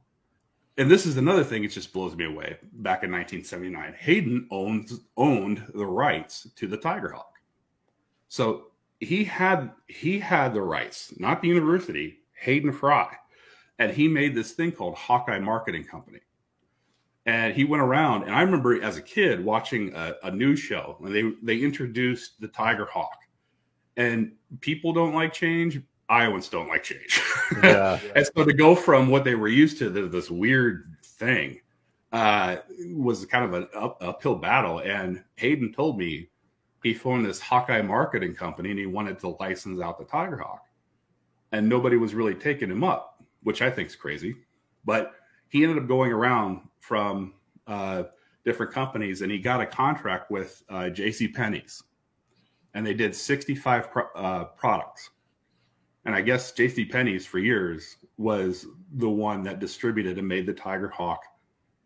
and 0.79 0.91
this 0.91 1.05
is 1.05 1.17
another 1.17 1.45
thing. 1.45 1.65
It 1.65 1.69
just 1.69 1.93
blows 1.93 2.17
me 2.17 2.25
away. 2.25 2.57
Back 2.73 3.03
in 3.03 3.13
1979, 3.13 3.95
Hayden 3.99 4.49
owns 4.51 5.01
owned 5.17 5.65
the 5.75 5.87
rights 5.87 6.49
to 6.57 6.67
the 6.67 6.77
Tiger 6.77 7.11
Hawk. 7.11 7.35
So 8.29 8.69
he 9.01 9.25
had 9.25 9.73
he 9.89 10.19
had 10.19 10.55
the 10.55 10.63
rights, 10.63 11.13
not 11.19 11.43
the 11.43 11.49
university. 11.49 12.21
Hayden 12.41 12.73
Fry, 12.73 13.17
and 13.81 13.91
he 13.91 14.07
made 14.07 14.35
this 14.35 14.53
thing 14.53 14.71
called 14.71 14.95
Hawkeye 14.95 15.41
Marketing 15.41 15.85
Company 15.85 16.21
and 17.29 17.55
he 17.55 17.65
went 17.65 17.83
around 17.83 18.23
and 18.23 18.35
i 18.35 18.41
remember 18.41 18.83
as 18.83 18.97
a 18.97 19.03
kid 19.03 19.45
watching 19.45 19.95
a, 19.95 20.15
a 20.25 20.31
news 20.31 20.59
show 20.59 20.97
and 21.05 21.15
they 21.15 21.31
they 21.43 21.63
introduced 21.63 22.41
the 22.41 22.49
tiger 22.49 22.87
hawk 22.87 23.19
and 23.99 24.33
people 24.61 24.93
don't 24.93 25.15
like 25.15 25.33
change 25.33 25.81
iowans 26.09 26.49
don't 26.49 26.69
like 26.69 26.85
change. 26.85 27.21
Yeah. 27.63 27.99
and 28.15 28.27
so 28.27 28.45
to 28.45 28.53
go 28.53 28.75
from 28.75 29.09
what 29.09 29.25
they 29.25 29.35
were 29.35 29.49
used 29.49 29.79
to 29.79 29.93
to 29.93 30.09
this 30.09 30.31
weird 30.31 30.97
thing 31.03 31.61
uh, 32.13 32.57
was 32.95 33.25
kind 33.27 33.45
of 33.45 33.55
an 33.55 33.69
up, 33.75 33.97
uphill 34.01 34.37
battle. 34.37 34.81
And 34.81 35.25
hayden 35.37 35.73
told 35.73 35.99
me 35.99 36.29
he 36.83 36.95
formed 36.95 37.27
this 37.27 37.41
hawkeye 37.41 37.83
marketing 37.83 38.35
company 38.35 38.71
and 38.71 38.79
he 38.79 38.87
wanted 38.87 39.19
to 39.21 39.37
license 39.41 39.81
out 39.81 39.99
the 39.99 40.05
tiger 40.05 40.37
hawk. 40.37 40.65
And 41.53 41.69
nobody 41.69 41.97
was 41.97 42.15
really 42.15 42.35
taking 42.35 42.71
him 42.71 42.85
up 42.85 43.19
which 43.43 43.63
i 43.63 43.71
think 43.71 43.89
is 43.89 43.97
crazy. 43.97 44.37
But 44.85 45.13
he 45.49 45.63
ended 45.63 45.79
up 45.83 45.89
going 45.89 46.13
around 46.13 46.61
from 46.81 47.35
uh, 47.67 48.05
different 48.45 48.73
companies 48.73 49.23
and 49.23 49.31
he 49.31 49.39
got 49.39 49.61
a 49.61 49.67
contract 49.67 50.31
with 50.31 50.63
uh, 50.69 50.91
JC 50.91 51.35
Penney's. 51.35 51.83
And 52.75 52.87
they 52.87 52.95
did 52.95 53.15
65 53.15 53.91
pro- 53.91 54.13
uh, 54.15 54.45
products. 54.45 55.11
And 56.09 56.17
I 56.17 56.23
guess 56.23 56.53
JC 56.53 56.91
Penney's 56.91 57.27
for 57.27 57.39
years 57.39 57.97
was 58.17 58.65
the 58.95 59.11
one 59.11 59.43
that 59.43 59.59
distributed 59.59 60.17
and 60.17 60.27
made 60.27 60.47
the 60.47 60.55
Tiger 60.55 60.89
Hawk, 60.89 61.23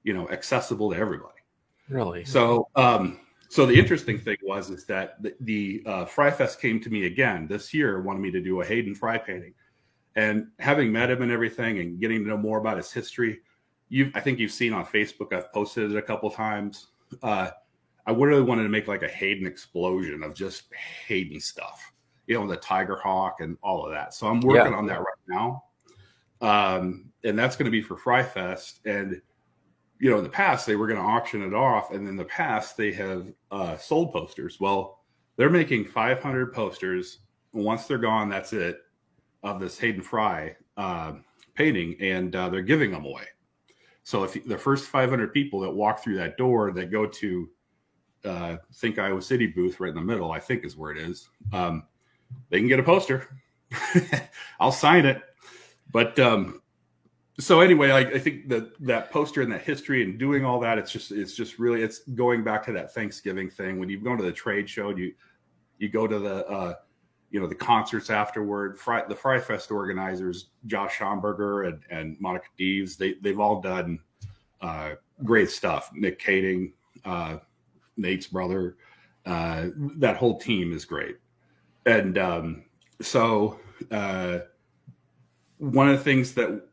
you 0.05 0.15
know, 0.15 0.31
accessible 0.31 0.93
to 0.93 0.97
everybody. 0.97 1.41
Really? 1.89 2.25
So, 2.25 2.69
um, 2.77 3.19
so 3.49 3.67
the 3.67 3.77
interesting 3.77 4.21
thing 4.21 4.37
was 4.45 4.71
is 4.71 4.85
that 4.85 5.21
the, 5.21 5.35
the 5.41 5.83
uh, 5.87 6.05
Fry 6.05 6.31
Fest 6.31 6.61
came 6.61 6.79
to 6.83 6.89
me 6.89 7.07
again 7.07 7.49
this 7.49 7.75
year, 7.75 8.01
wanted 8.01 8.21
me 8.21 8.31
to 8.31 8.41
do 8.41 8.61
a 8.61 8.65
Hayden 8.65 8.95
Fry 8.95 9.19
painting, 9.19 9.55
and 10.15 10.47
having 10.61 10.93
met 10.93 11.11
him 11.11 11.23
and 11.23 11.33
everything, 11.33 11.81
and 11.81 11.99
getting 11.99 12.23
to 12.23 12.29
know 12.29 12.39
more 12.39 12.59
about 12.59 12.77
his 12.77 12.93
history. 12.93 13.41
You, 13.89 14.13
I 14.15 14.21
think 14.21 14.39
you've 14.39 14.53
seen 14.53 14.73
on 14.73 14.87
Facebook. 14.87 15.33
I've 15.33 15.53
posted 15.53 15.91
it 15.91 15.97
a 15.97 16.03
couple 16.03 16.31
times. 16.31 16.87
Uh, 17.25 17.51
I 18.07 18.13
really 18.13 18.43
wanted 18.43 18.63
to 18.63 18.69
make 18.69 18.87
like 18.87 19.03
a 19.03 19.09
Hayden 19.09 19.49
explosion 19.49 20.23
of 20.23 20.33
just 20.33 20.73
Hayden 21.09 21.41
stuff, 21.41 21.92
you 22.33 22.39
know, 22.39 22.47
the 22.47 22.57
Tiger 22.57 22.97
Hawk 22.97 23.41
and 23.41 23.59
all 23.63 23.85
of 23.85 23.93
that. 23.93 24.15
So 24.15 24.27
I'm 24.27 24.41
working 24.41 24.73
Yeah. 24.73 24.79
on 24.79 24.87
that 24.87 25.01
right 25.01 25.07
now, 25.29 25.65
um, 26.41 27.13
and 27.25 27.39
that's 27.39 27.57
going 27.57 27.67
to 27.67 27.71
be 27.71 27.83
for 27.83 27.95
Fry 27.97 28.23
Fest. 28.23 28.81
And 28.87 29.21
you 29.99 30.11
know, 30.11 30.17
in 30.17 30.25
the 30.25 30.31
past 30.31 30.67
they 30.67 30.75
were 30.75 30.87
going 30.87 30.99
to 30.99 31.07
auction 31.07 31.43
it 31.43 31.53
off, 31.53 31.93
and 31.93 32.09
in 32.09 32.17
the 32.17 32.25
past 32.25 32.79
they 32.79 32.91
have 32.93 33.31
uh, 33.51 33.77
sold 33.77 34.15
posters. 34.15 34.59
Well, 34.59 35.01
they're 35.37 35.51
making 35.51 35.85
500 35.85 36.55
posters. 36.55 37.19
Once 37.53 37.87
they're 37.87 37.99
gone, 37.99 38.31
that's 38.31 38.55
it 38.55 38.79
of 39.43 39.61
this 39.61 39.79
Hayden 39.79 40.03
Fry 40.03 40.57
uh, 40.79 41.13
painting, 41.55 41.97
and 42.01 42.35
uh, 42.35 42.49
they're 42.49 42.63
giving 42.63 42.93
them 42.93 43.05
away. 43.05 43.27
So 44.05 44.25
if 44.25 44.43
the 44.47 44.57
first 44.57 44.87
500 44.87 45.35
people 45.35 45.61
that 45.61 45.71
walk 45.71 46.03
through 46.03 46.17
that 46.17 46.39
door 46.39 46.73
that 46.73 46.91
go 46.91 47.07
to 47.07 47.51
uh, 48.25 48.57
Think 48.75 48.99
Iowa 48.99 49.21
City 49.21 49.47
booth 49.47 49.81
right 49.81 49.91
in 49.91 49.95
the 49.95 50.01
middle, 50.01 50.33
I 50.33 50.41
think 50.41 50.65
is 50.65 50.77
where 50.77 50.93
it 50.93 50.99
is, 50.99 51.29
um, 51.53 51.85
they 52.51 52.59
can 52.59 52.69
get 52.69 52.79
a 52.79 52.83
poster. 52.83 53.29
I'll 54.61 54.73
sign 54.73 55.07
it. 55.07 55.23
But 55.91 56.19
um, 56.19 56.63
so 57.39 57.61
anyway, 57.61 57.91
I, 57.91 58.01
I 58.01 58.19
think 58.19 58.49
that 58.49 58.73
that 58.87 59.11
poster 59.11 59.43
and 59.43 59.51
that 59.53 59.63
history 59.63 60.03
and 60.03 60.19
doing 60.19 60.45
all 60.45 60.61
that, 60.61 60.79
it's 60.79 60.93
just 60.93 61.13
it's 61.13 61.35
just 61.35 61.59
really 61.59 61.83
it's 61.83 62.01
going 62.01 62.45
back 62.45 62.65
to 62.67 62.73
that 62.73 62.95
Thanksgiving 62.95 63.51
thing. 63.51 63.79
When 63.79 63.89
you 63.89 64.01
go 64.01 64.17
to 64.17 64.23
the 64.23 64.33
trade 64.33 64.69
show, 64.69 64.91
and 64.91 64.99
you 64.99 65.13
you 65.79 65.89
go 65.89 66.07
to 66.07 66.19
the 66.19 66.47
uh, 66.47 66.75
you 67.31 67.41
know 67.41 67.47
the 67.47 67.55
concerts 67.55 68.11
afterward. 68.11 68.79
Fry, 68.79 69.03
the 69.09 69.17
Fry 69.17 69.41
Fest 69.41 69.71
organizers, 69.71 70.49
Josh 70.67 70.99
Schamberger 70.99 71.69
and, 71.69 71.83
and 71.91 72.17
Monica 72.21 72.47
Deves, 72.59 72.97
they 72.97 73.15
they've 73.23 73.41
all 73.41 73.61
done 73.61 73.99
uh, 74.61 74.93
great 75.25 75.51
stuff. 75.51 75.91
Nick 75.95 76.21
Kaeding, 76.21 76.73
uh, 77.05 77.39
Nate's 77.97 78.27
brother, 78.27 78.77
uh, 79.27 79.69
that 79.97 80.17
whole 80.17 80.39
team 80.39 80.73
is 80.73 80.85
great. 80.85 81.17
And 81.87 82.19
um, 82.19 82.65
so 83.01 83.59
uh, 83.91 84.41
one 85.59 85.89
of 85.89 85.99
the 85.99 86.05
things 86.05 86.35
that, 86.35 86.67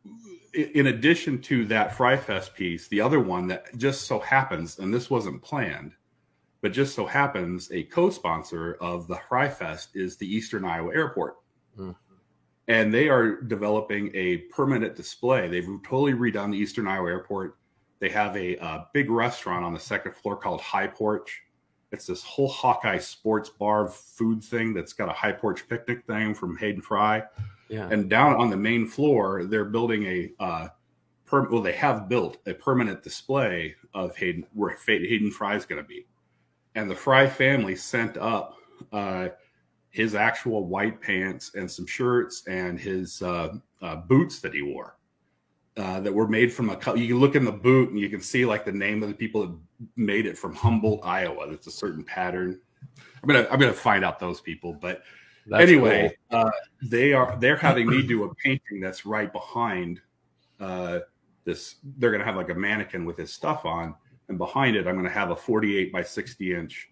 in 0.54 0.88
addition 0.88 1.42
to 1.44 1.66
that 1.66 1.96
Fry 1.96 2.18
Fest 2.18 2.56
piece, 2.56 2.88
the 2.88 3.02
other 3.02 3.20
one 3.20 3.48
that 3.48 3.76
just 3.78 4.08
so 4.08 4.20
happens, 4.20 4.80
and 4.80 4.94
this 4.94 5.10
wasn't 5.10 5.42
planned, 5.42 5.94
but 6.62 6.74
just 6.74 6.96
so 6.96 7.06
happens 7.06 7.72
a 7.72 7.84
co-sponsor 7.84 8.78
of 8.82 9.08
the 9.08 9.20
Fry 9.30 9.48
Fest 9.48 9.96
is 9.96 10.18
the 10.18 10.28
Eastern 10.28 10.66
Iowa 10.66 10.94
Airport. 10.94 11.38
Hmm. 11.76 11.92
And 12.68 12.94
they 12.94 13.10
are 13.10 13.42
developing 13.42 14.12
a 14.14 14.38
permanent 14.52 14.96
display. 14.96 15.48
They've 15.48 15.68
totally 15.84 16.14
redone 16.14 16.52
the 16.52 16.58
Eastern 16.58 16.88
Iowa 16.88 17.10
Airport. 17.10 17.58
They 18.00 18.10
have 18.10 18.36
a 18.38 18.58
uh, 18.58 18.86
big 18.94 19.10
restaurant 19.10 19.66
on 19.66 19.74
the 19.74 19.80
second 19.80 20.16
floor 20.16 20.38
called 20.38 20.62
High 20.62 20.88
Porch. 20.88 21.42
It's 21.92 22.06
this 22.06 22.24
whole 22.24 22.48
Hawkeye 22.48 23.00
sports 23.00 23.50
bar 23.50 23.88
food 23.88 24.44
thing 24.44 24.74
that's 24.74 24.94
got 24.94 25.10
a 25.10 25.14
High 25.14 25.32
Porch 25.32 25.68
picnic 25.68 26.06
thing 26.06 26.36
from 26.36 26.58
Hayden 26.58 26.82
Fry. 26.82 27.24
Yeah. 27.68 27.90
And 27.90 28.10
down 28.10 28.36
on 28.36 28.50
the 28.50 28.58
main 28.58 28.88
floor, 28.88 29.46
they're 29.46 29.66
building 29.66 30.04
a 30.04 30.32
uh, 30.40 30.68
per- 31.26 31.50
well, 31.50 31.62
they 31.62 31.74
have 31.74 32.08
built 32.08 32.38
a 32.46 32.54
permanent 32.54 33.04
display 33.04 33.76
of 33.94 34.16
Hayden 34.18 34.46
where 34.54 34.78
Hayden 34.86 35.32
Fry 35.32 35.56
is 35.56 35.66
going 35.66 35.82
to 35.82 35.88
be. 35.88 36.06
And 36.76 36.90
the 36.90 36.96
Fry 36.96 37.28
family 37.28 37.76
sent 37.76 38.18
up 38.18 38.56
uh, 38.92 39.30
his 39.90 40.14
actual 40.14 40.66
white 40.68 41.02
pants 41.02 41.52
and 41.56 41.70
some 41.70 41.88
shirts 41.88 42.44
and 42.48 42.80
his 42.80 43.22
uh, 43.22 43.56
uh, 43.82 43.96
boots 43.96 44.40
that 44.42 44.54
he 44.54 44.62
wore 44.62 44.99
uh, 45.80 46.02
that 46.02 46.14
were 46.14 46.28
made 46.28 46.52
from 46.52 46.70
a. 46.70 46.74
You 46.96 47.08
can 47.08 47.20
look 47.20 47.36
in 47.36 47.46
the 47.46 47.54
boot 47.54 47.90
and 47.90 47.98
you 47.98 48.10
can 48.10 48.20
see 48.20 48.46
like 48.46 48.66
the 48.66 48.72
name 48.72 49.02
of 49.02 49.08
the 49.08 49.16
people 49.16 49.48
that 49.48 49.56
made 49.96 50.26
it 50.26 50.38
from 50.38 50.54
Humboldt, 50.54 51.00
Iowa. 51.06 51.48
That's 51.50 51.68
a 51.68 51.72
certain 51.72 52.04
pattern. 52.04 52.60
I'm 53.24 53.28
gonna 53.28 53.48
I'm 53.50 53.60
gonna 53.60 53.72
find 53.72 54.04
out 54.04 54.20
those 54.20 54.42
people, 54.42 54.74
but 54.74 55.04
That's 55.48 55.64
anyway, 55.64 56.18
uh, 56.32 56.52
they 56.84 57.14
are 57.14 57.38
they're 57.40 57.56
having 57.56 57.88
me 57.88 58.06
do 58.06 58.26
a 58.26 58.36
painting 58.36 58.82
that's 58.82 59.06
right 59.06 59.32
behind 59.32 60.02
uh, 60.60 61.00
this. 61.46 61.76
They're 61.98 62.12
going 62.12 62.20
to 62.20 62.26
have 62.26 62.36
like 62.36 62.50
a 62.50 62.56
mannequin 62.56 63.06
with 63.06 63.16
his 63.16 63.32
stuff 63.32 63.64
on, 63.64 63.96
and 64.28 64.38
behind 64.38 64.76
it, 64.76 64.86
I'm 64.86 64.96
going 64.96 65.08
to 65.08 65.14
have 65.14 65.32
a 65.32 65.36
48 65.36 65.94
by 65.94 66.04
60 66.04 66.56
inch 66.56 66.90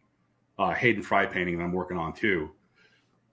uh, 0.57 0.73
Hayden 0.73 1.03
Fry 1.03 1.25
painting 1.25 1.57
that 1.57 1.63
I'm 1.65 1.73
working 1.73 1.97
on 1.97 2.13
too. 2.13 2.51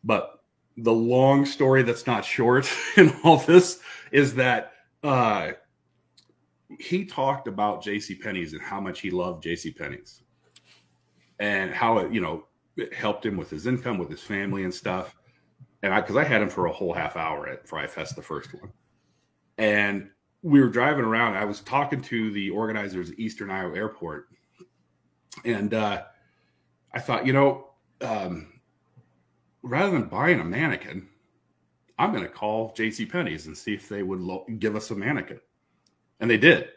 But 0.03 0.43
the 0.77 0.93
long 0.93 1.47
story 1.47 1.85
that's 1.85 2.09
not 2.09 2.25
short 2.25 2.69
in 2.97 3.15
all 3.23 3.37
this 3.37 3.79
is 4.11 4.35
that 4.35 4.74
uh, 5.05 5.53
he 6.81 7.05
talked 7.05 7.47
about 7.47 7.83
J.C. 7.83 8.15
Penney's 8.15 8.55
and 8.55 8.63
how 8.63 8.81
much 8.81 9.01
he 9.01 9.11
loved 9.11 9.43
J.C. 9.43 9.71
Penney's, 9.73 10.23
and 11.39 11.71
how 11.71 11.99
it 11.99 12.13
you 12.13 12.21
know 12.21 12.47
it 12.77 12.93
helped 12.93 13.25
him 13.25 13.37
with 13.37 13.51
his 13.51 13.67
income, 13.67 13.99
with 13.99 14.11
his 14.11 14.23
family 14.23 14.65
and 14.65 14.75
stuff. 14.75 15.15
And 15.83 15.93
I, 15.93 16.01
because 16.01 16.17
I 16.17 16.25
had 16.25 16.41
him 16.41 16.49
for 16.49 16.67
a 16.67 16.73
whole 16.73 16.95
half 16.95 17.17
hour 17.17 17.47
at 17.47 17.69
Fry 17.69 17.87
Fest, 17.87 18.17
the 18.17 18.23
first 18.23 18.55
one, 18.55 18.73
and 19.59 20.09
we 20.43 20.61
were 20.61 20.71
driving 20.71 21.05
around. 21.05 21.37
I 21.37 21.45
was 21.45 21.61
talking 21.61 22.01
to 22.03 22.33
the 22.33 22.51
organizers 22.51 23.11
at 23.11 23.19
Eastern 23.19 23.51
Iowa 23.51 23.77
Airport, 23.77 24.29
and 25.45 25.75
uh, 25.75 26.03
I 26.95 27.01
thought, 27.01 27.27
you 27.27 27.35
know, 27.35 27.69
um, 28.01 28.55
rather 29.63 29.93
than 29.93 30.09
buying 30.09 30.41
a 30.41 30.45
mannequin, 30.45 31.09
I'm 31.99 32.11
going 32.11 32.25
to 32.25 32.29
call 32.29 32.73
J.C. 32.77 33.07
Penney's 33.07 33.47
and 33.47 33.57
see 33.57 33.75
if 33.75 33.89
they 33.89 34.03
would 34.03 34.21
lo- 34.21 34.45
give 34.59 34.75
us 34.77 34.91
a 34.91 34.95
mannequin, 34.95 35.41
and 36.21 36.31
they 36.31 36.39
did. 36.39 36.69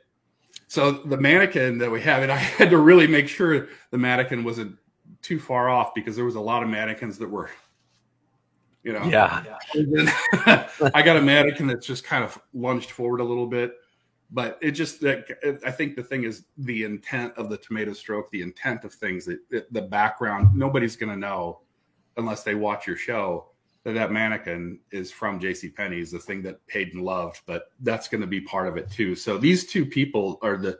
So 0.68 0.92
the 0.92 1.18
mannequin 1.18 1.78
that 1.80 1.90
we 1.90 2.02
have, 2.02 2.24
and 2.24 2.32
I 2.32 2.36
had 2.38 2.70
to 2.70 2.78
really 2.78 3.08
make 3.08 3.28
sure 3.28 3.68
the 3.92 3.98
mannequin 3.98 4.44
wasn't 4.44 4.78
too 5.22 5.40
far 5.40 5.70
off 5.70 5.94
because 5.96 6.16
there 6.16 6.26
was 6.26 6.36
a 6.36 6.40
lot 6.40 6.62
of 6.62 6.70
mannequins 6.70 7.18
that 7.18 7.30
were, 7.30 7.50
you 8.84 8.94
know, 8.94 9.04
Yeah. 9.06 9.44
I 10.94 11.02
got 11.02 11.18
a 11.18 11.22
mannequin 11.22 11.68
that's 11.68 11.88
just 11.88 12.04
kind 12.04 12.24
of 12.24 12.40
lunged 12.54 12.92
forward 12.92 13.20
a 13.20 13.24
little 13.24 13.48
bit, 13.48 13.76
but 14.32 14.60
it 14.62 14.72
just 14.72 15.00
that 15.02 15.26
I 15.66 15.72
think 15.72 15.96
the 15.96 16.04
thing 16.04 16.24
is 16.24 16.46
the 16.58 16.84
intent 16.84 17.34
of 17.38 17.50
the 17.50 17.58
tomato 17.58 17.94
stroke, 17.94 18.30
the 18.32 18.42
intent 18.42 18.84
of 18.84 18.94
things 18.94 19.26
that 19.26 19.40
that 19.50 19.72
the 19.74 19.82
background 19.82 20.56
nobody's 20.56 20.96
going 20.96 21.12
to 21.12 21.18
know 21.18 21.62
unless 22.18 22.44
they 22.44 22.56
watch 22.56 22.86
your 22.86 22.98
show 22.98 23.50
that 23.88 23.94
that 23.94 24.12
mannequin 24.12 24.80
is 24.92 25.14
from 25.14 25.40
J.C. 25.40 25.70
Penney's, 25.70 26.12
the 26.12 26.20
thing 26.20 26.42
that 26.42 26.60
Hayden 26.68 27.02
loved. 27.02 27.40
But 27.46 27.72
that's 27.80 28.10
going 28.10 28.20
to 28.20 28.28
be 28.28 28.42
part 28.42 28.68
of 28.68 28.76
it 28.76 28.92
too. 28.92 29.16
So 29.16 29.38
these 29.38 29.66
two 29.66 29.86
people 29.86 30.40
are 30.42 30.58
the 30.58 30.78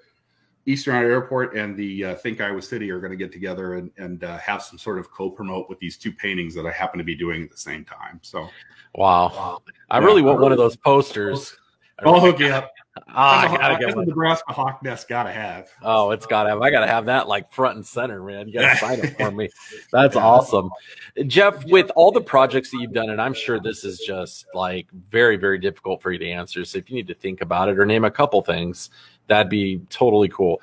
Eastern 0.66 0.94
Airport 0.94 1.56
and 1.56 1.78
the 1.78 2.04
uh, 2.04 2.16
Think 2.16 2.42
Iowa 2.42 2.62
City 2.62 2.92
are 2.92 3.00
going 3.00 3.12
to 3.12 3.18
get 3.18 3.32
together 3.32 3.76
and, 3.76 3.92
and 3.96 4.26
uh, 4.26 4.38
have 4.40 4.62
some 4.62 4.78
sort 4.78 5.00
of 5.00 5.10
co-promote 5.10 5.70
with 5.70 5.80
these 5.80 5.98
two 5.98 6.12
paintings 6.12 6.54
that 6.56 6.66
I 6.66 6.72
happen 6.72 6.98
to 6.98 7.06
be 7.06 7.16
doing 7.16 7.44
at 7.44 7.50
the 7.50 7.58
same 7.58 7.86
time. 7.86 8.20
So, 8.24 8.50
wow, 8.94 9.30
wow. 9.30 9.62
I 9.90 10.00
yeah. 10.00 10.06
really 10.06 10.22
want 10.22 10.42
one 10.42 10.52
of 10.52 10.58
those 10.58 10.76
posters. 10.76 11.56
I'll 12.00 12.20
hook 12.20 12.40
you 12.40 12.50
up. 12.98 13.04
Oh, 13.08 13.14
ah, 13.16 13.42
I 13.42 13.58
gotta 13.58 13.86
get 13.86 13.96
one. 13.96 14.08
Nebraska 14.08 14.52
Hawk 14.52 14.84
Nest 14.84 15.08
gotta 15.08 15.32
have. 15.32 15.70
Oh, 15.82 16.12
it's 16.12 16.26
gotta 16.26 16.50
have. 16.50 16.62
I 16.62 16.70
gotta 16.70 16.88
have 16.88 17.06
that 17.06 17.28
like 17.28 17.52
front 17.52 17.78
and 17.78 17.86
center, 17.86 18.22
man. 18.22 18.48
You 18.48 18.54
gotta 18.54 18.78
sign 18.78 19.00
it 19.00 19.16
for 19.18 19.32
me. 19.32 19.50
That's 19.92 20.16
awesome, 20.16 20.70
Jeff. 21.28 21.64
With 21.66 21.92
all 21.96 22.12
the 22.12 22.22
projects 22.22 22.72
that 22.72 22.80
you've 22.80 22.94
done, 22.94 23.10
and 23.10 23.22
I'm 23.22 23.34
sure 23.34 23.60
this 23.60 23.84
is 23.84 24.00
just 24.00 24.46
like 24.54 24.88
very, 25.10 25.38
very 25.38 25.58
difficult 25.58 26.02
for 26.02 26.12
you 26.12 26.20
to 26.20 26.30
answer. 26.30 26.66
So 26.66 26.78
if 26.78 26.90
you 26.90 26.96
need 26.96 27.08
to 27.08 27.16
think 27.16 27.42
about 27.42 27.70
it 27.70 27.80
or 27.80 27.86
name 27.86 28.06
a 28.06 28.12
couple 28.12 28.42
things, 28.42 28.90
that'd 29.28 29.50
be 29.50 29.80
totally 29.90 30.30
cool 30.30 30.62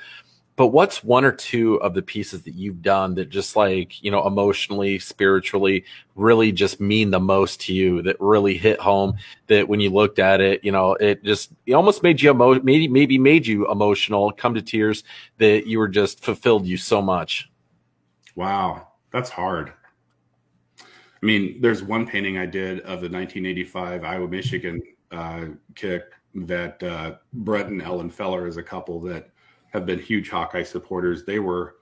but 0.56 0.68
what's 0.68 1.02
one 1.02 1.24
or 1.24 1.32
two 1.32 1.76
of 1.76 1.94
the 1.94 2.02
pieces 2.02 2.42
that 2.42 2.54
you've 2.54 2.82
done 2.82 3.14
that 3.14 3.28
just 3.28 3.56
like 3.56 4.02
you 4.02 4.10
know 4.10 4.26
emotionally 4.26 4.98
spiritually 4.98 5.84
really 6.14 6.52
just 6.52 6.80
mean 6.80 7.10
the 7.10 7.20
most 7.20 7.60
to 7.60 7.72
you 7.72 8.02
that 8.02 8.16
really 8.20 8.56
hit 8.56 8.78
home 8.80 9.14
that 9.48 9.68
when 9.68 9.80
you 9.80 9.90
looked 9.90 10.18
at 10.18 10.40
it 10.40 10.64
you 10.64 10.72
know 10.72 10.92
it 10.94 11.22
just 11.24 11.52
it 11.66 11.74
almost 11.74 12.02
made 12.02 12.20
you 12.20 12.30
emo- 12.30 12.60
maybe 12.62 12.88
maybe 12.88 13.18
made 13.18 13.46
you 13.46 13.70
emotional 13.70 14.30
come 14.32 14.54
to 14.54 14.62
tears 14.62 15.04
that 15.38 15.66
you 15.66 15.78
were 15.78 15.88
just 15.88 16.24
fulfilled 16.24 16.66
you 16.66 16.76
so 16.76 17.02
much? 17.02 17.50
Wow. 18.36 18.88
That's 19.12 19.30
hard. 19.30 19.72
I 20.80 21.26
mean 21.26 21.60
there's 21.60 21.82
one 21.82 22.06
painting 22.06 22.36
i 22.36 22.44
did 22.44 22.80
of 22.80 23.00
the 23.00 23.08
1985 23.08 24.04
iowa 24.04 24.28
michigan 24.28 24.82
uh, 25.10 25.46
kick 25.74 26.02
that 26.34 26.82
uh, 26.82 27.14
brett 27.32 27.68
and 27.68 27.80
ellen 27.80 28.10
feller 28.10 28.46
is 28.46 28.58
a 28.58 28.62
couple 28.62 29.00
that 29.00 29.30
have 29.74 29.84
been 29.84 29.98
huge 29.98 30.30
Hawkeye 30.30 30.62
supporters. 30.62 31.24
They 31.24 31.40
were 31.40 31.76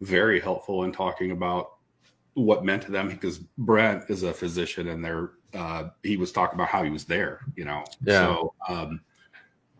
very 0.00 0.40
helpful 0.40 0.84
in 0.84 0.92
talking 0.92 1.32
about 1.32 1.72
what 2.34 2.64
meant 2.64 2.82
to 2.84 2.92
them 2.92 3.08
because 3.08 3.38
Brent 3.38 4.04
is 4.08 4.22
a 4.22 4.32
physician 4.32 4.88
and 4.88 5.04
they're 5.04 5.32
uh, 5.54 5.88
he 6.02 6.16
was 6.16 6.30
talking 6.30 6.54
about 6.54 6.68
how 6.68 6.84
he 6.84 6.90
was 6.90 7.04
there, 7.04 7.40
you 7.56 7.64
know. 7.64 7.82
Yeah. 8.02 8.20
So 8.20 8.54
um, 8.68 9.00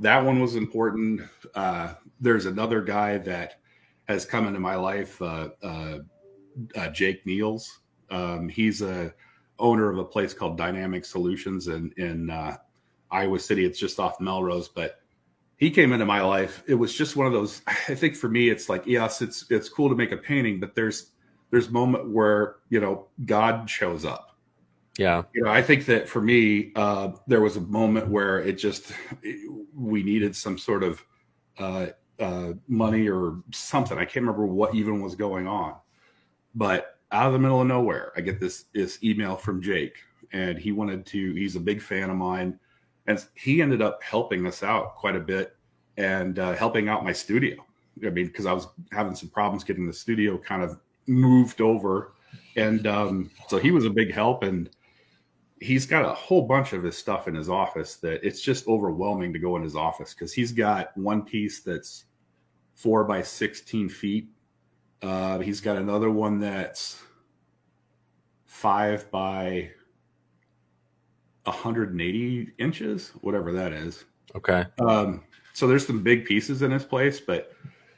that 0.00 0.24
one 0.24 0.40
was 0.40 0.56
important. 0.56 1.20
Uh, 1.54 1.94
there's 2.20 2.46
another 2.46 2.82
guy 2.82 3.18
that 3.18 3.60
has 4.08 4.24
come 4.24 4.46
into 4.46 4.60
my 4.60 4.74
life, 4.74 5.20
uh, 5.20 5.50
uh, 5.62 5.98
uh 6.74 6.88
Jake 6.88 7.24
Niels. 7.26 7.80
Um, 8.10 8.48
he's 8.48 8.80
a 8.82 9.14
owner 9.58 9.90
of 9.90 9.98
a 9.98 10.04
place 10.04 10.32
called 10.32 10.56
Dynamic 10.56 11.04
Solutions 11.04 11.68
in 11.68 11.92
in 11.98 12.30
uh, 12.30 12.56
Iowa 13.10 13.38
City. 13.38 13.64
It's 13.64 13.78
just 13.78 14.00
off 14.00 14.20
Melrose, 14.20 14.68
but 14.68 15.02
he 15.58 15.70
came 15.70 15.92
into 15.92 16.06
my 16.06 16.22
life 16.22 16.62
it 16.66 16.74
was 16.74 16.94
just 16.94 17.16
one 17.16 17.26
of 17.26 17.32
those 17.32 17.62
i 17.66 17.94
think 17.94 18.16
for 18.16 18.28
me 18.28 18.48
it's 18.48 18.68
like 18.68 18.86
yes 18.86 19.20
it's 19.20 19.44
it's 19.50 19.68
cool 19.68 19.88
to 19.88 19.94
make 19.94 20.12
a 20.12 20.16
painting 20.16 20.58
but 20.58 20.74
there's 20.74 21.12
there's 21.50 21.70
moment 21.70 22.10
where 22.10 22.56
you 22.68 22.80
know 22.80 23.06
god 23.24 23.68
shows 23.68 24.04
up. 24.04 24.36
Yeah. 24.98 25.22
You 25.32 25.44
know 25.44 25.50
i 25.50 25.62
think 25.62 25.86
that 25.86 26.08
for 26.08 26.20
me 26.20 26.72
uh 26.74 27.12
there 27.26 27.40
was 27.40 27.56
a 27.56 27.60
moment 27.60 28.08
where 28.08 28.40
it 28.40 28.54
just 28.54 28.92
it, 29.22 29.50
we 29.74 30.02
needed 30.02 30.34
some 30.34 30.58
sort 30.58 30.82
of 30.82 31.04
uh 31.58 31.86
uh 32.18 32.52
money 32.66 33.08
or 33.08 33.42
something. 33.52 33.96
I 33.96 34.04
can't 34.04 34.26
remember 34.26 34.46
what 34.46 34.74
even 34.74 35.00
was 35.00 35.14
going 35.14 35.46
on 35.46 35.76
but 36.54 36.98
out 37.12 37.26
of 37.26 37.32
the 37.32 37.38
middle 37.38 37.60
of 37.60 37.66
nowhere 37.66 38.12
i 38.16 38.20
get 38.20 38.40
this 38.40 38.64
this 38.74 39.02
email 39.02 39.36
from 39.36 39.62
jake 39.62 39.96
and 40.32 40.58
he 40.58 40.72
wanted 40.72 41.06
to 41.06 41.32
he's 41.34 41.56
a 41.56 41.60
big 41.60 41.80
fan 41.80 42.10
of 42.10 42.16
mine 42.16 42.58
and 43.08 43.26
he 43.34 43.60
ended 43.60 43.82
up 43.82 44.00
helping 44.02 44.46
us 44.46 44.62
out 44.62 44.94
quite 44.94 45.16
a 45.16 45.20
bit 45.20 45.56
and 45.96 46.38
uh, 46.38 46.52
helping 46.52 46.88
out 46.88 47.02
my 47.02 47.12
studio. 47.12 47.56
I 48.06 48.10
mean, 48.10 48.26
because 48.26 48.46
I 48.46 48.52
was 48.52 48.68
having 48.92 49.16
some 49.16 49.30
problems 49.30 49.64
getting 49.64 49.86
the 49.86 49.92
studio 49.92 50.38
kind 50.38 50.62
of 50.62 50.78
moved 51.08 51.60
over, 51.60 52.12
and 52.54 52.86
um, 52.86 53.30
so 53.48 53.58
he 53.58 53.72
was 53.72 53.84
a 53.84 53.90
big 53.90 54.12
help. 54.12 54.44
And 54.44 54.70
he's 55.60 55.86
got 55.86 56.04
a 56.04 56.14
whole 56.14 56.42
bunch 56.42 56.72
of 56.74 56.84
his 56.84 56.96
stuff 56.96 57.26
in 57.26 57.34
his 57.34 57.48
office 57.48 57.96
that 57.96 58.24
it's 58.24 58.40
just 58.40 58.68
overwhelming 58.68 59.32
to 59.32 59.40
go 59.40 59.56
in 59.56 59.62
his 59.62 59.74
office 59.74 60.14
because 60.14 60.32
he's 60.32 60.52
got 60.52 60.96
one 60.96 61.22
piece 61.24 61.62
that's 61.62 62.04
four 62.76 63.02
by 63.04 63.22
sixteen 63.22 63.88
feet. 63.88 64.28
Uh, 65.02 65.38
he's 65.38 65.60
got 65.60 65.76
another 65.76 66.10
one 66.10 66.38
that's 66.38 67.02
five 68.46 69.10
by 69.10 69.70
180 71.48 72.52
inches, 72.58 73.10
whatever 73.20 73.52
that 73.52 73.72
is. 73.72 74.04
Okay. 74.36 74.64
Um, 74.78 75.24
so 75.52 75.66
there's 75.66 75.86
some 75.86 76.02
big 76.02 76.24
pieces 76.24 76.62
in 76.62 76.70
his 76.70 76.84
place, 76.84 77.20
but 77.20 77.52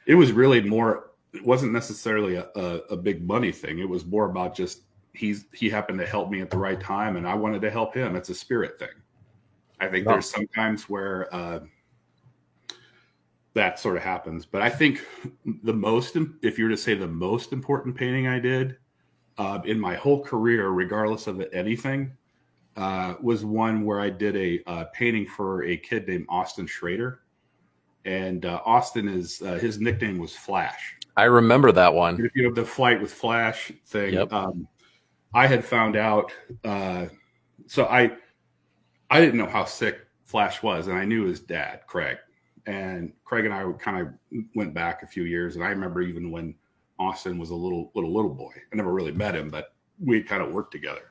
it 0.06 0.14
was 0.14 0.32
really 0.32 0.60
more. 0.60 1.10
It 1.32 1.44
wasn't 1.44 1.72
necessarily 1.72 2.36
a, 2.36 2.48
a, 2.56 2.76
a 2.90 2.96
big 2.96 3.22
money 3.22 3.52
thing. 3.52 3.78
It 3.78 3.88
was 3.88 4.04
more 4.06 4.30
about 4.30 4.54
just 4.54 4.82
he's 5.12 5.46
he 5.52 5.68
happened 5.68 5.98
to 5.98 6.06
help 6.06 6.30
me 6.30 6.40
at 6.40 6.50
the 6.50 6.58
right 6.58 6.80
time, 6.80 7.16
and 7.16 7.26
I 7.28 7.34
wanted 7.34 7.60
to 7.62 7.70
help 7.70 7.94
him. 7.94 8.16
It's 8.16 8.30
a 8.30 8.34
spirit 8.34 8.78
thing. 8.78 8.88
I 9.80 9.88
think 9.88 10.06
there's 10.06 10.30
sometimes 10.30 10.88
where 10.88 11.34
uh, 11.34 11.60
that 13.54 13.78
sort 13.78 13.96
of 13.96 14.02
happens, 14.02 14.44
but 14.44 14.62
I 14.62 14.68
think 14.68 15.04
the 15.64 15.72
most, 15.72 16.16
if 16.42 16.58
you 16.58 16.64
were 16.64 16.70
to 16.70 16.76
say 16.76 16.94
the 16.94 17.08
most 17.08 17.52
important 17.52 17.96
painting 17.96 18.26
I 18.26 18.38
did 18.38 18.76
uh, 19.38 19.60
in 19.64 19.80
my 19.80 19.94
whole 19.94 20.22
career, 20.22 20.68
regardless 20.68 21.26
of 21.26 21.42
anything, 21.52 22.12
uh, 22.80 23.14
was 23.20 23.44
one 23.44 23.84
where 23.84 24.00
I 24.00 24.08
did 24.08 24.34
a 24.36 24.62
uh, 24.66 24.84
painting 24.94 25.26
for 25.26 25.64
a 25.64 25.76
kid 25.76 26.08
named 26.08 26.24
Austin 26.30 26.66
Schrader, 26.66 27.20
and 28.06 28.46
uh, 28.46 28.62
Austin 28.64 29.06
is 29.06 29.42
uh, 29.42 29.58
his 29.58 29.78
nickname 29.78 30.18
was 30.18 30.34
Flash. 30.34 30.96
I 31.14 31.24
remember 31.24 31.72
that 31.72 31.92
one. 31.92 32.24
If 32.24 32.34
you 32.34 32.46
have 32.46 32.54
the 32.54 32.64
flight 32.64 32.98
with 32.98 33.12
Flash 33.12 33.70
thing, 33.84 34.14
yep. 34.14 34.32
um, 34.32 34.66
I 35.34 35.46
had 35.46 35.62
found 35.62 35.94
out. 35.94 36.32
Uh, 36.64 37.06
so 37.66 37.84
I 37.84 38.12
I 39.10 39.20
didn't 39.20 39.36
know 39.36 39.46
how 39.46 39.66
sick 39.66 40.00
Flash 40.24 40.62
was, 40.62 40.86
and 40.86 40.96
I 40.96 41.04
knew 41.04 41.26
his 41.26 41.40
dad, 41.40 41.82
Craig, 41.86 42.16
and 42.66 43.12
Craig 43.26 43.44
and 43.44 43.52
I 43.52 43.70
kind 43.78 44.00
of 44.00 44.42
went 44.54 44.72
back 44.72 45.02
a 45.02 45.06
few 45.06 45.24
years, 45.24 45.56
and 45.56 45.62
I 45.62 45.68
remember 45.68 46.00
even 46.00 46.30
when 46.30 46.54
Austin 46.98 47.36
was 47.36 47.50
a 47.50 47.54
little 47.54 47.92
little 47.94 48.14
little 48.14 48.32
boy. 48.32 48.54
I 48.72 48.76
never 48.76 48.94
really 48.94 49.12
met 49.12 49.34
him, 49.34 49.50
but 49.50 49.74
we 50.02 50.22
kind 50.22 50.42
of 50.42 50.50
worked 50.50 50.72
together. 50.72 51.09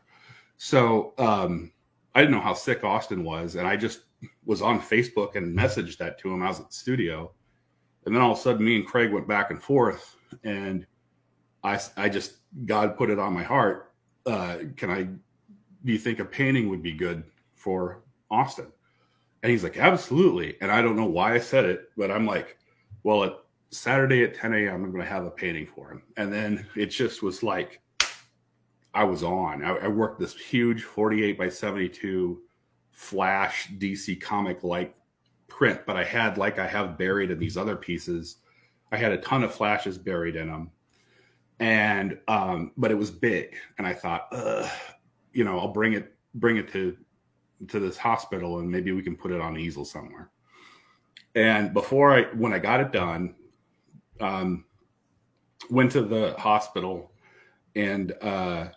So 0.61 1.13
um, 1.17 1.71
I 2.13 2.19
didn't 2.19 2.35
know 2.35 2.41
how 2.41 2.53
sick 2.53 2.83
Austin 2.83 3.23
was, 3.23 3.55
and 3.55 3.65
I 3.65 3.77
just 3.77 4.01
was 4.45 4.61
on 4.61 4.81
Facebook 4.81 5.37
and 5.37 5.57
messaged 5.57 5.97
that 5.99 6.19
to 6.19 6.33
him. 6.33 6.43
I 6.43 6.49
was 6.49 6.59
at 6.59 6.67
the 6.67 6.75
studio, 6.75 7.31
and 8.05 8.13
then 8.13 8.21
all 8.21 8.33
of 8.33 8.37
a 8.37 8.41
sudden, 8.41 8.65
me 8.65 8.75
and 8.75 8.85
Craig 8.85 9.13
went 9.13 9.25
back 9.25 9.51
and 9.51 9.63
forth, 9.63 10.17
and 10.43 10.85
I 11.63 11.79
I 11.95 12.09
just 12.09 12.39
God 12.65 12.97
put 12.97 13.09
it 13.09 13.19
on 13.19 13.33
my 13.33 13.41
heart. 13.41 13.93
Uh, 14.25 14.57
can 14.75 14.91
I? 14.91 15.03
Do 15.03 15.93
you 15.93 15.97
think 15.97 16.19
a 16.19 16.25
painting 16.25 16.67
would 16.67 16.83
be 16.83 16.91
good 16.91 17.23
for 17.55 18.03
Austin? 18.29 18.67
And 19.41 19.49
he's 19.49 19.63
like, 19.63 19.77
absolutely. 19.77 20.57
And 20.59 20.69
I 20.69 20.81
don't 20.81 20.97
know 20.97 21.05
why 21.05 21.35
I 21.35 21.39
said 21.39 21.63
it, 21.63 21.89
but 21.95 22.11
I'm 22.11 22.25
like, 22.25 22.57
well, 23.03 23.23
at 23.23 23.37
Saturday 23.69 24.25
at 24.25 24.35
10 24.35 24.53
a.m., 24.53 24.83
I'm 24.83 24.91
going 24.91 25.01
to 25.01 25.09
have 25.09 25.23
a 25.23 25.31
painting 25.31 25.65
for 25.65 25.89
him. 25.89 26.03
And 26.17 26.33
then 26.33 26.67
it 26.75 26.87
just 26.87 27.23
was 27.23 27.43
like 27.43 27.79
I 28.93 29.03
was 29.03 29.23
on. 29.23 29.63
I, 29.63 29.75
I 29.75 29.87
worked 29.87 30.19
this 30.19 30.35
huge 30.35 30.83
48 30.83 31.37
by 31.37 31.49
72 31.49 32.41
flash 32.91 33.69
DC 33.77 34.19
comic 34.19 34.63
like 34.63 34.95
print, 35.47 35.81
but 35.85 35.95
I 35.95 36.03
had 36.03 36.37
like 36.37 36.59
I 36.59 36.67
have 36.67 36.97
buried 36.97 37.31
in 37.31 37.39
these 37.39 37.57
other 37.57 37.75
pieces. 37.75 38.37
I 38.91 38.97
had 38.97 39.11
a 39.11 39.17
ton 39.17 39.43
of 39.43 39.53
flashes 39.53 39.97
buried 39.97 40.35
in 40.35 40.47
them, 40.47 40.71
and 41.59 42.17
um, 42.27 42.71
but 42.77 42.91
it 42.91 42.95
was 42.95 43.11
big, 43.11 43.55
and 43.77 43.85
I 43.85 43.93
thought, 43.93 44.27
you 45.33 45.43
know, 45.43 45.59
I'll 45.59 45.73
bring 45.73 45.93
it 45.93 46.15
bring 46.35 46.57
it 46.57 46.71
to 46.73 46.97
to 47.67 47.79
this 47.79 47.97
hospital, 47.97 48.59
and 48.59 48.69
maybe 48.69 48.91
we 48.91 49.01
can 49.01 49.15
put 49.15 49.31
it 49.31 49.41
on 49.41 49.57
easel 49.57 49.85
somewhere. 49.85 50.31
And 51.35 51.73
before 51.73 52.13
I, 52.13 52.23
when 52.35 52.53
I 52.53 52.59
got 52.59 52.79
it 52.79 52.91
done, 52.91 53.35
um, 54.19 54.65
went 55.69 55.91
to 55.91 56.01
the 56.01 56.33
hospital, 56.37 57.11
and 57.75 58.13
uh, 58.21 58.67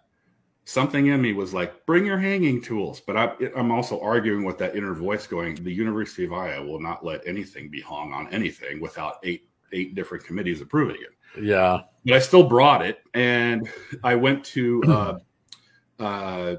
something 0.65 1.07
in 1.07 1.21
me 1.21 1.33
was 1.33 1.53
like, 1.53 1.85
bring 1.87 2.07
your 2.07 2.19
hanging 2.19 2.63
tools. 2.63 3.01
But 3.01 3.17
I, 3.17 3.35
am 3.57 3.71
also 3.71 4.01
arguing 4.01 4.45
with 4.45 4.59
that 4.59 4.77
inner 4.77 4.95
voice 4.95 5.27
going, 5.27 5.57
the 5.57 5.73
University 5.73 6.25
of 6.25 6.33
Iowa 6.33 6.67
will 6.67 6.81
not 6.81 7.05
let 7.05 7.27
anything 7.27 7.69
be 7.69 7.81
hung 7.81 8.13
on 8.13 8.29
anything 8.33 8.81
without 8.81 9.19
eight 9.23 9.49
eight 9.75 9.95
different 9.95 10.25
committees 10.25 10.61
approving 10.61 10.97
it. 10.97 11.43
Yeah. 11.43 11.81
But 12.05 12.15
I 12.15 12.19
still 12.19 12.43
brought 12.43 12.85
it, 12.85 13.01
and 13.15 13.69
I 14.05 14.15
went 14.15 14.45
to 14.47 14.83
uh, 14.89 16.03
uh, 16.03 16.57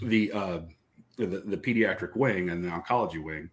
the, 0.00 0.32
uh, 0.32 0.60
the 1.18 1.26
the 1.26 1.56
pediatric 1.56 2.16
wing 2.16 2.50
and 2.50 2.64
the 2.64 2.68
oncology 2.68 3.22
wing. 3.22 3.50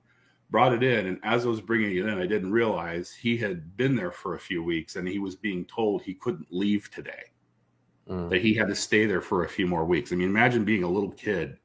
Brought 0.51 0.73
it 0.73 0.81
in, 0.81 1.05
and 1.05 1.19
as 1.21 1.45
I 1.45 1.49
was 1.49 1.61
bringing 1.61 1.95
it 1.95 2.07
in, 2.07 2.17
I 2.17 2.25
didn't 2.25 2.51
realize 2.51 3.11
he 3.11 3.37
had 3.37 3.77
been 3.77 3.95
there 3.95 4.09
for 4.09 4.33
a 4.33 4.39
few 4.39 4.63
weeks, 4.63 4.95
and 4.95 5.07
he 5.07 5.19
was 5.19 5.35
being 5.35 5.63
told 5.65 6.01
he 6.01 6.15
couldn't 6.15 6.47
leave 6.49 6.89
today 6.89 7.21
mm. 8.09 8.29
that 8.29 8.41
he 8.41 8.53
had 8.53 8.67
to 8.67 8.75
stay 8.75 9.05
there 9.05 9.21
for 9.21 9.43
a 9.43 9.49
few 9.49 9.67
more 9.67 9.85
weeks. 9.85 10.11
I 10.11 10.15
mean, 10.15 10.29
imagine 10.29 10.65
being 10.65 10.83
a 10.83 10.89
little 10.89 11.11
kid 11.11 11.57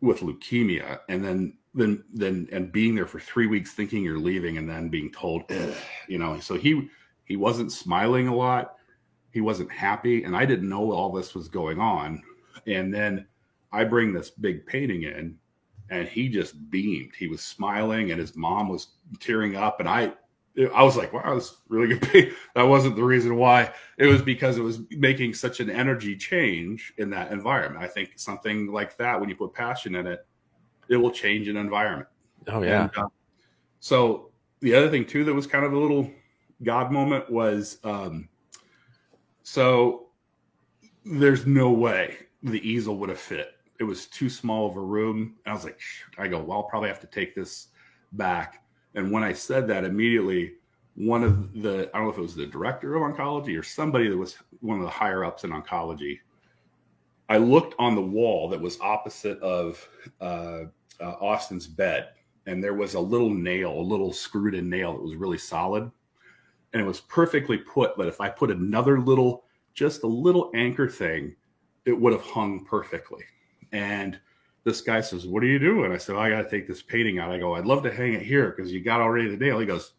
with 0.00 0.20
leukemia 0.20 1.00
and 1.08 1.24
then 1.24 1.56
then 1.74 2.04
then 2.12 2.48
and 2.52 2.70
being 2.70 2.94
there 2.94 3.06
for 3.06 3.18
three 3.18 3.46
weeks 3.46 3.72
thinking 3.72 4.02
you're 4.02 4.18
leaving 4.18 4.58
and 4.58 4.68
then 4.68 4.88
being 4.88 5.10
told 5.10 5.42
you 6.08 6.18
know 6.18 6.38
so 6.38 6.54
he 6.54 6.88
he 7.24 7.36
wasn't 7.36 7.72
smiling 7.72 8.28
a 8.28 8.34
lot 8.34 8.76
he 9.30 9.40
wasn't 9.40 9.70
happy 9.72 10.24
and 10.24 10.36
i 10.36 10.44
didn't 10.44 10.68
know 10.68 10.92
all 10.92 11.10
this 11.10 11.34
was 11.34 11.48
going 11.48 11.80
on 11.80 12.22
and 12.66 12.92
then 12.92 13.26
i 13.72 13.82
bring 13.82 14.12
this 14.12 14.30
big 14.30 14.64
painting 14.66 15.02
in 15.02 15.36
and 15.90 16.06
he 16.06 16.28
just 16.28 16.70
beamed 16.70 17.12
he 17.18 17.26
was 17.26 17.40
smiling 17.40 18.10
and 18.10 18.20
his 18.20 18.36
mom 18.36 18.68
was 18.68 18.88
tearing 19.20 19.56
up 19.56 19.80
and 19.80 19.88
i 19.88 20.12
I 20.74 20.84
was 20.84 20.96
like, 20.96 21.12
wow, 21.12 21.34
that's 21.34 21.56
really 21.68 21.88
good. 21.88 22.02
Paint. 22.12 22.32
That 22.54 22.62
wasn't 22.62 22.96
the 22.96 23.02
reason 23.02 23.36
why. 23.36 23.72
It 23.98 24.06
was 24.06 24.22
because 24.22 24.56
it 24.56 24.62
was 24.62 24.80
making 24.90 25.34
such 25.34 25.60
an 25.60 25.68
energy 25.68 26.16
change 26.16 26.92
in 26.98 27.10
that 27.10 27.32
environment. 27.32 27.82
I 27.82 27.88
think 27.88 28.12
something 28.16 28.68
like 28.68 28.96
that, 28.98 29.18
when 29.18 29.28
you 29.28 29.34
put 29.34 29.52
passion 29.52 29.96
in 29.96 30.06
it, 30.06 30.24
it 30.88 30.96
will 30.96 31.10
change 31.10 31.48
an 31.48 31.56
environment. 31.56 32.08
Oh 32.48 32.62
yeah. 32.62 32.82
And, 32.82 32.90
uh, 32.96 33.08
so 33.80 34.30
the 34.60 34.74
other 34.74 34.90
thing 34.90 35.04
too 35.04 35.24
that 35.24 35.34
was 35.34 35.46
kind 35.46 35.64
of 35.64 35.72
a 35.72 35.78
little 35.78 36.10
God 36.62 36.92
moment 36.92 37.30
was, 37.30 37.78
um, 37.84 38.28
so 39.42 40.06
there's 41.04 41.46
no 41.46 41.70
way 41.70 42.16
the 42.42 42.66
easel 42.66 42.96
would 42.98 43.08
have 43.08 43.18
fit. 43.18 43.52
It 43.80 43.84
was 43.84 44.06
too 44.06 44.30
small 44.30 44.68
of 44.68 44.76
a 44.76 44.80
room. 44.80 45.34
And 45.44 45.52
I 45.52 45.54
was 45.54 45.64
like, 45.64 45.80
I 46.16 46.28
go, 46.28 46.38
well, 46.38 46.58
I'll 46.58 46.64
probably 46.64 46.88
have 46.88 47.00
to 47.00 47.06
take 47.06 47.34
this 47.34 47.68
back. 48.12 48.63
And 48.94 49.10
when 49.10 49.22
I 49.22 49.32
said 49.32 49.66
that 49.68 49.84
immediately, 49.84 50.54
one 50.94 51.24
of 51.24 51.62
the, 51.62 51.90
I 51.92 51.98
don't 51.98 52.06
know 52.06 52.12
if 52.12 52.18
it 52.18 52.22
was 52.22 52.36
the 52.36 52.46
director 52.46 52.94
of 52.94 53.02
oncology 53.02 53.58
or 53.58 53.62
somebody 53.62 54.08
that 54.08 54.16
was 54.16 54.36
one 54.60 54.78
of 54.78 54.84
the 54.84 54.90
higher 54.90 55.24
ups 55.24 55.44
in 55.44 55.50
oncology 55.50 56.20
I 57.28 57.38
looked 57.38 57.74
on 57.78 57.94
the 57.94 58.02
wall 58.02 58.48
that 58.50 58.60
was 58.60 58.78
opposite 58.80 59.38
of 59.40 59.88
uh, 60.20 60.64
uh, 61.00 61.14
Austin's 61.20 61.66
bed, 61.66 62.08
and 62.46 62.62
there 62.62 62.74
was 62.74 62.94
a 62.94 63.00
little 63.00 63.30
nail, 63.30 63.72
a 63.72 63.80
little 63.80 64.12
screwed 64.12 64.54
in 64.54 64.68
nail 64.68 64.92
that 64.92 65.02
was 65.02 65.16
really 65.16 65.38
solid. 65.38 65.90
And 66.72 66.82
it 66.82 66.86
was 66.86 67.00
perfectly 67.00 67.58
put. 67.58 67.96
But 67.96 68.08
if 68.08 68.20
I 68.20 68.28
put 68.28 68.50
another 68.50 69.00
little, 69.00 69.44
just 69.74 70.02
a 70.02 70.08
little 70.08 70.50
anchor 70.54 70.88
thing, 70.88 71.36
it 71.86 71.98
would 71.98 72.12
have 72.12 72.22
hung 72.22 72.64
perfectly. 72.64 73.22
And 73.72 74.18
this 74.64 74.80
guy 74.80 75.00
says, 75.00 75.26
What 75.26 75.42
are 75.42 75.46
you 75.46 75.58
doing? 75.58 75.92
I 75.92 75.98
said, 75.98 76.16
oh, 76.16 76.20
I 76.20 76.30
got 76.30 76.42
to 76.42 76.50
take 76.50 76.66
this 76.66 76.82
painting 76.82 77.18
out. 77.18 77.30
I 77.30 77.38
go, 77.38 77.54
I'd 77.54 77.66
love 77.66 77.82
to 77.84 77.92
hang 77.92 78.14
it 78.14 78.22
here 78.22 78.52
because 78.56 78.72
you 78.72 78.82
got 78.82 79.00
already 79.00 79.28
the 79.28 79.36
nail. 79.36 79.58
He 79.58 79.66
goes, 79.66 79.92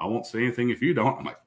I 0.00 0.06
won't 0.06 0.26
say 0.26 0.40
anything 0.40 0.70
if 0.70 0.82
you 0.82 0.94
don't. 0.94 1.18
I'm 1.18 1.24
like, 1.24 1.38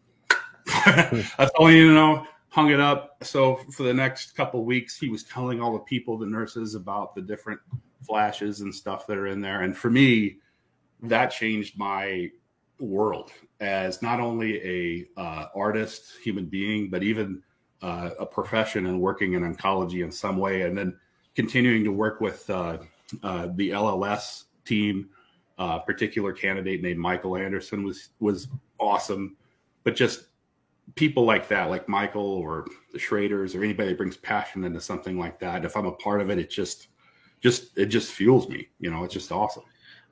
That's 1.37 1.51
all 1.57 1.71
you 1.71 1.93
know 1.93 2.25
hung 2.55 2.71
it 2.71 2.79
up. 2.79 3.17
So 3.21 3.57
for 3.69 3.83
the 3.83 3.93
next 3.93 4.33
couple 4.33 4.63
weeks, 4.63 4.97
he 4.97 5.09
was 5.09 5.25
telling 5.25 5.59
all 5.59 5.73
the 5.73 5.79
people, 5.79 6.17
the 6.17 6.25
nurses, 6.25 6.73
about 6.73 7.13
the 7.13 7.21
different 7.21 7.59
flashes 8.01 8.61
and 8.61 8.73
stuff 8.73 9.05
that 9.07 9.17
are 9.17 9.27
in 9.27 9.41
there. 9.41 9.63
And 9.63 9.75
for 9.75 9.89
me, 9.89 10.37
that 11.03 11.27
changed 11.27 11.77
my 11.77 12.31
world 12.79 13.31
as 13.59 14.01
not 14.01 14.21
only 14.21 14.63
a 14.63 15.05
uh, 15.19 15.47
artist, 15.53 16.13
human 16.23 16.45
being, 16.45 16.89
but 16.89 17.03
even 17.03 17.43
uh, 17.81 18.11
a 18.19 18.25
profession 18.25 18.85
and 18.85 19.01
working 19.01 19.33
in 19.33 19.41
oncology 19.41 20.01
in 20.01 20.09
some 20.09 20.37
way. 20.37 20.61
And 20.61 20.77
then 20.77 20.97
continuing 21.35 21.83
to 21.83 21.91
work 21.91 22.21
with 22.21 22.49
uh, 22.49 22.77
uh 23.23 23.47
the 23.55 23.69
LLS 23.71 24.45
team. 24.65 25.09
Uh, 25.57 25.79
particular 25.79 26.33
candidate 26.33 26.81
named 26.81 26.99
Michael 26.99 27.37
Anderson 27.37 27.83
was 27.85 28.09
was 28.19 28.49
awesome, 28.77 29.37
but 29.85 29.95
just 29.95 30.25
people 30.93 31.25
like 31.25 31.47
that, 31.47 31.69
like 31.69 31.89
Michael 31.89 32.21
or 32.21 32.65
the 32.93 32.99
Schraders 32.99 33.55
or 33.55 33.63
anybody 33.63 33.89
that 33.89 33.97
brings 33.97 34.17
passion 34.17 34.63
into 34.63 34.79
something 34.79 35.17
like 35.17 35.39
that, 35.39 35.65
if 35.65 35.75
I'm 35.75 35.87
a 35.87 35.91
part 35.93 36.21
of 36.21 36.29
it, 36.29 36.37
it 36.37 36.49
just, 36.49 36.87
just, 37.41 37.77
it 37.77 37.87
just 37.87 38.11
fuels 38.11 38.47
me. 38.47 38.67
You 38.79 38.91
know, 38.91 39.03
it's 39.03 39.13
just 39.13 39.31
awesome. 39.31 39.63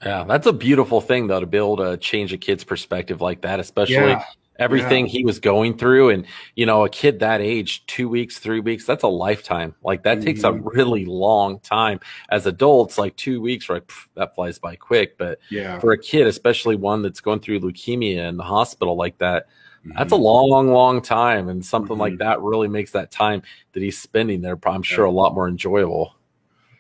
Yeah, 0.04 0.24
that's 0.24 0.48
a 0.48 0.54
beautiful 0.54 1.00
thing 1.00 1.28
though 1.28 1.40
to 1.40 1.46
be 1.46 1.58
able 1.58 1.78
to 1.78 1.98
change 1.98 2.34
a 2.34 2.38
kid's 2.38 2.64
perspective 2.64 3.22
like 3.22 3.42
that, 3.42 3.60
especially 3.60 3.96
yeah. 3.96 4.24
Everything 4.58 5.06
yeah. 5.06 5.12
he 5.12 5.26
was 5.26 5.40
going 5.40 5.78
through. 5.78 6.10
And 6.10 6.26
you 6.56 6.66
know, 6.66 6.86
a 6.86 6.90
kid 6.90 7.20
that 7.20 7.42
age, 7.42 7.86
two 7.86 8.10
weeks, 8.10 8.40
three 8.40 8.60
weeks, 8.60 8.86
that's 8.86 9.04
a 9.04 9.08
lifetime. 9.08 9.76
Like 9.84 10.04
that 10.04 10.18
mm-hmm. 10.18 10.26
takes 10.26 10.44
a 10.44 10.52
mm-hmm. 10.52 10.68
really 10.68 11.06
long 11.06 11.60
time. 11.60 12.00
As 12.30 12.46
adults, 12.46 12.98
like 12.98 13.16
two 13.16 13.42
weeks, 13.42 13.70
right? 13.70 13.84
That 14.16 14.36
flies 14.36 14.60
by 14.60 14.76
quick. 14.76 15.18
But 15.18 15.40
yeah, 15.50 15.80
for 15.80 15.92
a 15.92 15.98
kid, 15.98 16.28
especially 16.28 16.76
one 16.76 17.02
that's 17.02 17.22
going 17.22 17.40
through 17.40 17.60
leukemia 17.60 18.28
in 18.28 18.38
the 18.38 18.44
hospital 18.44 18.96
like 18.96 19.18
that, 19.20 19.48
that's 19.96 20.12
a 20.14 20.18
long, 20.18 20.70
long 20.70 21.02
time. 21.02 21.50
And 21.50 21.66
something 21.66 21.94
mm-hmm. 21.94 22.02
like 22.02 22.18
that 22.20 22.42
really 22.42 22.68
makes 22.68 22.92
that 22.92 23.12
time 23.12 23.42
that 23.74 23.84
he's 23.84 24.00
spending 24.00 24.42
there, 24.42 24.58
I'm 24.66 24.84
sure, 24.84 25.06
yeah. 25.06 25.12
a 25.12 25.14
lot 25.14 25.34
more 25.34 25.48
enjoyable. 25.48 26.16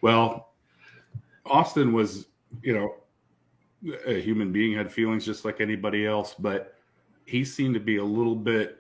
Well, 0.01 0.49
Austin 1.45 1.93
was, 1.93 2.27
you 2.61 2.73
know, 2.73 2.95
a 4.05 4.21
human 4.21 4.51
being, 4.51 4.73
had 4.77 4.91
feelings 4.91 5.25
just 5.25 5.43
like 5.43 5.59
anybody 5.59 6.05
else, 6.05 6.35
but 6.37 6.72
he 7.25 7.45
seemed 7.45 7.73
to 7.73 7.79
be 7.79 7.97
a 7.97 8.03
little 8.03 8.35
bit 8.35 8.77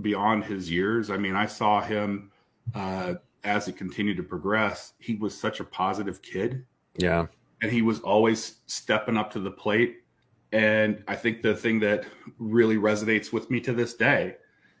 beyond 0.00 0.44
his 0.44 0.70
years. 0.70 1.10
I 1.10 1.16
mean, 1.16 1.34
I 1.34 1.46
saw 1.46 1.80
him 1.80 2.30
uh, 2.74 3.14
as 3.44 3.68
it 3.68 3.76
continued 3.76 4.16
to 4.18 4.22
progress. 4.22 4.94
He 4.98 5.16
was 5.16 5.38
such 5.38 5.60
a 5.60 5.64
positive 5.64 6.22
kid. 6.22 6.64
Yeah. 6.96 7.26
And 7.60 7.70
he 7.70 7.82
was 7.82 8.00
always 8.00 8.56
stepping 8.66 9.16
up 9.16 9.30
to 9.32 9.40
the 9.40 9.50
plate 9.50 10.02
and 10.52 11.02
I 11.08 11.16
think 11.16 11.40
the 11.40 11.56
thing 11.56 11.80
that 11.80 12.04
really 12.38 12.76
resonates 12.76 13.32
with 13.32 13.50
me 13.50 13.58
to 13.60 13.72
this 13.72 13.94
day 13.94 14.36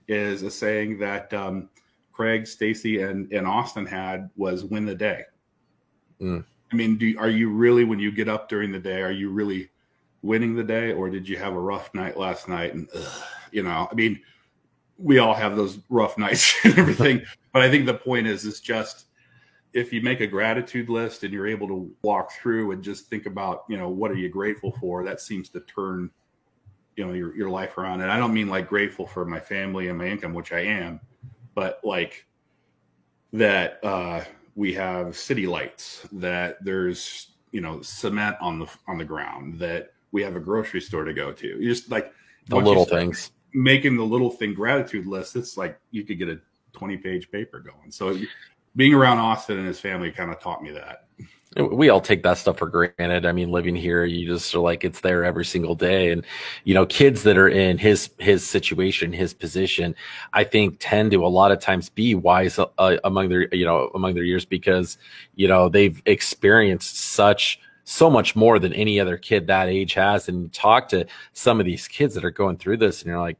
is 0.06 0.42
a 0.42 0.50
saying 0.50 0.98
that 0.98 1.32
um, 1.32 1.70
Craig, 2.12 2.46
Stacy, 2.46 3.00
and, 3.02 3.32
and 3.32 3.46
Austin 3.46 3.86
had 3.86 4.28
was 4.36 4.64
win 4.64 4.84
the 4.84 4.94
day. 4.94 5.22
Mm. 6.20 6.44
I 6.70 6.76
mean, 6.76 6.98
do, 6.98 7.14
are 7.18 7.30
you 7.30 7.50
really, 7.50 7.84
when 7.84 7.98
you 7.98 8.12
get 8.12 8.28
up 8.28 8.48
during 8.50 8.70
the 8.70 8.78
day, 8.78 9.00
are 9.00 9.12
you 9.12 9.30
really 9.30 9.70
winning 10.22 10.54
the 10.54 10.64
day 10.64 10.92
or 10.92 11.10
did 11.10 11.28
you 11.28 11.36
have 11.36 11.52
a 11.52 11.60
rough 11.60 11.92
night 11.94 12.16
last 12.16 12.48
night? 12.48 12.74
And, 12.74 12.88
ugh, 12.94 13.22
you 13.50 13.62
know, 13.62 13.88
I 13.90 13.94
mean, 13.94 14.20
we 14.98 15.18
all 15.18 15.34
have 15.34 15.56
those 15.56 15.78
rough 15.88 16.16
nights 16.18 16.54
and 16.64 16.78
everything. 16.78 17.22
but 17.52 17.62
I 17.62 17.70
think 17.70 17.86
the 17.86 17.94
point 17.94 18.26
is, 18.26 18.44
it's 18.44 18.60
just 18.60 19.06
if 19.72 19.92
you 19.92 20.02
make 20.02 20.20
a 20.20 20.26
gratitude 20.26 20.88
list 20.88 21.24
and 21.24 21.32
you're 21.32 21.46
able 21.46 21.66
to 21.68 21.90
walk 22.02 22.32
through 22.32 22.72
and 22.72 22.82
just 22.82 23.08
think 23.08 23.26
about, 23.26 23.64
you 23.68 23.76
know, 23.76 23.88
what 23.88 24.10
are 24.10 24.16
you 24.16 24.28
grateful 24.28 24.72
for, 24.78 25.04
that 25.04 25.20
seems 25.20 25.48
to 25.50 25.60
turn, 25.60 26.10
you 26.96 27.06
know, 27.06 27.12
your, 27.14 27.34
your 27.34 27.48
life 27.48 27.78
around. 27.78 28.02
And 28.02 28.10
I 28.10 28.18
don't 28.18 28.34
mean 28.34 28.48
like 28.48 28.68
grateful 28.68 29.06
for 29.06 29.24
my 29.24 29.40
family 29.40 29.88
and 29.88 29.96
my 29.96 30.06
income, 30.06 30.34
which 30.34 30.52
I 30.52 30.60
am, 30.60 31.00
but 31.54 31.80
like 31.82 32.26
that 33.32 33.82
uh, 33.82 34.24
we 34.54 34.74
have 34.74 35.16
city 35.16 35.46
lights, 35.46 36.06
that 36.12 36.62
there's, 36.62 37.28
you 37.50 37.62
know, 37.62 37.80
cement 37.80 38.36
on 38.40 38.58
the 38.58 38.66
on 38.86 38.98
the 38.98 39.04
ground, 39.04 39.58
that 39.58 39.92
we 40.12 40.22
have 40.22 40.36
a 40.36 40.40
grocery 40.40 40.80
store 40.80 41.04
to 41.04 41.14
go 41.14 41.32
to. 41.32 41.46
You 41.46 41.68
just 41.68 41.90
like 41.90 42.12
the 42.46 42.56
little 42.56 42.84
things. 42.84 43.32
Making 43.54 43.96
the 43.96 44.04
little 44.04 44.30
thing 44.30 44.54
gratitude 44.54 45.06
list, 45.06 45.36
it's 45.36 45.56
like 45.56 45.78
you 45.90 46.04
could 46.04 46.18
get 46.18 46.28
a 46.28 46.40
20 46.72 46.96
page 46.98 47.30
paper 47.30 47.60
going. 47.60 47.90
So 47.90 48.16
being 48.76 48.94
around 48.94 49.18
Austin 49.18 49.58
and 49.58 49.66
his 49.66 49.80
family 49.80 50.10
kind 50.10 50.30
of 50.30 50.40
taught 50.40 50.62
me 50.62 50.70
that. 50.72 51.06
We 51.54 51.90
all 51.90 52.00
take 52.00 52.22
that 52.22 52.38
stuff 52.38 52.56
for 52.56 52.66
granted. 52.66 53.26
I 53.26 53.32
mean, 53.32 53.50
living 53.50 53.76
here, 53.76 54.06
you 54.06 54.26
just 54.26 54.54
are 54.54 54.60
like 54.60 54.84
it's 54.84 55.00
there 55.00 55.22
every 55.22 55.44
single 55.44 55.74
day. 55.74 56.10
And 56.10 56.24
you 56.64 56.72
know, 56.72 56.86
kids 56.86 57.24
that 57.24 57.36
are 57.36 57.48
in 57.48 57.76
his 57.76 58.08
his 58.18 58.46
situation, 58.46 59.12
his 59.12 59.34
position, 59.34 59.94
I 60.32 60.44
think 60.44 60.78
tend 60.80 61.10
to 61.10 61.26
a 61.26 61.28
lot 61.28 61.52
of 61.52 61.60
times 61.60 61.90
be 61.90 62.14
wise 62.14 62.58
uh, 62.58 62.96
among 63.04 63.28
their 63.28 63.54
you 63.54 63.66
know 63.66 63.90
among 63.94 64.14
their 64.14 64.24
years 64.24 64.46
because 64.46 64.96
you 65.34 65.46
know 65.46 65.68
they've 65.68 66.00
experienced 66.06 66.98
such 66.98 67.60
so 67.84 68.08
much 68.08 68.36
more 68.36 68.58
than 68.58 68.72
any 68.72 69.00
other 69.00 69.16
kid 69.16 69.46
that 69.46 69.68
age 69.68 69.94
has. 69.94 70.28
And 70.28 70.42
you 70.42 70.48
talk 70.48 70.88
to 70.90 71.06
some 71.32 71.60
of 71.60 71.66
these 71.66 71.88
kids 71.88 72.14
that 72.14 72.24
are 72.24 72.30
going 72.30 72.56
through 72.56 72.78
this, 72.78 73.02
and 73.02 73.08
you're 73.08 73.20
like, 73.20 73.38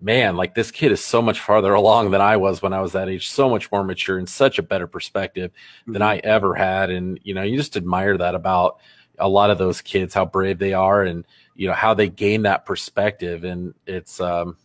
man, 0.00 0.36
like 0.36 0.54
this 0.54 0.70
kid 0.70 0.92
is 0.92 1.04
so 1.04 1.20
much 1.20 1.40
farther 1.40 1.74
along 1.74 2.10
than 2.10 2.20
I 2.20 2.36
was 2.36 2.62
when 2.62 2.72
I 2.72 2.80
was 2.80 2.92
that 2.92 3.08
age, 3.08 3.28
so 3.28 3.48
much 3.48 3.70
more 3.70 3.84
mature 3.84 4.18
and 4.18 4.28
such 4.28 4.58
a 4.58 4.62
better 4.62 4.86
perspective 4.86 5.50
mm-hmm. 5.82 5.92
than 5.92 6.02
I 6.02 6.18
ever 6.18 6.54
had. 6.54 6.90
And, 6.90 7.18
you 7.22 7.34
know, 7.34 7.42
you 7.42 7.56
just 7.56 7.76
admire 7.76 8.16
that 8.18 8.34
about 8.34 8.78
a 9.18 9.28
lot 9.28 9.50
of 9.50 9.58
those 9.58 9.80
kids, 9.80 10.14
how 10.14 10.24
brave 10.24 10.58
they 10.58 10.72
are 10.72 11.02
and, 11.02 11.24
you 11.56 11.66
know, 11.66 11.74
how 11.74 11.94
they 11.94 12.08
gain 12.08 12.42
that 12.42 12.64
perspective. 12.64 13.44
And 13.44 13.74
it's, 13.86 14.20
um, 14.20 14.56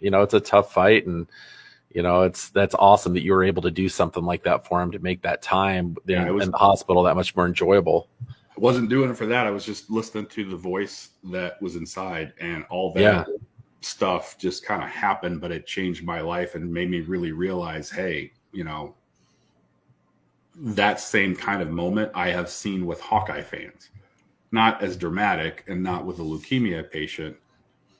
you 0.00 0.10
know, 0.10 0.22
it's 0.22 0.34
a 0.34 0.40
tough 0.40 0.72
fight 0.72 1.06
and, 1.06 1.26
you 1.94 2.02
know, 2.02 2.22
it's 2.22 2.50
that's 2.50 2.74
awesome 2.78 3.12
that 3.14 3.22
you 3.22 3.32
were 3.32 3.44
able 3.44 3.62
to 3.62 3.70
do 3.70 3.88
something 3.88 4.24
like 4.24 4.44
that 4.44 4.66
for 4.66 4.80
him 4.80 4.92
to 4.92 4.98
make 4.98 5.22
that 5.22 5.42
time 5.42 5.96
yeah, 6.06 6.26
in, 6.26 6.34
was, 6.34 6.44
in 6.44 6.50
the 6.50 6.56
hospital 6.56 7.02
that 7.02 7.16
much 7.16 7.36
more 7.36 7.46
enjoyable. 7.46 8.08
Wasn't 8.62 8.88
doing 8.88 9.10
it 9.10 9.16
for 9.16 9.26
that. 9.26 9.46
I 9.46 9.50
was 9.50 9.64
just 9.64 9.90
listening 9.90 10.26
to 10.26 10.48
the 10.48 10.56
voice 10.56 11.10
that 11.24 11.60
was 11.60 11.76
inside 11.76 12.32
and 12.40 12.64
all 12.70 12.92
that 12.94 13.00
yeah 13.00 13.24
stuff 13.84 14.38
just 14.38 14.64
kind 14.64 14.82
of 14.82 14.88
happened, 14.88 15.40
but 15.40 15.50
it 15.50 15.66
changed 15.66 16.04
my 16.04 16.20
life 16.20 16.54
and 16.54 16.72
made 16.72 16.90
me 16.90 17.00
really 17.00 17.32
realize, 17.32 17.90
hey, 17.90 18.32
you 18.52 18.64
know, 18.64 18.94
that 20.56 21.00
same 21.00 21.34
kind 21.34 21.62
of 21.62 21.70
moment 21.70 22.10
I 22.14 22.28
have 22.28 22.48
seen 22.48 22.86
with 22.86 23.00
Hawkeye 23.00 23.42
fans. 23.42 23.90
Not 24.50 24.82
as 24.82 24.96
dramatic 24.96 25.64
and 25.66 25.82
not 25.82 26.04
with 26.04 26.18
a 26.18 26.22
leukemia 26.22 26.90
patient, 26.90 27.36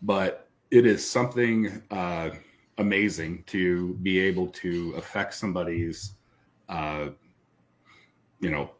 but 0.03 0.49
it 0.71 0.87
is 0.87 1.09
something 1.09 1.83
uh, 1.91 2.31
amazing 2.79 3.45
to 3.47 3.95
be 4.03 4.19
able 4.19 4.49
to 4.49 4.95
affect 4.97 5.35
somebody's, 5.35 6.13
uh, 6.69 7.09
you 8.41 8.51
know, 8.51 8.71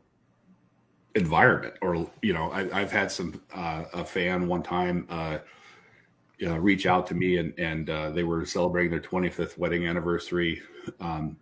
environment. 1.15 1.75
Or 1.83 2.11
you 2.23 2.33
know, 2.33 2.51
I, 2.53 2.81
have 2.81 2.93
had 2.93 3.11
some 3.11 3.41
uh, 3.55 3.85
a 3.93 4.05
fan 4.05 4.47
one 4.49 4.63
time 4.63 5.07
uh, 5.11 5.39
uh, 6.45 6.59
reach 6.59 6.87
out 6.87 7.07
to 7.09 7.15
me, 7.15 7.39
and 7.39 7.59
and 7.59 7.91
uh, 7.91 8.11
they 8.11 8.25
were 8.25 8.45
celebrating 8.45 8.91
their 8.91 9.01
25th 9.01 9.59
wedding 9.59 9.87
anniversary. 9.87 10.63
Um, 11.01 11.37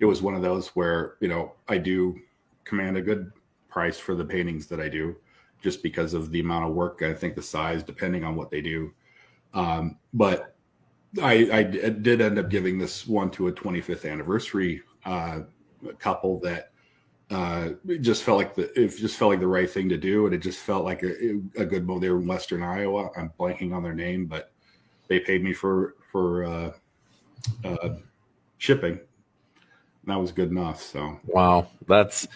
it 0.00 0.04
was 0.04 0.22
one 0.22 0.34
of 0.34 0.42
those 0.42 0.68
where 0.68 1.16
you 1.20 1.28
know 1.28 1.52
I 1.68 1.78
do 1.78 2.18
command 2.64 2.96
a 2.96 3.02
good 3.02 3.32
price 3.68 3.98
for 3.98 4.14
the 4.14 4.24
paintings 4.24 4.66
that 4.66 4.80
I 4.80 4.88
do, 4.88 5.16
just 5.62 5.82
because 5.82 6.14
of 6.14 6.30
the 6.30 6.40
amount 6.40 6.66
of 6.66 6.74
work. 6.74 7.02
I 7.02 7.14
think 7.14 7.34
the 7.34 7.42
size, 7.42 7.82
depending 7.82 8.24
on 8.24 8.36
what 8.36 8.50
they 8.50 8.60
do. 8.60 8.92
Um, 9.54 9.98
but 10.12 10.54
I, 11.22 11.48
I, 11.50 11.62
did 11.62 12.20
end 12.20 12.38
up 12.38 12.50
giving 12.50 12.78
this 12.78 13.06
one 13.06 13.30
to 13.32 13.48
a 13.48 13.52
25th 13.52 14.10
anniversary 14.10 14.82
uh, 15.06 15.40
couple 15.98 16.40
that 16.40 16.72
uh, 17.30 17.70
it 17.88 17.98
just 17.98 18.22
felt 18.22 18.38
like 18.38 18.54
the 18.54 18.70
it 18.80 18.88
just 18.96 19.16
felt 19.16 19.30
like 19.30 19.40
the 19.40 19.46
right 19.46 19.68
thing 19.68 19.88
to 19.88 19.96
do, 19.96 20.26
and 20.26 20.34
it 20.34 20.38
just 20.38 20.60
felt 20.60 20.84
like 20.84 21.02
a, 21.02 21.40
a 21.56 21.64
good 21.64 21.86
move. 21.86 22.00
They 22.00 22.08
were 22.08 22.20
in 22.20 22.26
Western 22.26 22.62
Iowa. 22.62 23.10
I'm 23.16 23.32
blanking 23.38 23.74
on 23.74 23.82
their 23.82 23.94
name, 23.94 24.26
but 24.26 24.52
they 25.08 25.18
paid 25.18 25.42
me 25.42 25.52
for 25.52 25.96
for 26.12 26.44
uh, 26.44 26.72
uh, 27.64 27.96
shipping. 28.58 29.00
That 30.04 30.20
was 30.20 30.30
good 30.30 30.50
enough. 30.50 30.80
So 30.80 31.18
wow, 31.26 31.66
that's 31.88 32.28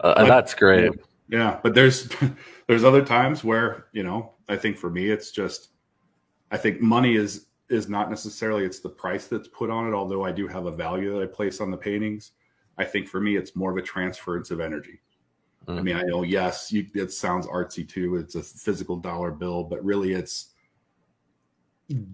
uh, 0.00 0.14
but, 0.14 0.26
that's 0.26 0.54
great. 0.54 0.92
Yeah, 1.28 1.58
but 1.62 1.74
there's 1.74 2.10
there's 2.66 2.84
other 2.84 3.04
times 3.04 3.44
where 3.44 3.86
you 3.92 4.02
know 4.02 4.32
I 4.48 4.56
think 4.56 4.76
for 4.76 4.90
me 4.90 5.08
it's 5.08 5.30
just 5.30 5.70
I 6.50 6.58
think 6.58 6.82
money 6.82 7.16
is 7.16 7.46
is 7.70 7.88
not 7.88 8.10
necessarily 8.10 8.64
it's 8.64 8.80
the 8.80 8.90
price 8.90 9.26
that's 9.26 9.48
put 9.48 9.70
on 9.70 9.88
it. 9.88 9.94
Although 9.94 10.22
I 10.22 10.32
do 10.32 10.46
have 10.46 10.66
a 10.66 10.70
value 10.70 11.14
that 11.14 11.22
I 11.22 11.26
place 11.26 11.62
on 11.62 11.70
the 11.70 11.78
paintings, 11.78 12.32
I 12.78 12.84
think 12.84 13.08
for 13.08 13.20
me 13.20 13.36
it's 13.36 13.56
more 13.56 13.70
of 13.70 13.76
a 13.76 13.82
transference 13.82 14.50
of 14.50 14.60
energy. 14.60 15.00
Mm-hmm. 15.66 15.78
I 15.78 15.82
mean, 15.82 15.96
I 15.96 16.02
know 16.02 16.22
yes, 16.22 16.72
you, 16.72 16.86
it 16.94 17.12
sounds 17.12 17.46
artsy 17.46 17.88
too. 17.88 18.16
It's 18.16 18.34
a 18.34 18.42
physical 18.42 18.96
dollar 18.96 19.30
bill, 19.30 19.64
but 19.64 19.84
really 19.84 20.12
it's 20.12 20.50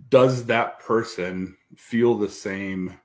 does 0.09 0.47
that 0.47 0.81
person 0.81 1.57
feel 1.77 2.15
the 2.15 2.29
same 2.29 2.99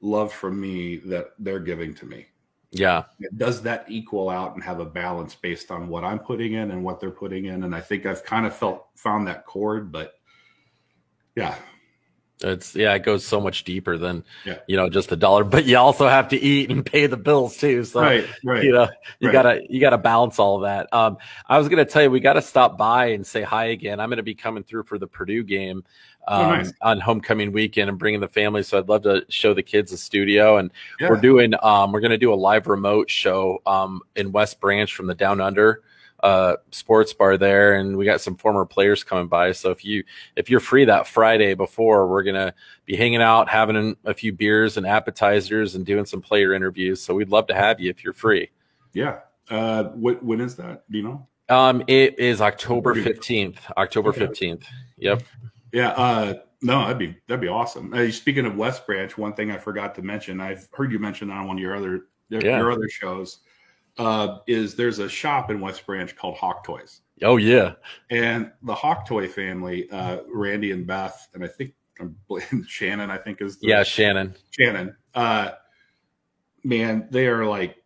love 0.00 0.32
from 0.32 0.60
me 0.60 0.96
that 0.96 1.30
they're 1.38 1.60
giving 1.60 1.94
to 1.94 2.06
me? 2.06 2.26
Yeah. 2.70 3.04
Does 3.36 3.62
that 3.62 3.86
equal 3.88 4.28
out 4.28 4.54
and 4.54 4.62
have 4.62 4.80
a 4.80 4.84
balance 4.84 5.34
based 5.34 5.70
on 5.70 5.88
what 5.88 6.04
I'm 6.04 6.18
putting 6.18 6.54
in 6.54 6.72
and 6.72 6.82
what 6.82 7.00
they're 7.00 7.10
putting 7.10 7.46
in? 7.46 7.62
And 7.64 7.74
I 7.74 7.80
think 7.80 8.04
I've 8.04 8.24
kind 8.24 8.46
of 8.46 8.54
felt 8.54 8.88
found 8.96 9.26
that 9.28 9.46
chord, 9.46 9.92
but 9.92 10.14
yeah. 11.36 11.54
It's 12.40 12.74
yeah, 12.74 12.92
it 12.94 13.04
goes 13.04 13.24
so 13.24 13.40
much 13.40 13.62
deeper 13.62 13.96
than 13.96 14.24
yeah. 14.44 14.58
you 14.66 14.76
know 14.76 14.88
just 14.88 15.08
the 15.08 15.16
dollar, 15.16 15.44
but 15.44 15.66
you 15.66 15.78
also 15.78 16.08
have 16.08 16.28
to 16.28 16.36
eat 16.36 16.70
and 16.70 16.84
pay 16.84 17.06
the 17.06 17.16
bills 17.16 17.56
too. 17.56 17.84
So 17.84 18.00
right, 18.00 18.28
right. 18.44 18.64
you 18.64 18.72
know 18.72 18.88
you 19.20 19.28
right. 19.28 19.32
gotta 19.32 19.62
you 19.70 19.80
gotta 19.80 19.98
balance 19.98 20.38
all 20.40 20.60
that. 20.60 20.92
Um, 20.92 21.16
I 21.48 21.58
was 21.58 21.68
gonna 21.68 21.84
tell 21.84 22.02
you 22.02 22.10
we 22.10 22.20
got 22.20 22.32
to 22.34 22.42
stop 22.42 22.76
by 22.76 23.06
and 23.06 23.24
say 23.24 23.42
hi 23.42 23.66
again. 23.66 24.00
I'm 24.00 24.10
gonna 24.10 24.24
be 24.24 24.34
coming 24.34 24.64
through 24.64 24.82
for 24.84 24.98
the 24.98 25.06
Purdue 25.06 25.44
game 25.44 25.84
oh, 26.26 26.42
um, 26.42 26.46
oh, 26.46 26.56
nice. 26.56 26.72
on 26.82 27.00
homecoming 27.00 27.52
weekend 27.52 27.88
and 27.88 27.98
bringing 27.98 28.20
the 28.20 28.28
family. 28.28 28.64
So 28.64 28.78
I'd 28.78 28.88
love 28.88 29.02
to 29.02 29.24
show 29.28 29.54
the 29.54 29.62
kids 29.62 29.92
the 29.92 29.96
studio, 29.96 30.56
and 30.56 30.72
yeah. 31.00 31.10
we're 31.10 31.20
doing 31.20 31.54
um, 31.62 31.92
we're 31.92 32.00
gonna 32.00 32.18
do 32.18 32.32
a 32.32 32.36
live 32.36 32.66
remote 32.66 33.10
show 33.10 33.62
um, 33.64 34.00
in 34.16 34.32
West 34.32 34.60
Branch 34.60 34.92
from 34.92 35.06
the 35.06 35.14
Down 35.14 35.40
Under 35.40 35.82
uh, 36.20 36.56
sports 36.70 37.12
bar 37.12 37.36
there, 37.36 37.74
and 37.74 37.96
we 37.96 38.04
got 38.04 38.20
some 38.20 38.36
former 38.36 38.64
players 38.64 39.04
coming 39.04 39.28
by. 39.28 39.52
So 39.52 39.70
if 39.70 39.84
you 39.84 40.04
if 40.36 40.48
you're 40.48 40.60
free 40.60 40.84
that 40.86 41.06
Friday 41.06 41.54
before, 41.54 42.08
we're 42.08 42.22
gonna 42.22 42.54
be 42.86 42.96
hanging 42.96 43.22
out, 43.22 43.48
having 43.48 43.96
a 44.04 44.14
few 44.14 44.32
beers 44.32 44.76
and 44.76 44.86
appetizers, 44.86 45.74
and 45.74 45.84
doing 45.84 46.04
some 46.06 46.22
player 46.22 46.54
interviews. 46.54 47.02
So 47.02 47.14
we'd 47.14 47.28
love 47.28 47.46
to 47.48 47.54
have 47.54 47.80
you 47.80 47.90
if 47.90 48.02
you're 48.02 48.12
free. 48.12 48.50
Yeah. 48.92 49.20
Uh, 49.50 49.84
what 49.84 50.22
when 50.24 50.40
is 50.40 50.56
that? 50.56 50.90
Do 50.90 50.98
you 50.98 51.04
know? 51.04 51.26
Um, 51.48 51.84
it 51.86 52.18
is 52.18 52.40
October 52.40 52.94
fifteenth. 52.94 53.60
October 53.76 54.12
fifteenth. 54.12 54.66
Yep. 54.96 55.22
Yeah. 55.72 55.90
Uh, 55.90 56.34
no, 56.62 56.80
that'd 56.80 56.98
be 56.98 57.14
that'd 57.26 57.42
be 57.42 57.48
awesome. 57.48 57.92
Uh, 57.92 58.10
speaking 58.10 58.46
of 58.46 58.56
West 58.56 58.86
Branch, 58.86 59.18
one 59.18 59.34
thing 59.34 59.50
I 59.50 59.58
forgot 59.58 59.94
to 59.96 60.02
mention, 60.02 60.40
I've 60.40 60.66
heard 60.72 60.90
you 60.90 60.98
mention 60.98 61.28
that 61.28 61.34
on 61.34 61.46
one 61.48 61.56
of 61.58 61.62
your 61.62 61.76
other 61.76 62.06
yeah. 62.30 62.58
your 62.58 62.72
other 62.72 62.88
shows 62.88 63.40
uh, 63.98 64.38
is 64.46 64.74
there's 64.74 64.98
a 64.98 65.08
shop 65.08 65.50
in 65.50 65.60
West 65.60 65.86
Branch 65.86 66.14
called 66.16 66.36
Hawk 66.36 66.64
Toys. 66.64 67.00
Oh 67.22 67.36
yeah, 67.36 67.74
and 68.10 68.50
the 68.62 68.74
Hawk 68.74 69.06
Toy 69.06 69.28
family, 69.28 69.88
uh, 69.90 70.18
Randy 70.32 70.72
and 70.72 70.86
Beth, 70.86 71.28
and 71.34 71.44
I 71.44 71.48
think 71.48 71.74
I'm 72.00 72.16
Shannon. 72.68 73.10
I 73.10 73.18
think 73.18 73.40
is 73.40 73.58
the, 73.58 73.68
yeah 73.68 73.82
Shannon. 73.82 74.34
Shannon. 74.50 74.96
Uh, 75.14 75.52
man, 76.64 77.06
they 77.10 77.26
are 77.26 77.46
like 77.46 77.76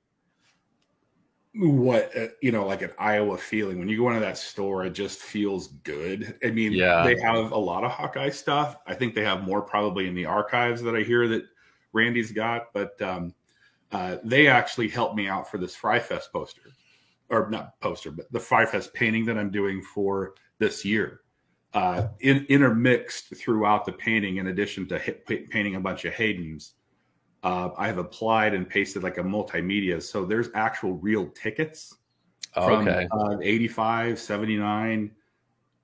what 1.55 2.17
uh, 2.17 2.29
you 2.41 2.53
know, 2.53 2.67
like 2.67 2.83
an 2.83 2.93
Iowa 2.99 3.37
feeling. 3.37 3.79
When 3.79 3.89
you 3.89 3.99
go 3.99 4.09
into 4.09 4.21
that 4.21 4.39
store, 4.39 4.85
it 4.85 4.91
just 4.91 5.19
feels 5.19 5.69
good. 5.69 6.39
I 6.45 6.51
mean, 6.51 6.73
yeah, 6.73 7.03
they 7.05 7.21
have 7.21 7.53
a 7.53 7.59
lot 7.59 7.85
of 7.85 7.91
Hawkeye 7.91 8.31
stuff. 8.31 8.77
I 8.87 8.95
think 8.95 9.15
they 9.15 9.25
have 9.25 9.43
more 9.43 9.61
probably 9.61 10.07
in 10.07 10.15
the 10.15 10.27
archives 10.27 10.83
that 10.83 10.95
I 10.95 11.03
hear 11.03 11.29
that 11.29 11.45
Randy's 11.93 12.33
got, 12.33 12.73
but 12.73 13.01
um, 13.03 13.35
uh, 13.93 14.17
they 14.25 14.47
actually 14.47 14.89
helped 14.89 15.17
me 15.17 15.29
out 15.29 15.51
for 15.51 15.59
this 15.59 15.75
Fry 15.75 15.99
Fest 15.99 16.33
poster, 16.33 16.73
or 17.31 17.49
not 17.51 17.79
poster, 17.81 18.11
but 18.11 18.31
the 18.33 18.41
Fry 18.41 18.67
Fest 18.67 18.93
painting 18.93 19.25
that 19.27 19.39
I'm 19.39 19.51
doing 19.51 19.83
for 19.83 20.35
this 20.59 20.85
year. 20.85 21.21
Uh, 21.75 22.09
in, 22.21 22.47
intermixed 22.49 23.37
throughout 23.37 23.85
the 23.85 23.93
painting, 23.93 24.39
in 24.39 24.49
addition 24.49 24.87
to 24.89 24.99
hit, 24.99 25.27
painting 25.27 25.75
a 25.77 25.81
bunch 25.81 26.05
of 26.05 26.15
Haydens, 26.15 26.73
uh, 27.43 27.71
I 27.77 27.87
have 27.87 27.99
applied 27.99 28.55
and 28.55 28.69
pasted 28.69 29.03
like 29.03 29.19
a 29.19 29.23
multimedia. 29.23 30.03
So 30.03 30.25
there's 30.25 30.49
actual 30.55 30.95
real 30.95 31.29
tickets 31.29 31.95
oh, 32.57 32.67
from 32.67 32.89
okay. 32.89 33.07
uh, 33.13 33.39
85, 33.43 34.19
79, 34.19 35.11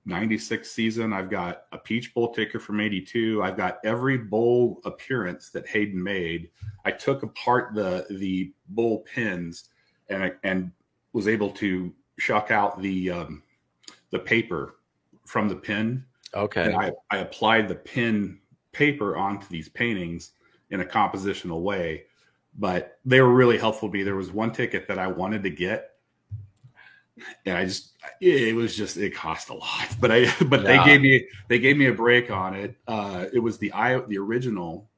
96 0.06 0.70
season. 0.70 1.12
I've 1.12 1.30
got 1.30 1.64
a 1.72 1.78
Peach 1.78 2.12
Bowl 2.12 2.32
ticker 2.32 2.58
from 2.58 2.80
82. 2.80 3.42
I've 3.42 3.56
got 3.56 3.78
every 3.84 4.18
bowl 4.18 4.80
appearance 4.84 5.50
that 5.50 5.66
Hayden 5.68 6.02
made. 6.02 6.50
I 6.84 6.90
took 6.90 7.22
apart 7.22 7.74
the 7.74 8.06
the 8.10 8.52
bowl 8.68 9.04
pins 9.12 9.70
and 10.08 10.34
and 10.42 10.72
was 11.12 11.28
able 11.28 11.50
to 11.50 11.92
shuck 12.18 12.50
out 12.50 12.80
the 12.80 13.10
um, 13.10 13.42
the 14.10 14.18
paper 14.18 14.76
from 15.24 15.48
the 15.48 15.56
pin. 15.56 16.04
Okay. 16.34 16.64
And 16.64 16.76
I, 16.76 16.92
I 17.10 17.18
applied 17.18 17.68
the 17.68 17.74
pin 17.74 18.38
paper 18.72 19.16
onto 19.16 19.46
these 19.48 19.68
paintings 19.68 20.32
in 20.70 20.80
a 20.80 20.84
compositional 20.84 21.62
way, 21.62 22.04
but 22.58 22.98
they 23.04 23.20
were 23.20 23.32
really 23.32 23.56
helpful 23.56 23.88
to 23.88 23.92
me. 23.92 24.02
There 24.02 24.16
was 24.16 24.32
one 24.32 24.52
ticket 24.52 24.88
that 24.88 24.98
I 24.98 25.06
wanted 25.06 25.42
to 25.44 25.50
get 25.50 25.93
and 27.46 27.56
I 27.56 27.64
just 27.64 27.92
it 28.20 28.54
was 28.54 28.76
just 28.76 28.96
it 28.96 29.14
cost 29.14 29.48
a 29.48 29.54
lot, 29.54 29.96
but 30.00 30.10
I 30.10 30.32
but 30.46 30.62
yeah. 30.62 30.66
they 30.66 30.84
gave 30.84 31.00
me 31.00 31.26
they 31.48 31.58
gave 31.58 31.76
me 31.76 31.86
a 31.86 31.92
break 31.92 32.30
on 32.30 32.54
it. 32.54 32.76
Uh, 32.86 33.26
it 33.32 33.38
was 33.38 33.58
the 33.58 33.72
Iowa 33.72 34.06
the 34.06 34.18
original 34.18 34.90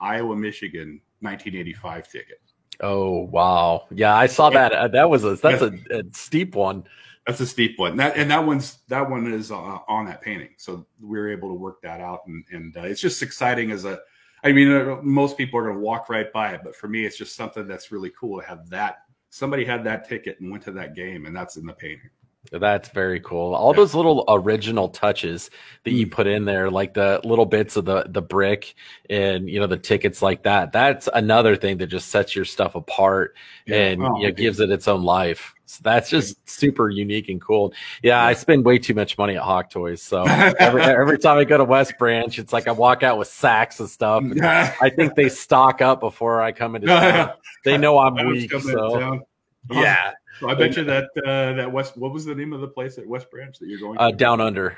Iowa 0.00 0.36
Michigan 0.36 1.00
1985 1.20 2.08
ticket. 2.08 2.40
Oh 2.80 3.20
wow, 3.24 3.86
yeah, 3.90 4.14
I 4.14 4.26
saw 4.26 4.50
that. 4.50 4.72
Uh, 4.72 4.88
that 4.88 5.08
was 5.08 5.24
a 5.24 5.36
that's 5.36 5.62
a, 5.62 5.78
a, 5.90 6.02
steep 6.12 6.54
one. 6.54 6.84
That's 7.26 7.40
a 7.40 7.46
steep 7.46 7.78
one. 7.78 7.96
That 7.96 8.16
and 8.16 8.30
that 8.30 8.44
one's 8.44 8.78
that 8.88 9.08
one 9.08 9.32
is 9.32 9.50
uh, 9.50 9.78
on 9.88 10.06
that 10.06 10.20
painting, 10.20 10.54
so 10.56 10.86
we 11.00 11.18
were 11.18 11.30
able 11.30 11.48
to 11.48 11.54
work 11.54 11.82
that 11.82 12.00
out, 12.00 12.26
and 12.26 12.44
and 12.50 12.76
uh, 12.76 12.82
it's 12.82 13.00
just 13.00 13.22
exciting 13.22 13.70
as 13.70 13.84
a. 13.84 14.00
I 14.42 14.52
mean, 14.52 14.70
uh, 14.70 14.98
most 15.02 15.38
people 15.38 15.58
are 15.58 15.62
going 15.62 15.76
to 15.76 15.80
walk 15.80 16.10
right 16.10 16.30
by 16.30 16.50
it, 16.50 16.60
but 16.62 16.76
for 16.76 16.86
me, 16.86 17.06
it's 17.06 17.16
just 17.16 17.34
something 17.34 17.66
that's 17.66 17.90
really 17.90 18.10
cool 18.10 18.40
to 18.40 18.46
have 18.46 18.68
that 18.68 19.03
somebody 19.34 19.64
had 19.64 19.82
that 19.82 20.08
ticket 20.08 20.38
and 20.38 20.48
went 20.48 20.62
to 20.62 20.70
that 20.70 20.94
game, 20.94 21.26
and 21.26 21.34
that's 21.34 21.56
in 21.56 21.66
the 21.66 21.72
painting. 21.72 22.08
That's 22.52 22.88
very 22.90 23.20
cool. 23.20 23.54
All 23.54 23.72
yeah. 23.72 23.76
those 23.76 23.94
little 23.94 24.24
original 24.28 24.88
touches 24.88 25.50
that 25.84 25.92
you 25.92 26.06
mm. 26.06 26.10
put 26.12 26.26
in 26.26 26.44
there, 26.44 26.70
like 26.70 26.94
the 26.94 27.20
little 27.24 27.46
bits 27.46 27.76
of 27.76 27.84
the 27.84 28.04
the 28.08 28.22
brick 28.22 28.74
and 29.08 29.48
you 29.48 29.58
know 29.60 29.66
the 29.66 29.76
tickets 29.76 30.22
like 30.22 30.42
that. 30.44 30.72
That's 30.72 31.08
another 31.12 31.56
thing 31.56 31.78
that 31.78 31.86
just 31.86 32.08
sets 32.08 32.36
your 32.36 32.44
stuff 32.44 32.74
apart 32.74 33.34
yeah. 33.66 33.76
and 33.76 34.02
oh, 34.02 34.16
you 34.18 34.28
know, 34.28 34.32
gives 34.34 34.60
it 34.60 34.70
its 34.70 34.88
own 34.88 35.02
life. 35.02 35.54
So 35.66 35.80
that's 35.82 36.10
just 36.10 36.48
super 36.48 36.90
unique 36.90 37.28
and 37.28 37.40
cool. 37.40 37.72
Yeah, 38.02 38.22
I 38.22 38.34
spend 38.34 38.64
way 38.64 38.78
too 38.78 38.94
much 38.94 39.16
money 39.18 39.36
at 39.36 39.42
Hawk 39.42 39.70
Toys. 39.70 40.02
So 40.02 40.22
every, 40.24 40.82
every 40.82 41.18
time 41.18 41.38
I 41.38 41.44
go 41.44 41.56
to 41.56 41.64
West 41.64 41.94
Branch, 41.98 42.38
it's 42.38 42.52
like 42.52 42.68
I 42.68 42.72
walk 42.72 43.02
out 43.02 43.18
with 43.18 43.28
sacks 43.28 43.80
of 43.80 43.88
stuff. 43.88 44.22
I 44.42 44.90
think 44.94 45.14
they 45.14 45.28
stock 45.28 45.80
up 45.80 46.00
before 46.00 46.40
I 46.40 46.52
come 46.52 46.76
into 46.76 46.88
town. 46.88 47.32
They 47.64 47.78
know 47.78 47.98
I'm 47.98 48.28
weak. 48.28 48.52
So 48.52 49.24
yeah. 49.70 50.12
So 50.40 50.48
I 50.48 50.54
bet 50.54 50.76
you 50.76 50.84
that 50.84 51.04
uh, 51.24 51.52
that 51.54 51.70
West. 51.70 51.96
What 51.96 52.12
was 52.12 52.24
the 52.24 52.34
name 52.34 52.52
of 52.52 52.60
the 52.60 52.68
place 52.68 52.98
at 52.98 53.06
West 53.06 53.30
Branch 53.30 53.56
that 53.58 53.68
you're 53.68 53.78
going? 53.78 53.98
Uh, 53.98 54.10
down 54.10 54.40
under. 54.40 54.76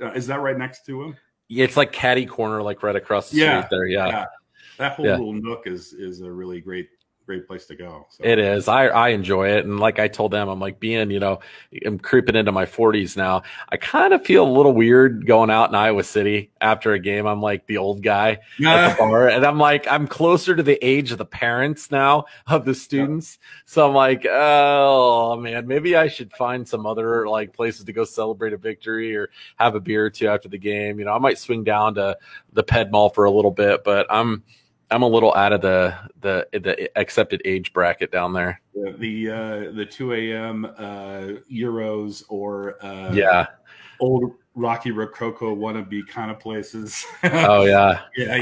Uh, 0.00 0.12
is 0.12 0.26
that 0.28 0.40
right 0.40 0.56
next 0.56 0.86
to 0.86 1.02
him? 1.02 1.16
Yeah, 1.48 1.64
it's 1.64 1.76
like 1.76 1.92
Caddy 1.92 2.26
Corner, 2.26 2.62
like 2.62 2.82
right 2.82 2.96
across 2.96 3.30
the 3.30 3.38
yeah, 3.38 3.60
street 3.60 3.70
there. 3.70 3.86
Yeah. 3.86 4.06
yeah. 4.06 4.26
That 4.78 4.92
whole 4.94 5.06
yeah. 5.06 5.16
little 5.16 5.32
nook 5.32 5.66
is 5.66 5.92
is 5.92 6.20
a 6.20 6.30
really 6.30 6.60
great 6.60 6.88
great 7.26 7.46
place 7.46 7.66
to 7.66 7.74
go. 7.74 8.06
So. 8.10 8.24
It 8.24 8.38
is. 8.38 8.68
I 8.68 8.86
I 8.86 9.08
enjoy 9.08 9.48
it, 9.50 9.64
and 9.64 9.80
like 9.80 9.98
I 9.98 10.08
told 10.08 10.32
them, 10.32 10.48
I'm 10.48 10.60
like 10.60 10.80
being, 10.80 11.10
you 11.10 11.20
know, 11.20 11.40
I'm 11.84 11.98
creeping 11.98 12.36
into 12.36 12.52
my 12.52 12.66
40s 12.66 13.16
now. 13.16 13.42
I 13.70 13.76
kind 13.76 14.12
of 14.12 14.24
feel 14.24 14.46
a 14.46 14.50
little 14.50 14.72
weird 14.72 15.26
going 15.26 15.50
out 15.50 15.68
in 15.70 15.74
Iowa 15.74 16.04
City 16.04 16.50
after 16.60 16.92
a 16.92 16.98
game. 16.98 17.26
I'm 17.26 17.40
like 17.40 17.66
the 17.66 17.78
old 17.78 18.02
guy 18.02 18.38
at 18.64 18.90
the 18.90 18.96
bar, 18.98 19.28
and 19.28 19.44
I'm 19.44 19.58
like 19.58 19.86
I'm 19.90 20.06
closer 20.06 20.54
to 20.54 20.62
the 20.62 20.78
age 20.84 21.12
of 21.12 21.18
the 21.18 21.24
parents 21.24 21.90
now 21.90 22.26
of 22.46 22.64
the 22.64 22.74
students. 22.74 23.38
Yeah. 23.40 23.48
So 23.66 23.88
I'm 23.88 23.94
like, 23.94 24.26
oh 24.28 25.36
man, 25.36 25.66
maybe 25.66 25.96
I 25.96 26.08
should 26.08 26.32
find 26.32 26.66
some 26.66 26.86
other 26.86 27.28
like 27.28 27.52
places 27.52 27.84
to 27.84 27.92
go 27.92 28.04
celebrate 28.04 28.52
a 28.52 28.58
victory 28.58 29.16
or 29.16 29.30
have 29.56 29.74
a 29.74 29.80
beer 29.80 30.06
or 30.06 30.10
two 30.10 30.28
after 30.28 30.48
the 30.48 30.58
game. 30.58 30.98
You 30.98 31.06
know, 31.06 31.12
I 31.12 31.18
might 31.18 31.38
swing 31.38 31.64
down 31.64 31.94
to 31.94 32.16
the 32.52 32.62
Ped 32.62 32.90
Mall 32.90 33.10
for 33.10 33.24
a 33.24 33.30
little 33.30 33.50
bit, 33.50 33.84
but 33.84 34.06
I'm 34.10 34.42
I'm 34.94 35.02
a 35.02 35.08
little 35.08 35.34
out 35.34 35.52
of 35.52 35.60
the 35.60 35.92
the 36.20 36.46
the 36.52 36.88
accepted 36.96 37.42
age 37.44 37.72
bracket 37.72 38.12
down 38.12 38.32
there. 38.32 38.60
The 38.74 39.30
uh, 39.30 39.72
the 39.72 39.84
two 39.84 40.12
a.m. 40.12 40.72
Uh, 40.78 41.40
gyros 41.50 42.22
or 42.28 42.76
uh, 42.84 43.12
yeah, 43.12 43.46
old 43.98 44.34
Rocky 44.54 44.92
Rococo 44.92 45.56
wannabe 45.56 46.06
kind 46.06 46.30
of 46.30 46.38
places. 46.38 47.04
oh 47.24 47.64
yeah, 47.64 48.02
yeah, 48.16 48.36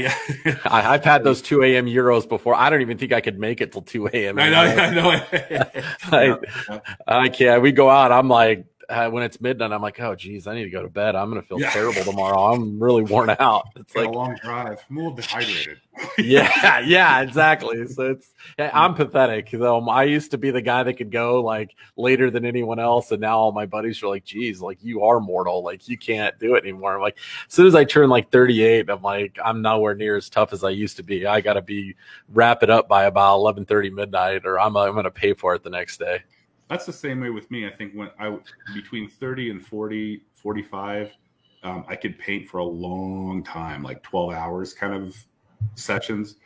yeah. 0.45 0.57
I, 0.65 0.81
have 0.81 1.03
had 1.03 1.23
those 1.23 1.41
two 1.41 1.63
a.m. 1.63 1.87
gyros 1.87 2.27
before. 2.27 2.53
I 2.53 2.69
don't 2.69 2.81
even 2.81 2.99
think 2.99 3.13
I 3.13 3.21
could 3.21 3.39
make 3.39 3.59
it 3.59 3.71
till 3.71 3.81
two 3.81 4.07
a.m. 4.13 4.37
I 4.37 4.49
know, 4.49 4.61
I 6.11 6.27
know. 6.27 6.41
I, 6.69 6.81
I 7.07 7.29
can't. 7.29 7.63
We 7.63 7.71
go 7.71 7.89
out. 7.89 8.11
I'm 8.11 8.29
like 8.29 8.67
uh, 8.93 9.09
when 9.09 9.23
it's 9.23 9.41
midnight, 9.41 9.71
I'm 9.71 9.81
like, 9.81 9.99
oh, 9.99 10.15
geez, 10.15 10.45
I 10.47 10.53
need 10.53 10.65
to 10.65 10.69
go 10.69 10.81
to 10.81 10.89
bed. 10.89 11.15
I'm 11.15 11.29
going 11.29 11.41
to 11.41 11.47
feel 11.47 11.59
yeah. 11.59 11.71
terrible 11.71 12.03
tomorrow. 12.03 12.53
I'm 12.53 12.81
really 12.81 13.01
worn 13.03 13.35
out. 13.39 13.67
It's 13.75 13.95
like 13.95 14.07
a 14.07 14.11
long 14.11 14.35
drive. 14.35 14.83
I'm 14.89 14.97
a 14.97 14.99
little 14.99 15.15
dehydrated. 15.15 15.79
yeah, 16.17 16.79
yeah, 16.85 17.21
exactly. 17.21 17.87
So 17.87 18.11
it's, 18.11 18.31
yeah, 18.57 18.71
I'm 18.73 18.93
pathetic. 18.93 19.49
Though 19.51 19.87
I 19.89 20.03
used 20.03 20.31
to 20.31 20.37
be 20.37 20.51
the 20.51 20.61
guy 20.61 20.83
that 20.83 20.93
could 20.93 21.11
go 21.11 21.41
like 21.41 21.75
later 21.97 22.29
than 22.29 22.45
anyone 22.45 22.79
else, 22.79 23.11
and 23.11 23.21
now 23.21 23.39
all 23.39 23.51
my 23.51 23.65
buddies 23.65 24.01
are 24.03 24.07
like, 24.07 24.25
geez, 24.25 24.61
like 24.61 24.77
you 24.83 25.03
are 25.03 25.19
mortal. 25.19 25.63
Like 25.63 25.87
you 25.87 25.97
can't 25.97 26.37
do 26.39 26.55
it 26.55 26.63
anymore. 26.63 26.95
I'm 26.95 27.01
like, 27.01 27.17
as 27.47 27.53
soon 27.53 27.67
as 27.67 27.75
I 27.75 27.83
turn 27.83 28.09
like 28.09 28.31
38, 28.31 28.89
I'm 28.89 29.01
like, 29.01 29.37
I'm 29.43 29.61
nowhere 29.61 29.95
near 29.95 30.15
as 30.15 30.29
tough 30.29 30.53
as 30.53 30.63
I 30.63 30.69
used 30.69 30.97
to 30.97 31.03
be. 31.03 31.25
I 31.25 31.41
got 31.41 31.53
to 31.53 31.61
be 31.61 31.95
wrap 32.29 32.63
it 32.63 32.69
up 32.69 32.87
by 32.87 33.05
about 33.05 33.39
11:30 33.39 33.91
midnight, 33.91 34.45
or 34.45 34.59
I'm 34.59 34.77
I'm 34.77 34.93
going 34.93 35.03
to 35.05 35.11
pay 35.11 35.33
for 35.33 35.55
it 35.55 35.63
the 35.63 35.69
next 35.69 35.97
day 35.97 36.23
that's 36.73 36.87
the 36.87 36.93
same 36.93 37.19
way 37.19 37.29
with 37.29 37.51
me. 37.51 37.67
I 37.67 37.69
think 37.69 37.93
when 37.93 38.09
I 38.19 38.35
between 38.73 39.07
30 39.07 39.51
and 39.51 39.63
40, 39.63 40.23
45, 40.31 41.11
um, 41.61 41.85
I 41.87 41.95
could 41.95 42.17
paint 42.17 42.49
for 42.49 42.57
a 42.57 42.65
long 42.65 43.43
time, 43.43 43.83
like 43.83 44.01
12 44.01 44.33
hours 44.33 44.73
kind 44.73 44.91
of 44.91 45.15
sessions. 45.75 46.37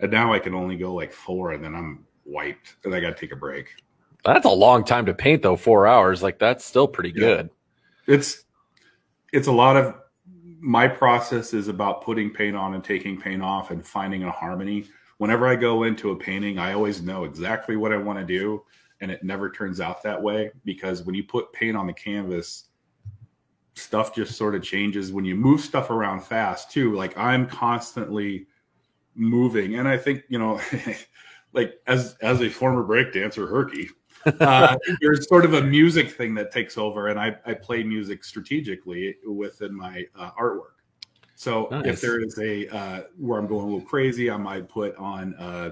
And 0.00 0.10
now 0.10 0.34
I 0.34 0.38
can 0.38 0.54
only 0.54 0.76
go 0.76 0.92
like 0.92 1.14
four 1.14 1.52
and 1.52 1.64
then 1.64 1.74
I'm 1.74 2.04
wiped 2.26 2.76
and 2.84 2.94
I 2.94 3.00
got 3.00 3.08
to 3.08 3.14
take 3.14 3.32
a 3.32 3.36
break. 3.36 3.68
That's 4.22 4.44
a 4.44 4.50
long 4.50 4.84
time 4.84 5.06
to 5.06 5.14
paint 5.14 5.42
though, 5.42 5.56
four 5.56 5.86
hours. 5.86 6.22
Like 6.22 6.38
that's 6.38 6.62
still 6.62 6.86
pretty 6.86 7.12
yeah. 7.14 7.20
good. 7.20 7.50
It's, 8.06 8.44
it's 9.32 9.46
a 9.46 9.52
lot 9.52 9.78
of 9.78 9.94
my 10.60 10.88
process 10.88 11.54
is 11.54 11.68
about 11.68 12.04
putting 12.04 12.28
paint 12.30 12.54
on 12.54 12.74
and 12.74 12.84
taking 12.84 13.18
paint 13.18 13.42
off 13.42 13.70
and 13.70 13.82
finding 13.82 14.24
a 14.24 14.30
harmony. 14.30 14.88
Whenever 15.16 15.48
I 15.48 15.56
go 15.56 15.84
into 15.84 16.10
a 16.10 16.16
painting, 16.16 16.58
I 16.58 16.74
always 16.74 17.00
know 17.00 17.24
exactly 17.24 17.76
what 17.76 17.94
I 17.94 17.96
want 17.96 18.18
to 18.18 18.26
do 18.26 18.62
and 19.00 19.10
it 19.10 19.22
never 19.22 19.50
turns 19.50 19.80
out 19.80 20.02
that 20.02 20.20
way 20.20 20.50
because 20.64 21.02
when 21.02 21.14
you 21.14 21.24
put 21.24 21.52
paint 21.52 21.76
on 21.76 21.86
the 21.86 21.92
canvas 21.92 22.66
stuff 23.74 24.14
just 24.14 24.36
sort 24.36 24.54
of 24.54 24.62
changes 24.62 25.12
when 25.12 25.24
you 25.24 25.34
move 25.34 25.60
stuff 25.60 25.90
around 25.90 26.22
fast 26.22 26.70
too 26.70 26.94
like 26.94 27.16
i'm 27.16 27.46
constantly 27.46 28.46
moving 29.14 29.76
and 29.76 29.88
i 29.88 29.96
think 29.96 30.22
you 30.28 30.38
know 30.38 30.60
like 31.52 31.80
as 31.86 32.16
as 32.20 32.40
a 32.42 32.48
former 32.48 32.84
breakdancer 32.84 33.48
herky 33.48 33.88
uh, 34.40 34.76
there's 35.00 35.26
sort 35.30 35.46
of 35.46 35.54
a 35.54 35.62
music 35.62 36.10
thing 36.10 36.34
that 36.34 36.52
takes 36.52 36.76
over 36.76 37.08
and 37.08 37.18
i, 37.18 37.34
I 37.46 37.54
play 37.54 37.82
music 37.82 38.22
strategically 38.22 39.16
within 39.26 39.74
my 39.74 40.04
uh, 40.14 40.30
artwork 40.38 40.76
so 41.36 41.68
nice. 41.70 41.86
if 41.86 42.00
there 42.02 42.20
is 42.20 42.38
a 42.38 42.68
uh, 42.68 43.02
where 43.16 43.38
i'm 43.38 43.46
going 43.46 43.62
a 43.62 43.64
little 43.64 43.80
crazy 43.80 44.30
i 44.30 44.36
might 44.36 44.68
put 44.68 44.94
on 44.96 45.34
uh, 45.36 45.70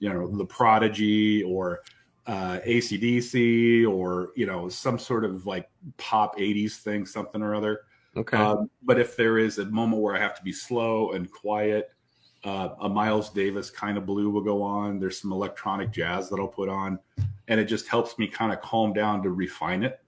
you 0.00 0.12
know 0.12 0.26
the 0.26 0.44
prodigy 0.44 1.44
or 1.44 1.82
uh, 2.26 2.60
ACDC 2.66 3.88
or 3.88 4.30
you 4.34 4.46
know 4.46 4.68
some 4.68 4.98
sort 4.98 5.24
of 5.24 5.46
like 5.46 5.68
pop 5.96 6.38
'80s 6.38 6.76
thing, 6.76 7.06
something 7.06 7.42
or 7.42 7.54
other. 7.54 7.82
Okay. 8.16 8.36
Um, 8.36 8.70
but 8.82 8.98
if 8.98 9.16
there 9.16 9.38
is 9.38 9.58
a 9.58 9.66
moment 9.66 10.00
where 10.00 10.16
I 10.16 10.20
have 10.20 10.36
to 10.36 10.42
be 10.42 10.52
slow 10.52 11.12
and 11.12 11.30
quiet, 11.30 11.90
uh, 12.44 12.70
a 12.80 12.88
Miles 12.88 13.30
Davis 13.30 13.70
kind 13.70 13.98
of 13.98 14.06
blue 14.06 14.30
will 14.30 14.42
go 14.42 14.62
on. 14.62 15.00
There's 15.00 15.20
some 15.20 15.32
electronic 15.32 15.90
jazz 15.90 16.28
that 16.30 16.38
I'll 16.38 16.48
put 16.48 16.68
on, 16.68 16.98
and 17.48 17.58
it 17.60 17.64
just 17.64 17.88
helps 17.88 18.18
me 18.18 18.26
kind 18.26 18.52
of 18.52 18.60
calm 18.60 18.92
down 18.92 19.22
to 19.22 19.30
refine 19.30 19.82
it. 19.82 20.00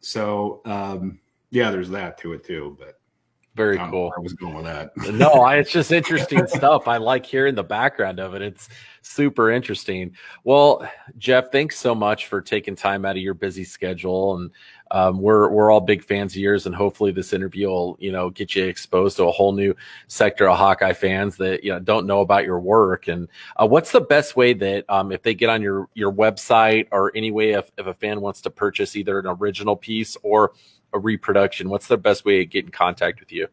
So 0.00 0.60
um, 0.64 1.20
yeah, 1.50 1.70
there's 1.70 1.90
that 1.90 2.18
to 2.18 2.32
it 2.32 2.44
too. 2.44 2.76
But 2.78 2.99
very 3.60 3.90
cool. 3.90 4.12
I 4.16 4.20
was 4.20 4.32
going 4.32 4.64
that. 4.64 4.96
no, 5.12 5.28
I, 5.32 5.56
it's 5.56 5.70
just 5.70 5.92
interesting 6.00 6.46
stuff. 6.46 6.88
I 6.88 6.96
like 6.96 7.26
hearing 7.26 7.54
the 7.54 7.62
background 7.62 8.18
of 8.18 8.34
it. 8.34 8.40
It's 8.40 8.68
super 9.02 9.50
interesting. 9.50 10.16
Well, 10.44 10.88
Jeff, 11.18 11.52
thanks 11.52 11.78
so 11.78 11.94
much 11.94 12.26
for 12.26 12.40
taking 12.40 12.74
time 12.74 13.04
out 13.04 13.16
of 13.16 13.22
your 13.22 13.34
busy 13.34 13.64
schedule, 13.64 14.36
and 14.36 14.50
um, 14.92 15.20
we're 15.20 15.50
we're 15.50 15.70
all 15.70 15.80
big 15.80 16.02
fans 16.02 16.32
of 16.32 16.38
yours. 16.38 16.64
And 16.64 16.74
hopefully, 16.74 17.12
this 17.12 17.34
interview 17.34 17.68
will 17.68 17.96
you 18.00 18.12
know 18.12 18.30
get 18.30 18.56
you 18.56 18.64
exposed 18.64 19.18
to 19.18 19.24
a 19.24 19.30
whole 19.30 19.52
new 19.52 19.74
sector 20.06 20.48
of 20.48 20.56
Hawkeye 20.56 20.94
fans 20.94 21.36
that 21.36 21.62
you 21.62 21.70
know 21.70 21.80
don't 21.80 22.06
know 22.06 22.20
about 22.20 22.44
your 22.44 22.60
work. 22.60 23.08
And 23.08 23.28
uh, 23.56 23.66
what's 23.66 23.92
the 23.92 24.00
best 24.00 24.36
way 24.36 24.54
that 24.54 24.86
um, 24.88 25.12
if 25.12 25.22
they 25.22 25.34
get 25.34 25.50
on 25.50 25.60
your 25.60 25.88
your 25.94 26.12
website 26.12 26.88
or 26.92 27.12
any 27.14 27.30
way 27.30 27.50
if, 27.50 27.70
if 27.76 27.86
a 27.86 27.94
fan 27.94 28.22
wants 28.22 28.40
to 28.42 28.50
purchase 28.50 28.96
either 28.96 29.18
an 29.18 29.26
original 29.26 29.76
piece 29.76 30.16
or 30.22 30.52
a 30.92 30.98
reproduction, 30.98 31.68
what's 31.68 31.88
the 31.88 31.96
best 31.96 32.24
way 32.24 32.38
to 32.38 32.46
get 32.46 32.64
in 32.64 32.70
contact 32.70 33.20
with 33.20 33.32
you? 33.32 33.48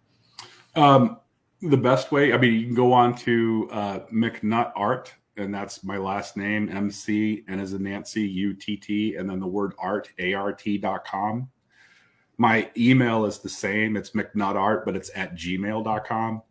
Um, 0.76 1.20
the 1.62 1.78
best 1.78 2.12
way, 2.12 2.34
I 2.34 2.38
mean, 2.38 2.54
you 2.54 2.66
can 2.66 2.76
go 2.76 2.94
on 2.94 3.16
to 3.18 3.70
uh, 3.72 4.00
McNutt 4.14 4.72
Art, 4.76 5.14
and 5.38 5.54
that's 5.54 5.84
my 5.84 5.98
last 5.98 6.38
name, 6.38 6.70
MC, 6.70 7.44
and 7.48 7.60
as 7.62 7.74
a 7.74 7.80
Nancy, 7.80 8.22
U 8.22 8.54
T 8.54 8.78
T, 8.78 9.16
and 9.16 9.30
then 9.30 9.40
the 9.40 9.48
word 9.48 9.74
art, 9.78 10.10
A 10.20 10.34
R 10.34 10.54
T 10.54 10.78
dot 10.78 11.06
com. 11.06 11.50
My 12.38 12.70
email 12.78 13.26
is 13.26 13.40
the 13.40 13.50
same. 13.50 13.98
It's 13.98 14.12
McNuttArt, 14.12 14.86
but 14.86 14.96
it's 14.96 15.10
at 15.16 15.36
gmail.com. 15.36 16.42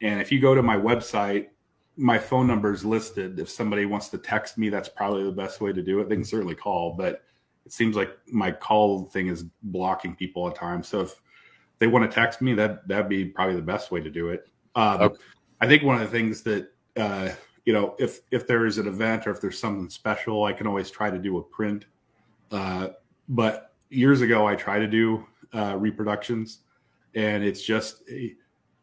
And 0.00 0.20
if 0.20 0.30
you 0.30 0.40
go 0.40 0.54
to 0.54 0.62
my 0.62 0.76
website, 0.76 1.48
my 1.96 2.18
phone 2.18 2.46
number 2.46 2.72
is 2.72 2.84
listed. 2.84 3.40
If 3.40 3.50
somebody 3.50 3.84
wants 3.84 4.08
to 4.10 4.18
text 4.18 4.56
me, 4.56 4.68
that's 4.68 4.88
probably 4.88 5.24
the 5.24 5.32
best 5.32 5.60
way 5.60 5.72
to 5.72 5.82
do 5.82 5.98
it. 5.98 6.08
They 6.08 6.14
can 6.14 6.24
certainly 6.24 6.54
call, 6.54 6.94
but 6.96 7.24
it 7.68 7.72
seems 7.74 7.96
like 7.96 8.16
my 8.26 8.50
call 8.50 9.04
thing 9.04 9.28
is 9.28 9.44
blocking 9.62 10.16
people 10.16 10.48
at 10.48 10.54
times. 10.54 10.88
So 10.88 11.02
if 11.02 11.20
they 11.78 11.86
want 11.86 12.10
to 12.10 12.14
text 12.14 12.40
me, 12.40 12.54
that 12.54 12.88
that'd 12.88 13.10
be 13.10 13.26
probably 13.26 13.56
the 13.56 13.62
best 13.62 13.90
way 13.90 14.00
to 14.00 14.08
do 14.08 14.30
it. 14.30 14.48
Um, 14.74 15.02
okay. 15.02 15.16
I 15.60 15.66
think 15.66 15.82
one 15.82 15.96
of 15.96 16.00
the 16.00 16.08
things 16.08 16.42
that 16.44 16.72
uh, 16.96 17.28
you 17.66 17.74
know, 17.74 17.94
if 17.98 18.20
if 18.30 18.46
there 18.46 18.64
is 18.64 18.78
an 18.78 18.86
event 18.86 19.26
or 19.26 19.30
if 19.32 19.42
there's 19.42 19.58
something 19.58 19.90
special, 19.90 20.44
I 20.44 20.54
can 20.54 20.66
always 20.66 20.90
try 20.90 21.10
to 21.10 21.18
do 21.18 21.36
a 21.36 21.42
print. 21.42 21.84
Uh, 22.50 22.88
but 23.28 23.74
years 23.90 24.22
ago, 24.22 24.46
I 24.46 24.54
tried 24.54 24.78
to 24.78 24.88
do 24.88 25.26
uh, 25.52 25.76
reproductions, 25.76 26.60
and 27.14 27.44
it's 27.44 27.62
just 27.62 28.02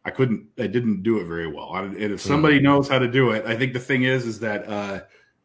I 0.04 0.10
couldn't, 0.10 0.46
I 0.60 0.68
didn't 0.68 1.02
do 1.02 1.18
it 1.18 1.24
very 1.24 1.48
well. 1.52 1.74
And 1.74 1.96
if 1.96 2.20
somebody 2.20 2.58
mm-hmm. 2.58 2.66
knows 2.66 2.88
how 2.88 3.00
to 3.00 3.08
do 3.08 3.32
it, 3.32 3.44
I 3.46 3.56
think 3.56 3.72
the 3.72 3.80
thing 3.80 4.04
is, 4.04 4.24
is 4.24 4.38
that 4.38 4.68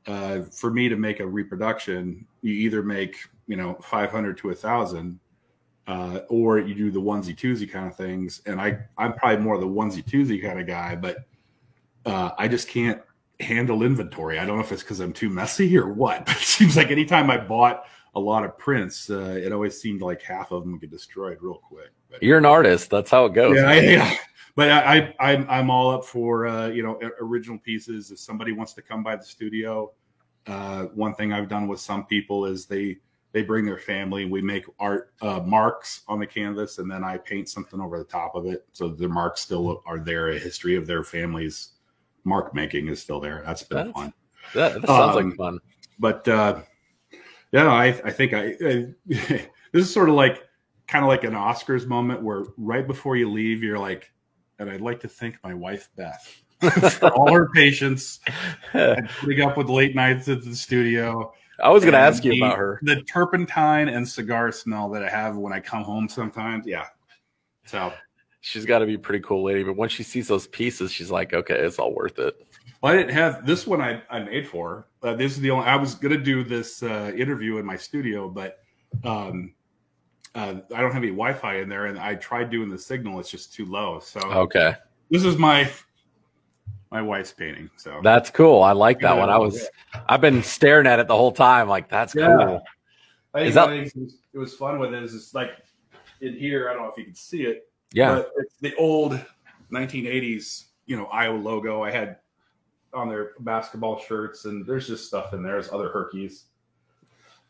uh, 0.08 0.42
for 0.42 0.72
me 0.72 0.90
to 0.90 0.96
make 0.96 1.20
a 1.20 1.28
reproduction, 1.28 2.26
you 2.42 2.54
either 2.54 2.82
make 2.84 3.18
you 3.48 3.56
know 3.56 3.78
500 3.82 4.38
to 4.40 4.50
a 4.50 4.56
thousand, 4.56 5.20
uh, 5.88 6.20
or 6.30 6.60
you 6.60 6.74
do 6.74 6.92
the 6.92 7.02
onesie 7.02 7.36
twosie 7.36 7.70
kind 7.70 7.88
of 7.88 7.96
things. 7.96 8.42
And 8.46 8.60
I 8.60 8.80
I'm 8.98 9.14
probably 9.14 9.44
more 9.44 9.58
the 9.58 9.68
onesie 9.68 10.04
twosie 10.04 10.42
kind 10.42 10.60
of 10.60 10.68
guy, 10.68 10.96
but 10.96 11.26
uh, 12.06 12.32
I 12.38 12.48
just 12.48 12.68
can't 12.68 13.02
handle 13.40 13.84
inventory. 13.84 14.40
I 14.40 14.46
don't 14.46 14.58
know 14.58 14.64
if 14.64 14.72
it's 14.72 14.84
because 14.84 15.00
I'm 15.00 15.14
too 15.14 15.30
messy 15.30 15.78
or 15.78 15.92
what. 15.92 16.26
But 16.26 16.36
it 16.38 16.44
seems 16.44 16.78
like 16.78 16.92
anytime 16.92 17.30
I 17.30 17.38
bought 17.38 17.86
a 18.14 18.20
lot 18.20 18.44
of 18.44 18.58
prints, 18.58 19.10
uh, 19.10 19.40
it 19.42 19.52
always 19.52 19.80
seemed 19.80 20.02
like 20.02 20.22
half 20.22 20.52
of 20.52 20.64
them 20.64 20.78
get 20.78 20.92
destroyed 20.92 21.38
real 21.42 21.62
quick. 21.68 21.92
But, 22.10 22.22
You're 22.22 22.38
an 22.38 22.46
artist. 22.46 22.90
That's 22.90 23.10
how 23.10 23.26
it 23.26 23.34
goes. 23.34 23.56
Yeah, 23.56 23.74
yeah 23.74 24.18
but 24.56 24.70
I, 24.70 25.14
I 25.20 25.34
am 25.34 25.46
I'm 25.50 25.70
all 25.70 25.92
up 25.92 26.06
for 26.06 26.48
uh, 26.48 26.68
you 26.68 26.84
know 26.84 27.00
original 27.20 27.58
pieces. 27.58 28.12
If 28.12 28.20
somebody 28.20 28.52
wants 28.52 28.74
to 28.74 28.82
come 28.82 29.04
by 29.04 29.16
the 29.16 29.24
studio, 29.24 29.92
uh, 30.48 30.84
one 30.94 31.16
thing 31.16 31.34
I've 31.34 31.50
done 31.50 31.68
with 31.68 31.80
some 31.80 32.06
people 32.06 32.46
is 32.46 32.66
they 32.66 32.98
they 33.32 33.44
bring 33.44 33.66
their 33.66 33.78
family. 33.78 34.26
We 34.26 34.42
make 34.42 34.66
art 34.80 35.14
uh, 35.22 35.40
marks 35.40 36.02
on 36.08 36.20
the 36.20 36.28
canvas, 36.28 36.80
and 36.80 36.92
then 36.92 37.04
I 37.04 37.18
paint 37.18 37.50
something 37.50 37.80
over 37.80 37.98
the 37.98 38.04
top 38.04 38.36
of 38.36 38.46
it, 38.46 38.66
so 38.74 38.90
the 38.90 39.08
marks 39.08 39.42
still 39.42 39.82
are 39.86 40.00
there. 40.00 40.30
A 40.30 40.40
history 40.40 40.76
of 40.76 40.86
their 40.86 41.04
family's 41.04 41.70
mark 42.24 42.54
making 42.54 42.88
is 42.88 43.02
still 43.02 43.20
there. 43.20 43.44
That's 43.46 43.64
been 43.64 43.78
That's, 43.78 43.92
fun. 43.92 44.14
That, 44.54 44.82
that 44.82 44.88
sounds 44.88 45.18
um, 45.18 45.30
like 45.30 45.38
fun. 45.38 45.60
But 45.98 46.28
uh, 46.28 46.62
yeah, 47.52 47.68
I 47.68 47.88
I 47.88 48.12
think 48.12 48.34
I, 48.34 48.56
I 48.62 48.96
this 49.06 49.48
is 49.74 49.94
sort 49.94 50.10
of 50.10 50.16
like 50.16 50.48
kind 50.88 51.04
of 51.04 51.10
like 51.10 51.24
an 51.24 51.34
Oscars 51.34 51.88
moment 51.88 52.22
where 52.22 52.44
right 52.58 52.86
before 52.86 53.16
you 53.16 53.30
leave, 53.32 53.64
you're 53.64 53.80
like 53.80 54.12
and 54.60 54.70
I'd 54.70 54.82
like 54.82 55.00
to 55.02 55.08
thank 55.08 55.38
my 55.44 55.54
wife 55.54 55.90
Beth 55.96 56.44
for 57.00 57.10
all 57.14 57.34
her 57.34 57.50
patience 57.50 58.20
and 58.74 59.10
putting 59.20 59.42
up 59.42 59.58
with 59.58 59.70
late 59.70 59.96
nights 59.96 60.28
at 60.28 60.44
the 60.44 60.56
studio. 60.56 61.34
I 61.64 61.70
was 61.70 61.84
going 61.84 61.94
to 61.94 62.00
ask 62.00 62.24
you 62.24 62.32
the- 62.32 62.42
about 62.42 62.58
her. 62.58 62.80
The 62.84 63.02
turpentine 63.04 63.88
and 63.88 64.08
cigar 64.08 64.52
smell 64.52 64.90
that 64.90 65.04
I 65.04 65.10
have 65.10 65.38
when 65.38 65.54
I 65.54 65.60
come 65.60 65.84
home 65.84 66.08
sometimes. 66.10 66.66
Yeah. 66.66 66.86
So 67.66 67.92
She's 68.44 68.66
got 68.66 68.80
to 68.80 68.88
be 68.88 68.96
a 68.96 69.00
pretty 69.00 69.24
cool 69.24 69.44
lady, 69.44 69.64
but 69.64 69.76
once 69.76 69.92
she 69.92 70.02
sees 70.02 70.28
those 70.28 70.48
pieces, 70.48 70.92
she's 70.92 71.12
like, 71.12 71.32
okay, 71.32 71.54
it's 71.54 71.78
all 71.78 71.94
worth 71.94 72.18
it. 72.18 72.36
Well, 72.82 72.94
I 72.94 72.98
didn't 72.98 73.14
have 73.14 73.46
this 73.46 73.68
one 73.68 73.82
I, 73.82 74.02
I 74.10 74.20
made 74.20 74.48
for. 74.48 74.88
Uh, 75.04 75.14
this 75.16 75.34
is 75.34 75.40
the 75.40 75.52
only 75.52 75.66
I 75.66 75.76
was 75.76 75.96
gonna 75.96 76.18
do 76.18 76.44
this 76.44 76.82
uh, 76.84 77.12
interview 77.16 77.58
in 77.58 77.66
my 77.66 77.76
studio, 77.78 78.28
but 78.30 78.60
um, 79.04 79.54
uh, 80.36 80.56
I 80.74 80.82
don't 80.82 80.92
have 80.92 81.04
any 81.04 81.12
Wi-Fi 81.12 81.58
in 81.58 81.70
there, 81.70 81.86
and 81.88 82.00
I 82.00 82.16
tried 82.16 82.50
doing 82.50 82.70
the 82.70 82.78
signal. 82.78 83.20
It's 83.20 83.30
just 83.30 83.54
too 83.54 83.66
low. 83.66 84.00
So 84.00 84.20
Okay. 84.22 84.74
this 85.10 85.24
is 85.24 85.38
my 85.38 85.70
my 86.92 87.02
wife's 87.02 87.32
painting. 87.32 87.70
So 87.78 88.02
That's 88.04 88.30
cool. 88.30 88.62
I 88.64 88.74
like 88.74 89.00
that 89.00 89.14
Yeah, 89.16 89.20
one. 89.20 89.30
I 89.30 89.38
was, 89.38 89.66
I've 90.10 90.20
been 90.20 90.44
staring 90.44 90.86
at 90.88 91.00
it 91.00 91.08
the 91.08 91.16
whole 91.16 91.32
time. 91.32 91.70
Like, 91.70 91.88
that's 91.88 92.14
Yeah. 92.14 92.36
cool. 92.36 92.62
I 93.34 93.40
think 93.40 93.48
Is 93.48 93.56
that- 93.56 93.70
the 93.70 93.90
things 93.90 94.16
it 94.34 94.38
was 94.38 94.56
fun 94.56 94.78
with 94.78 94.94
it 94.94 95.02
is 95.02 95.16
it's 95.16 95.34
like 95.34 95.52
in 96.20 96.34
here. 96.34 96.70
I 96.70 96.74
don't 96.74 96.84
know 96.84 96.90
if 96.90 96.98
you 96.98 97.06
can 97.06 97.16
see 97.16 97.44
it. 97.44 97.70
Yeah. 97.94 98.16
But 98.16 98.32
it's 98.40 98.56
the 98.60 98.76
old 98.76 99.18
1980s, 99.72 100.66
you 100.86 100.98
know, 100.98 101.06
Iowa 101.06 101.38
logo. 101.38 101.82
I 101.82 101.92
had 101.92 102.18
on 102.94 103.10
their 103.10 103.32
basketball 103.40 104.00
shirts, 104.00 104.46
and 104.46 104.66
there's 104.66 104.88
just 104.88 105.08
stuff 105.08 105.34
in 105.34 105.44
there. 105.44 105.54
There's 105.54 105.72
other 105.72 105.90
herkies, 105.90 106.46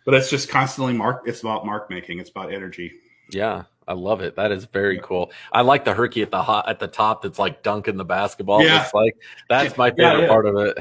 but 0.06 0.14
it's 0.14 0.30
just 0.30 0.50
constantly 0.50 0.94
mark. 0.94 1.24
It's 1.26 1.42
about 1.42 1.66
mark 1.66 1.90
making. 1.90 2.20
It's 2.20 2.30
about 2.30 2.54
energy. 2.54 2.92
Yeah. 3.32 3.64
I 3.88 3.94
love 3.94 4.22
it. 4.22 4.36
That 4.36 4.52
is 4.52 4.66
very 4.66 5.00
cool. 5.04 5.32
I 5.52 5.62
like 5.62 5.84
the 5.86 5.94
herky 5.94 6.22
at 6.22 6.32
the 6.32 6.42
hot 6.42 6.70
at 6.70 6.80
the 6.80 6.88
top 6.88 7.24
that's 7.24 7.40
like 7.40 7.64
dunking 7.64 7.98
the 7.98 8.06
basketball. 8.06 8.64
Yeah. 8.64 8.84
It's 8.84 8.94
like 8.94 9.18
that's 9.50 9.76
my 9.76 9.88
Yeah, 9.98 10.12
favorite 10.12 10.22
yeah. 10.22 10.28
part 10.28 10.46
of 10.46 10.56
it. 10.58 10.78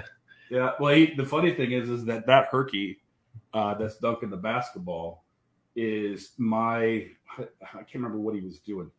Yeah. 0.51 0.73
Well, 0.79 0.95
he, 0.95 1.15
the 1.15 1.25
funny 1.25 1.53
thing 1.53 1.73
is, 1.73 1.89
is 1.89 2.05
that 2.05 2.27
that 2.27 2.49
herky 2.51 2.99
uh, 3.55 3.75
that's 3.75 3.97
dunking 3.99 4.31
the 4.31 4.37
basketball 4.37 5.25
is 5.75 6.33
my. 6.37 7.07
I 7.39 7.47
can't 7.73 7.95
remember 7.95 8.19
what 8.19 8.35
he 8.35 8.43
was 8.43 8.59
doing. 8.59 8.91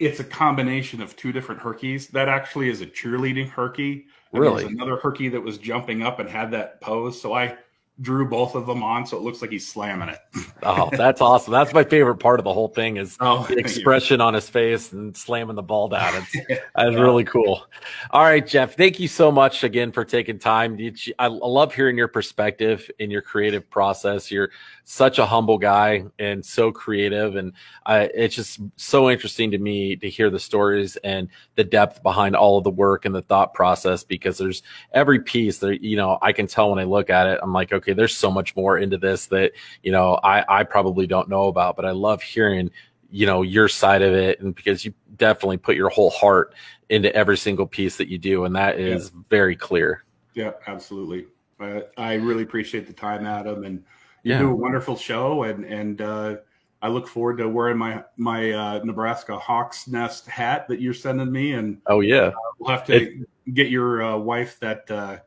It's 0.00 0.18
a 0.18 0.24
combination 0.24 1.00
of 1.00 1.14
two 1.14 1.30
different 1.30 1.60
herkies. 1.60 2.08
That 2.08 2.28
actually 2.28 2.70
is 2.70 2.80
a 2.80 2.86
cheerleading 2.86 3.48
herky. 3.48 4.06
And 4.32 4.40
Really? 4.40 4.62
There's 4.62 4.74
another 4.74 4.96
herky 4.96 5.28
that 5.28 5.40
was 5.40 5.58
jumping 5.58 6.02
up 6.02 6.18
and 6.18 6.28
had 6.28 6.50
that 6.52 6.80
pose. 6.80 7.20
So 7.20 7.34
I 7.34 7.56
drew 8.00 8.26
both 8.26 8.54
of 8.54 8.66
them 8.66 8.82
on, 8.82 9.06
so 9.06 9.16
it 9.16 9.22
looks 9.22 9.42
like 9.42 9.50
he's 9.50 9.70
slamming 9.70 10.08
it. 10.08 10.18
Oh, 10.62 10.88
that's 10.92 11.20
awesome. 11.20 11.52
That's 11.52 11.72
my 11.72 11.84
favorite 11.84 12.16
part 12.16 12.40
of 12.40 12.44
the 12.44 12.52
whole 12.52 12.68
thing 12.68 12.96
is 12.96 13.16
Oh, 13.20 13.44
the 13.48 13.56
expression 13.58 14.20
on 14.20 14.34
his 14.34 14.48
face 14.48 14.92
and 14.92 15.16
slamming 15.16 15.56
the 15.56 15.62
ball 15.62 15.88
down. 15.88 16.14
It's, 16.14 16.62
that's 16.74 16.96
really 16.96 17.24
cool. 17.24 17.66
All 18.10 18.22
right, 18.22 18.46
Jeff, 18.46 18.76
thank 18.76 19.00
you 19.00 19.08
so 19.08 19.30
much 19.30 19.64
again 19.64 19.92
for 19.92 20.04
taking 20.04 20.38
time. 20.38 20.78
I 21.18 21.26
love 21.26 21.74
hearing 21.74 21.96
your 21.96 22.08
perspective 22.08 22.90
in 22.98 23.10
your 23.10 23.22
creative 23.22 23.68
process. 23.70 24.30
You're 24.30 24.50
such 24.84 25.20
a 25.20 25.26
humble 25.26 25.56
guy 25.56 26.04
and 26.18 26.44
so 26.44 26.72
creative. 26.72 27.36
And 27.36 27.52
I, 27.86 28.10
it's 28.12 28.34
just 28.34 28.60
so 28.74 29.08
interesting 29.08 29.52
to 29.52 29.58
me 29.58 29.94
to 29.96 30.10
hear 30.10 30.30
the 30.30 30.40
stories 30.40 30.96
and 30.96 31.28
the 31.54 31.62
depth 31.62 32.02
behind 32.02 32.34
all 32.34 32.58
of 32.58 32.64
the 32.64 32.70
work 32.70 33.04
and 33.04 33.14
the 33.14 33.22
thought 33.22 33.54
process 33.54 34.02
because 34.02 34.36
there's 34.38 34.64
every 34.92 35.20
piece 35.20 35.58
that, 35.58 35.82
you 35.82 35.96
know, 35.96 36.18
I 36.20 36.32
can 36.32 36.48
tell 36.48 36.70
when 36.70 36.80
I 36.80 36.84
look 36.84 37.08
at 37.08 37.28
it, 37.28 37.38
I'm 37.40 37.52
like, 37.52 37.72
okay, 37.72 37.89
there's 37.92 38.16
so 38.16 38.30
much 38.30 38.54
more 38.56 38.78
into 38.78 38.98
this 38.98 39.26
that, 39.26 39.52
you 39.82 39.92
know, 39.92 40.18
I, 40.22 40.60
I 40.60 40.64
probably 40.64 41.06
don't 41.06 41.28
know 41.28 41.48
about, 41.48 41.76
but 41.76 41.84
I 41.84 41.90
love 41.92 42.22
hearing 42.22 42.70
you 43.12 43.26
know 43.26 43.42
your 43.42 43.66
side 43.66 44.02
of 44.02 44.14
it 44.14 44.40
and 44.40 44.54
because 44.54 44.84
you 44.84 44.94
definitely 45.16 45.56
put 45.56 45.74
your 45.74 45.88
whole 45.88 46.10
heart 46.10 46.54
into 46.90 47.12
every 47.12 47.36
single 47.36 47.66
piece 47.66 47.96
that 47.96 48.08
you 48.08 48.18
do 48.18 48.44
and 48.44 48.54
that 48.54 48.78
is 48.78 49.10
very 49.28 49.56
clear 49.56 50.04
Yeah, 50.34 50.52
absolutely. 50.68 51.26
Uh, 51.58 51.80
I 51.98 52.14
really 52.14 52.44
appreciate 52.44 52.86
the 52.86 52.92
time, 52.92 53.26
Adam, 53.26 53.64
and 53.64 53.84
you 54.22 54.32
Yeah. 54.32 54.38
do 54.38 54.50
a 54.50 54.54
wonderful 54.54 54.96
show. 54.96 55.42
And 55.42 55.64
and 55.64 56.00
uh, 56.00 56.36
I 56.82 56.88
look 56.88 57.08
forward 57.08 57.38
to 57.38 57.48
wearing 57.48 57.76
my 57.76 58.04
my 58.16 58.52
uh, 58.52 58.80
Nebraska 58.84 59.36
Hawks 59.38 59.88
Nest 59.88 60.26
hat 60.26 60.68
that 60.68 60.80
you're 60.80 60.94
sending 60.94 61.30
me, 61.32 61.52
and 61.54 61.78
oh 61.88 62.00
yeah 62.00 62.30
we'll 62.58 62.70
have 62.70 62.86
to 62.86 63.26
get 63.54 63.70
your 63.70 64.02
uh, 64.02 64.16
wife 64.16 64.58
that 64.60 64.90
uh, 64.90 65.18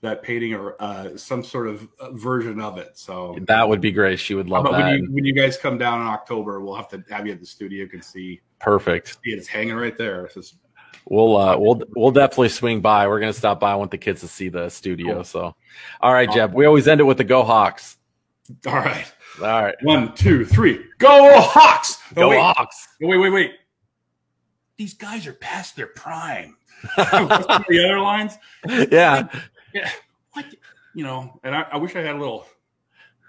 that 0.00 0.22
painting 0.22 0.54
or 0.54 0.80
uh, 0.80 1.16
some 1.16 1.42
sort 1.42 1.66
of 1.68 1.88
uh, 2.00 2.10
version 2.12 2.60
of 2.60 2.78
it. 2.78 2.96
So. 2.96 3.36
that 3.42 3.68
would 3.68 3.80
be 3.80 3.92
great 3.92 4.18
she 4.18 4.34
would 4.34 4.48
love 4.48 4.64
But 4.64 4.72
that 4.72 4.84
when 4.84 5.02
you 5.02 5.12
when 5.12 5.24
you 5.24 5.34
guys 5.34 5.56
come 5.56 5.78
down 5.78 6.00
in 6.00 6.06
October, 6.06 6.60
we'll 6.60 6.74
have 6.76 6.88
to 6.88 7.02
have 7.10 7.26
you 7.26 7.32
at 7.32 7.40
the 7.40 7.46
studio. 7.46 7.82
You 7.82 7.88
can 7.88 8.02
see, 8.02 8.40
perfect 8.60 9.18
see 9.24 9.30
it's 9.30 9.48
hanging 9.48 9.76
right 9.76 9.96
there. 9.96 10.28
Just 10.34 10.56
we'll 11.08 11.36
uh 11.36 11.56
we'll 11.58 11.80
we'll 11.96 12.10
definitely 12.10 12.48
swing 12.48 12.80
by 12.80 13.06
we're 13.08 13.20
gonna 13.20 13.32
stop 13.32 13.58
by 13.58 13.72
i 13.72 13.74
want 13.74 13.90
the 13.90 13.96
kids 13.96 14.20
to 14.20 14.28
see 14.28 14.48
the 14.50 14.68
studio 14.68 15.14
Cool. 15.14 15.24
so 15.24 15.54
all 16.02 16.12
right 16.12 16.30
jeff 16.30 16.52
we 16.52 16.66
always 16.66 16.86
end 16.86 17.00
it 17.00 17.04
with 17.04 17.16
the 17.16 17.24
go 17.24 17.42
hawks 17.42 17.96
all 18.66 18.74
right. 18.74 19.10
all 19.40 19.62
right 19.62 19.74
One, 19.82 20.14
two, 20.14 20.44
three, 20.44 20.84
go 20.98 21.40
Hawks! 21.40 21.98
Oh, 22.12 22.14
go 22.14 22.28
wait. 22.30 22.40
hawks 22.40 22.88
Oh, 23.02 23.06
wait, 23.06 23.18
wait, 23.18 23.30
wait. 23.30 23.52
These 24.76 24.94
guys 24.94 25.26
are 25.26 25.32
past 25.34 25.76
their 25.76 25.88
prime. 25.88 26.56
The 26.96 27.84
other 27.84 28.00
lines? 28.00 28.38
yeah 28.90 29.28
Yeah. 29.74 29.90
What? 30.32 30.46
You 30.94 31.04
know, 31.04 31.38
and 31.44 31.54
I, 31.54 31.62
I 31.72 31.76
wish 31.76 31.94
I 31.96 32.00
had 32.00 32.16
a 32.16 32.18
little, 32.18 32.46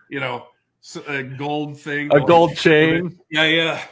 you 0.10 0.20
know, 0.20 0.48
s- 0.84 0.98
a 1.08 1.24
gold 1.24 1.78
thing. 1.80 2.12
a 2.14 2.20
gold 2.20 2.56
chain 2.56 3.20
Yeah, 3.30 3.46
yeah. 3.46 3.84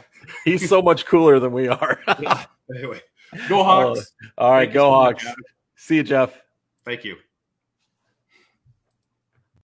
he's 0.45 0.67
so 0.67 0.81
much 0.81 1.05
cooler 1.05 1.39
than 1.39 1.51
we 1.51 1.67
are 1.67 1.99
yeah. 2.19 2.45
Anyway, 2.75 3.01
go 3.49 3.59
oh, 3.59 3.63
Hawks. 3.63 4.13
all 4.37 4.51
right 4.51 4.59
Thank 4.65 4.69
you 4.69 4.73
go 4.73 4.91
so 4.91 5.01
much, 5.03 5.23
hawks 5.23 5.35
see 5.75 5.95
you 5.97 6.03
jeff 6.03 6.41
Thank 6.85 7.03
you. 7.03 7.17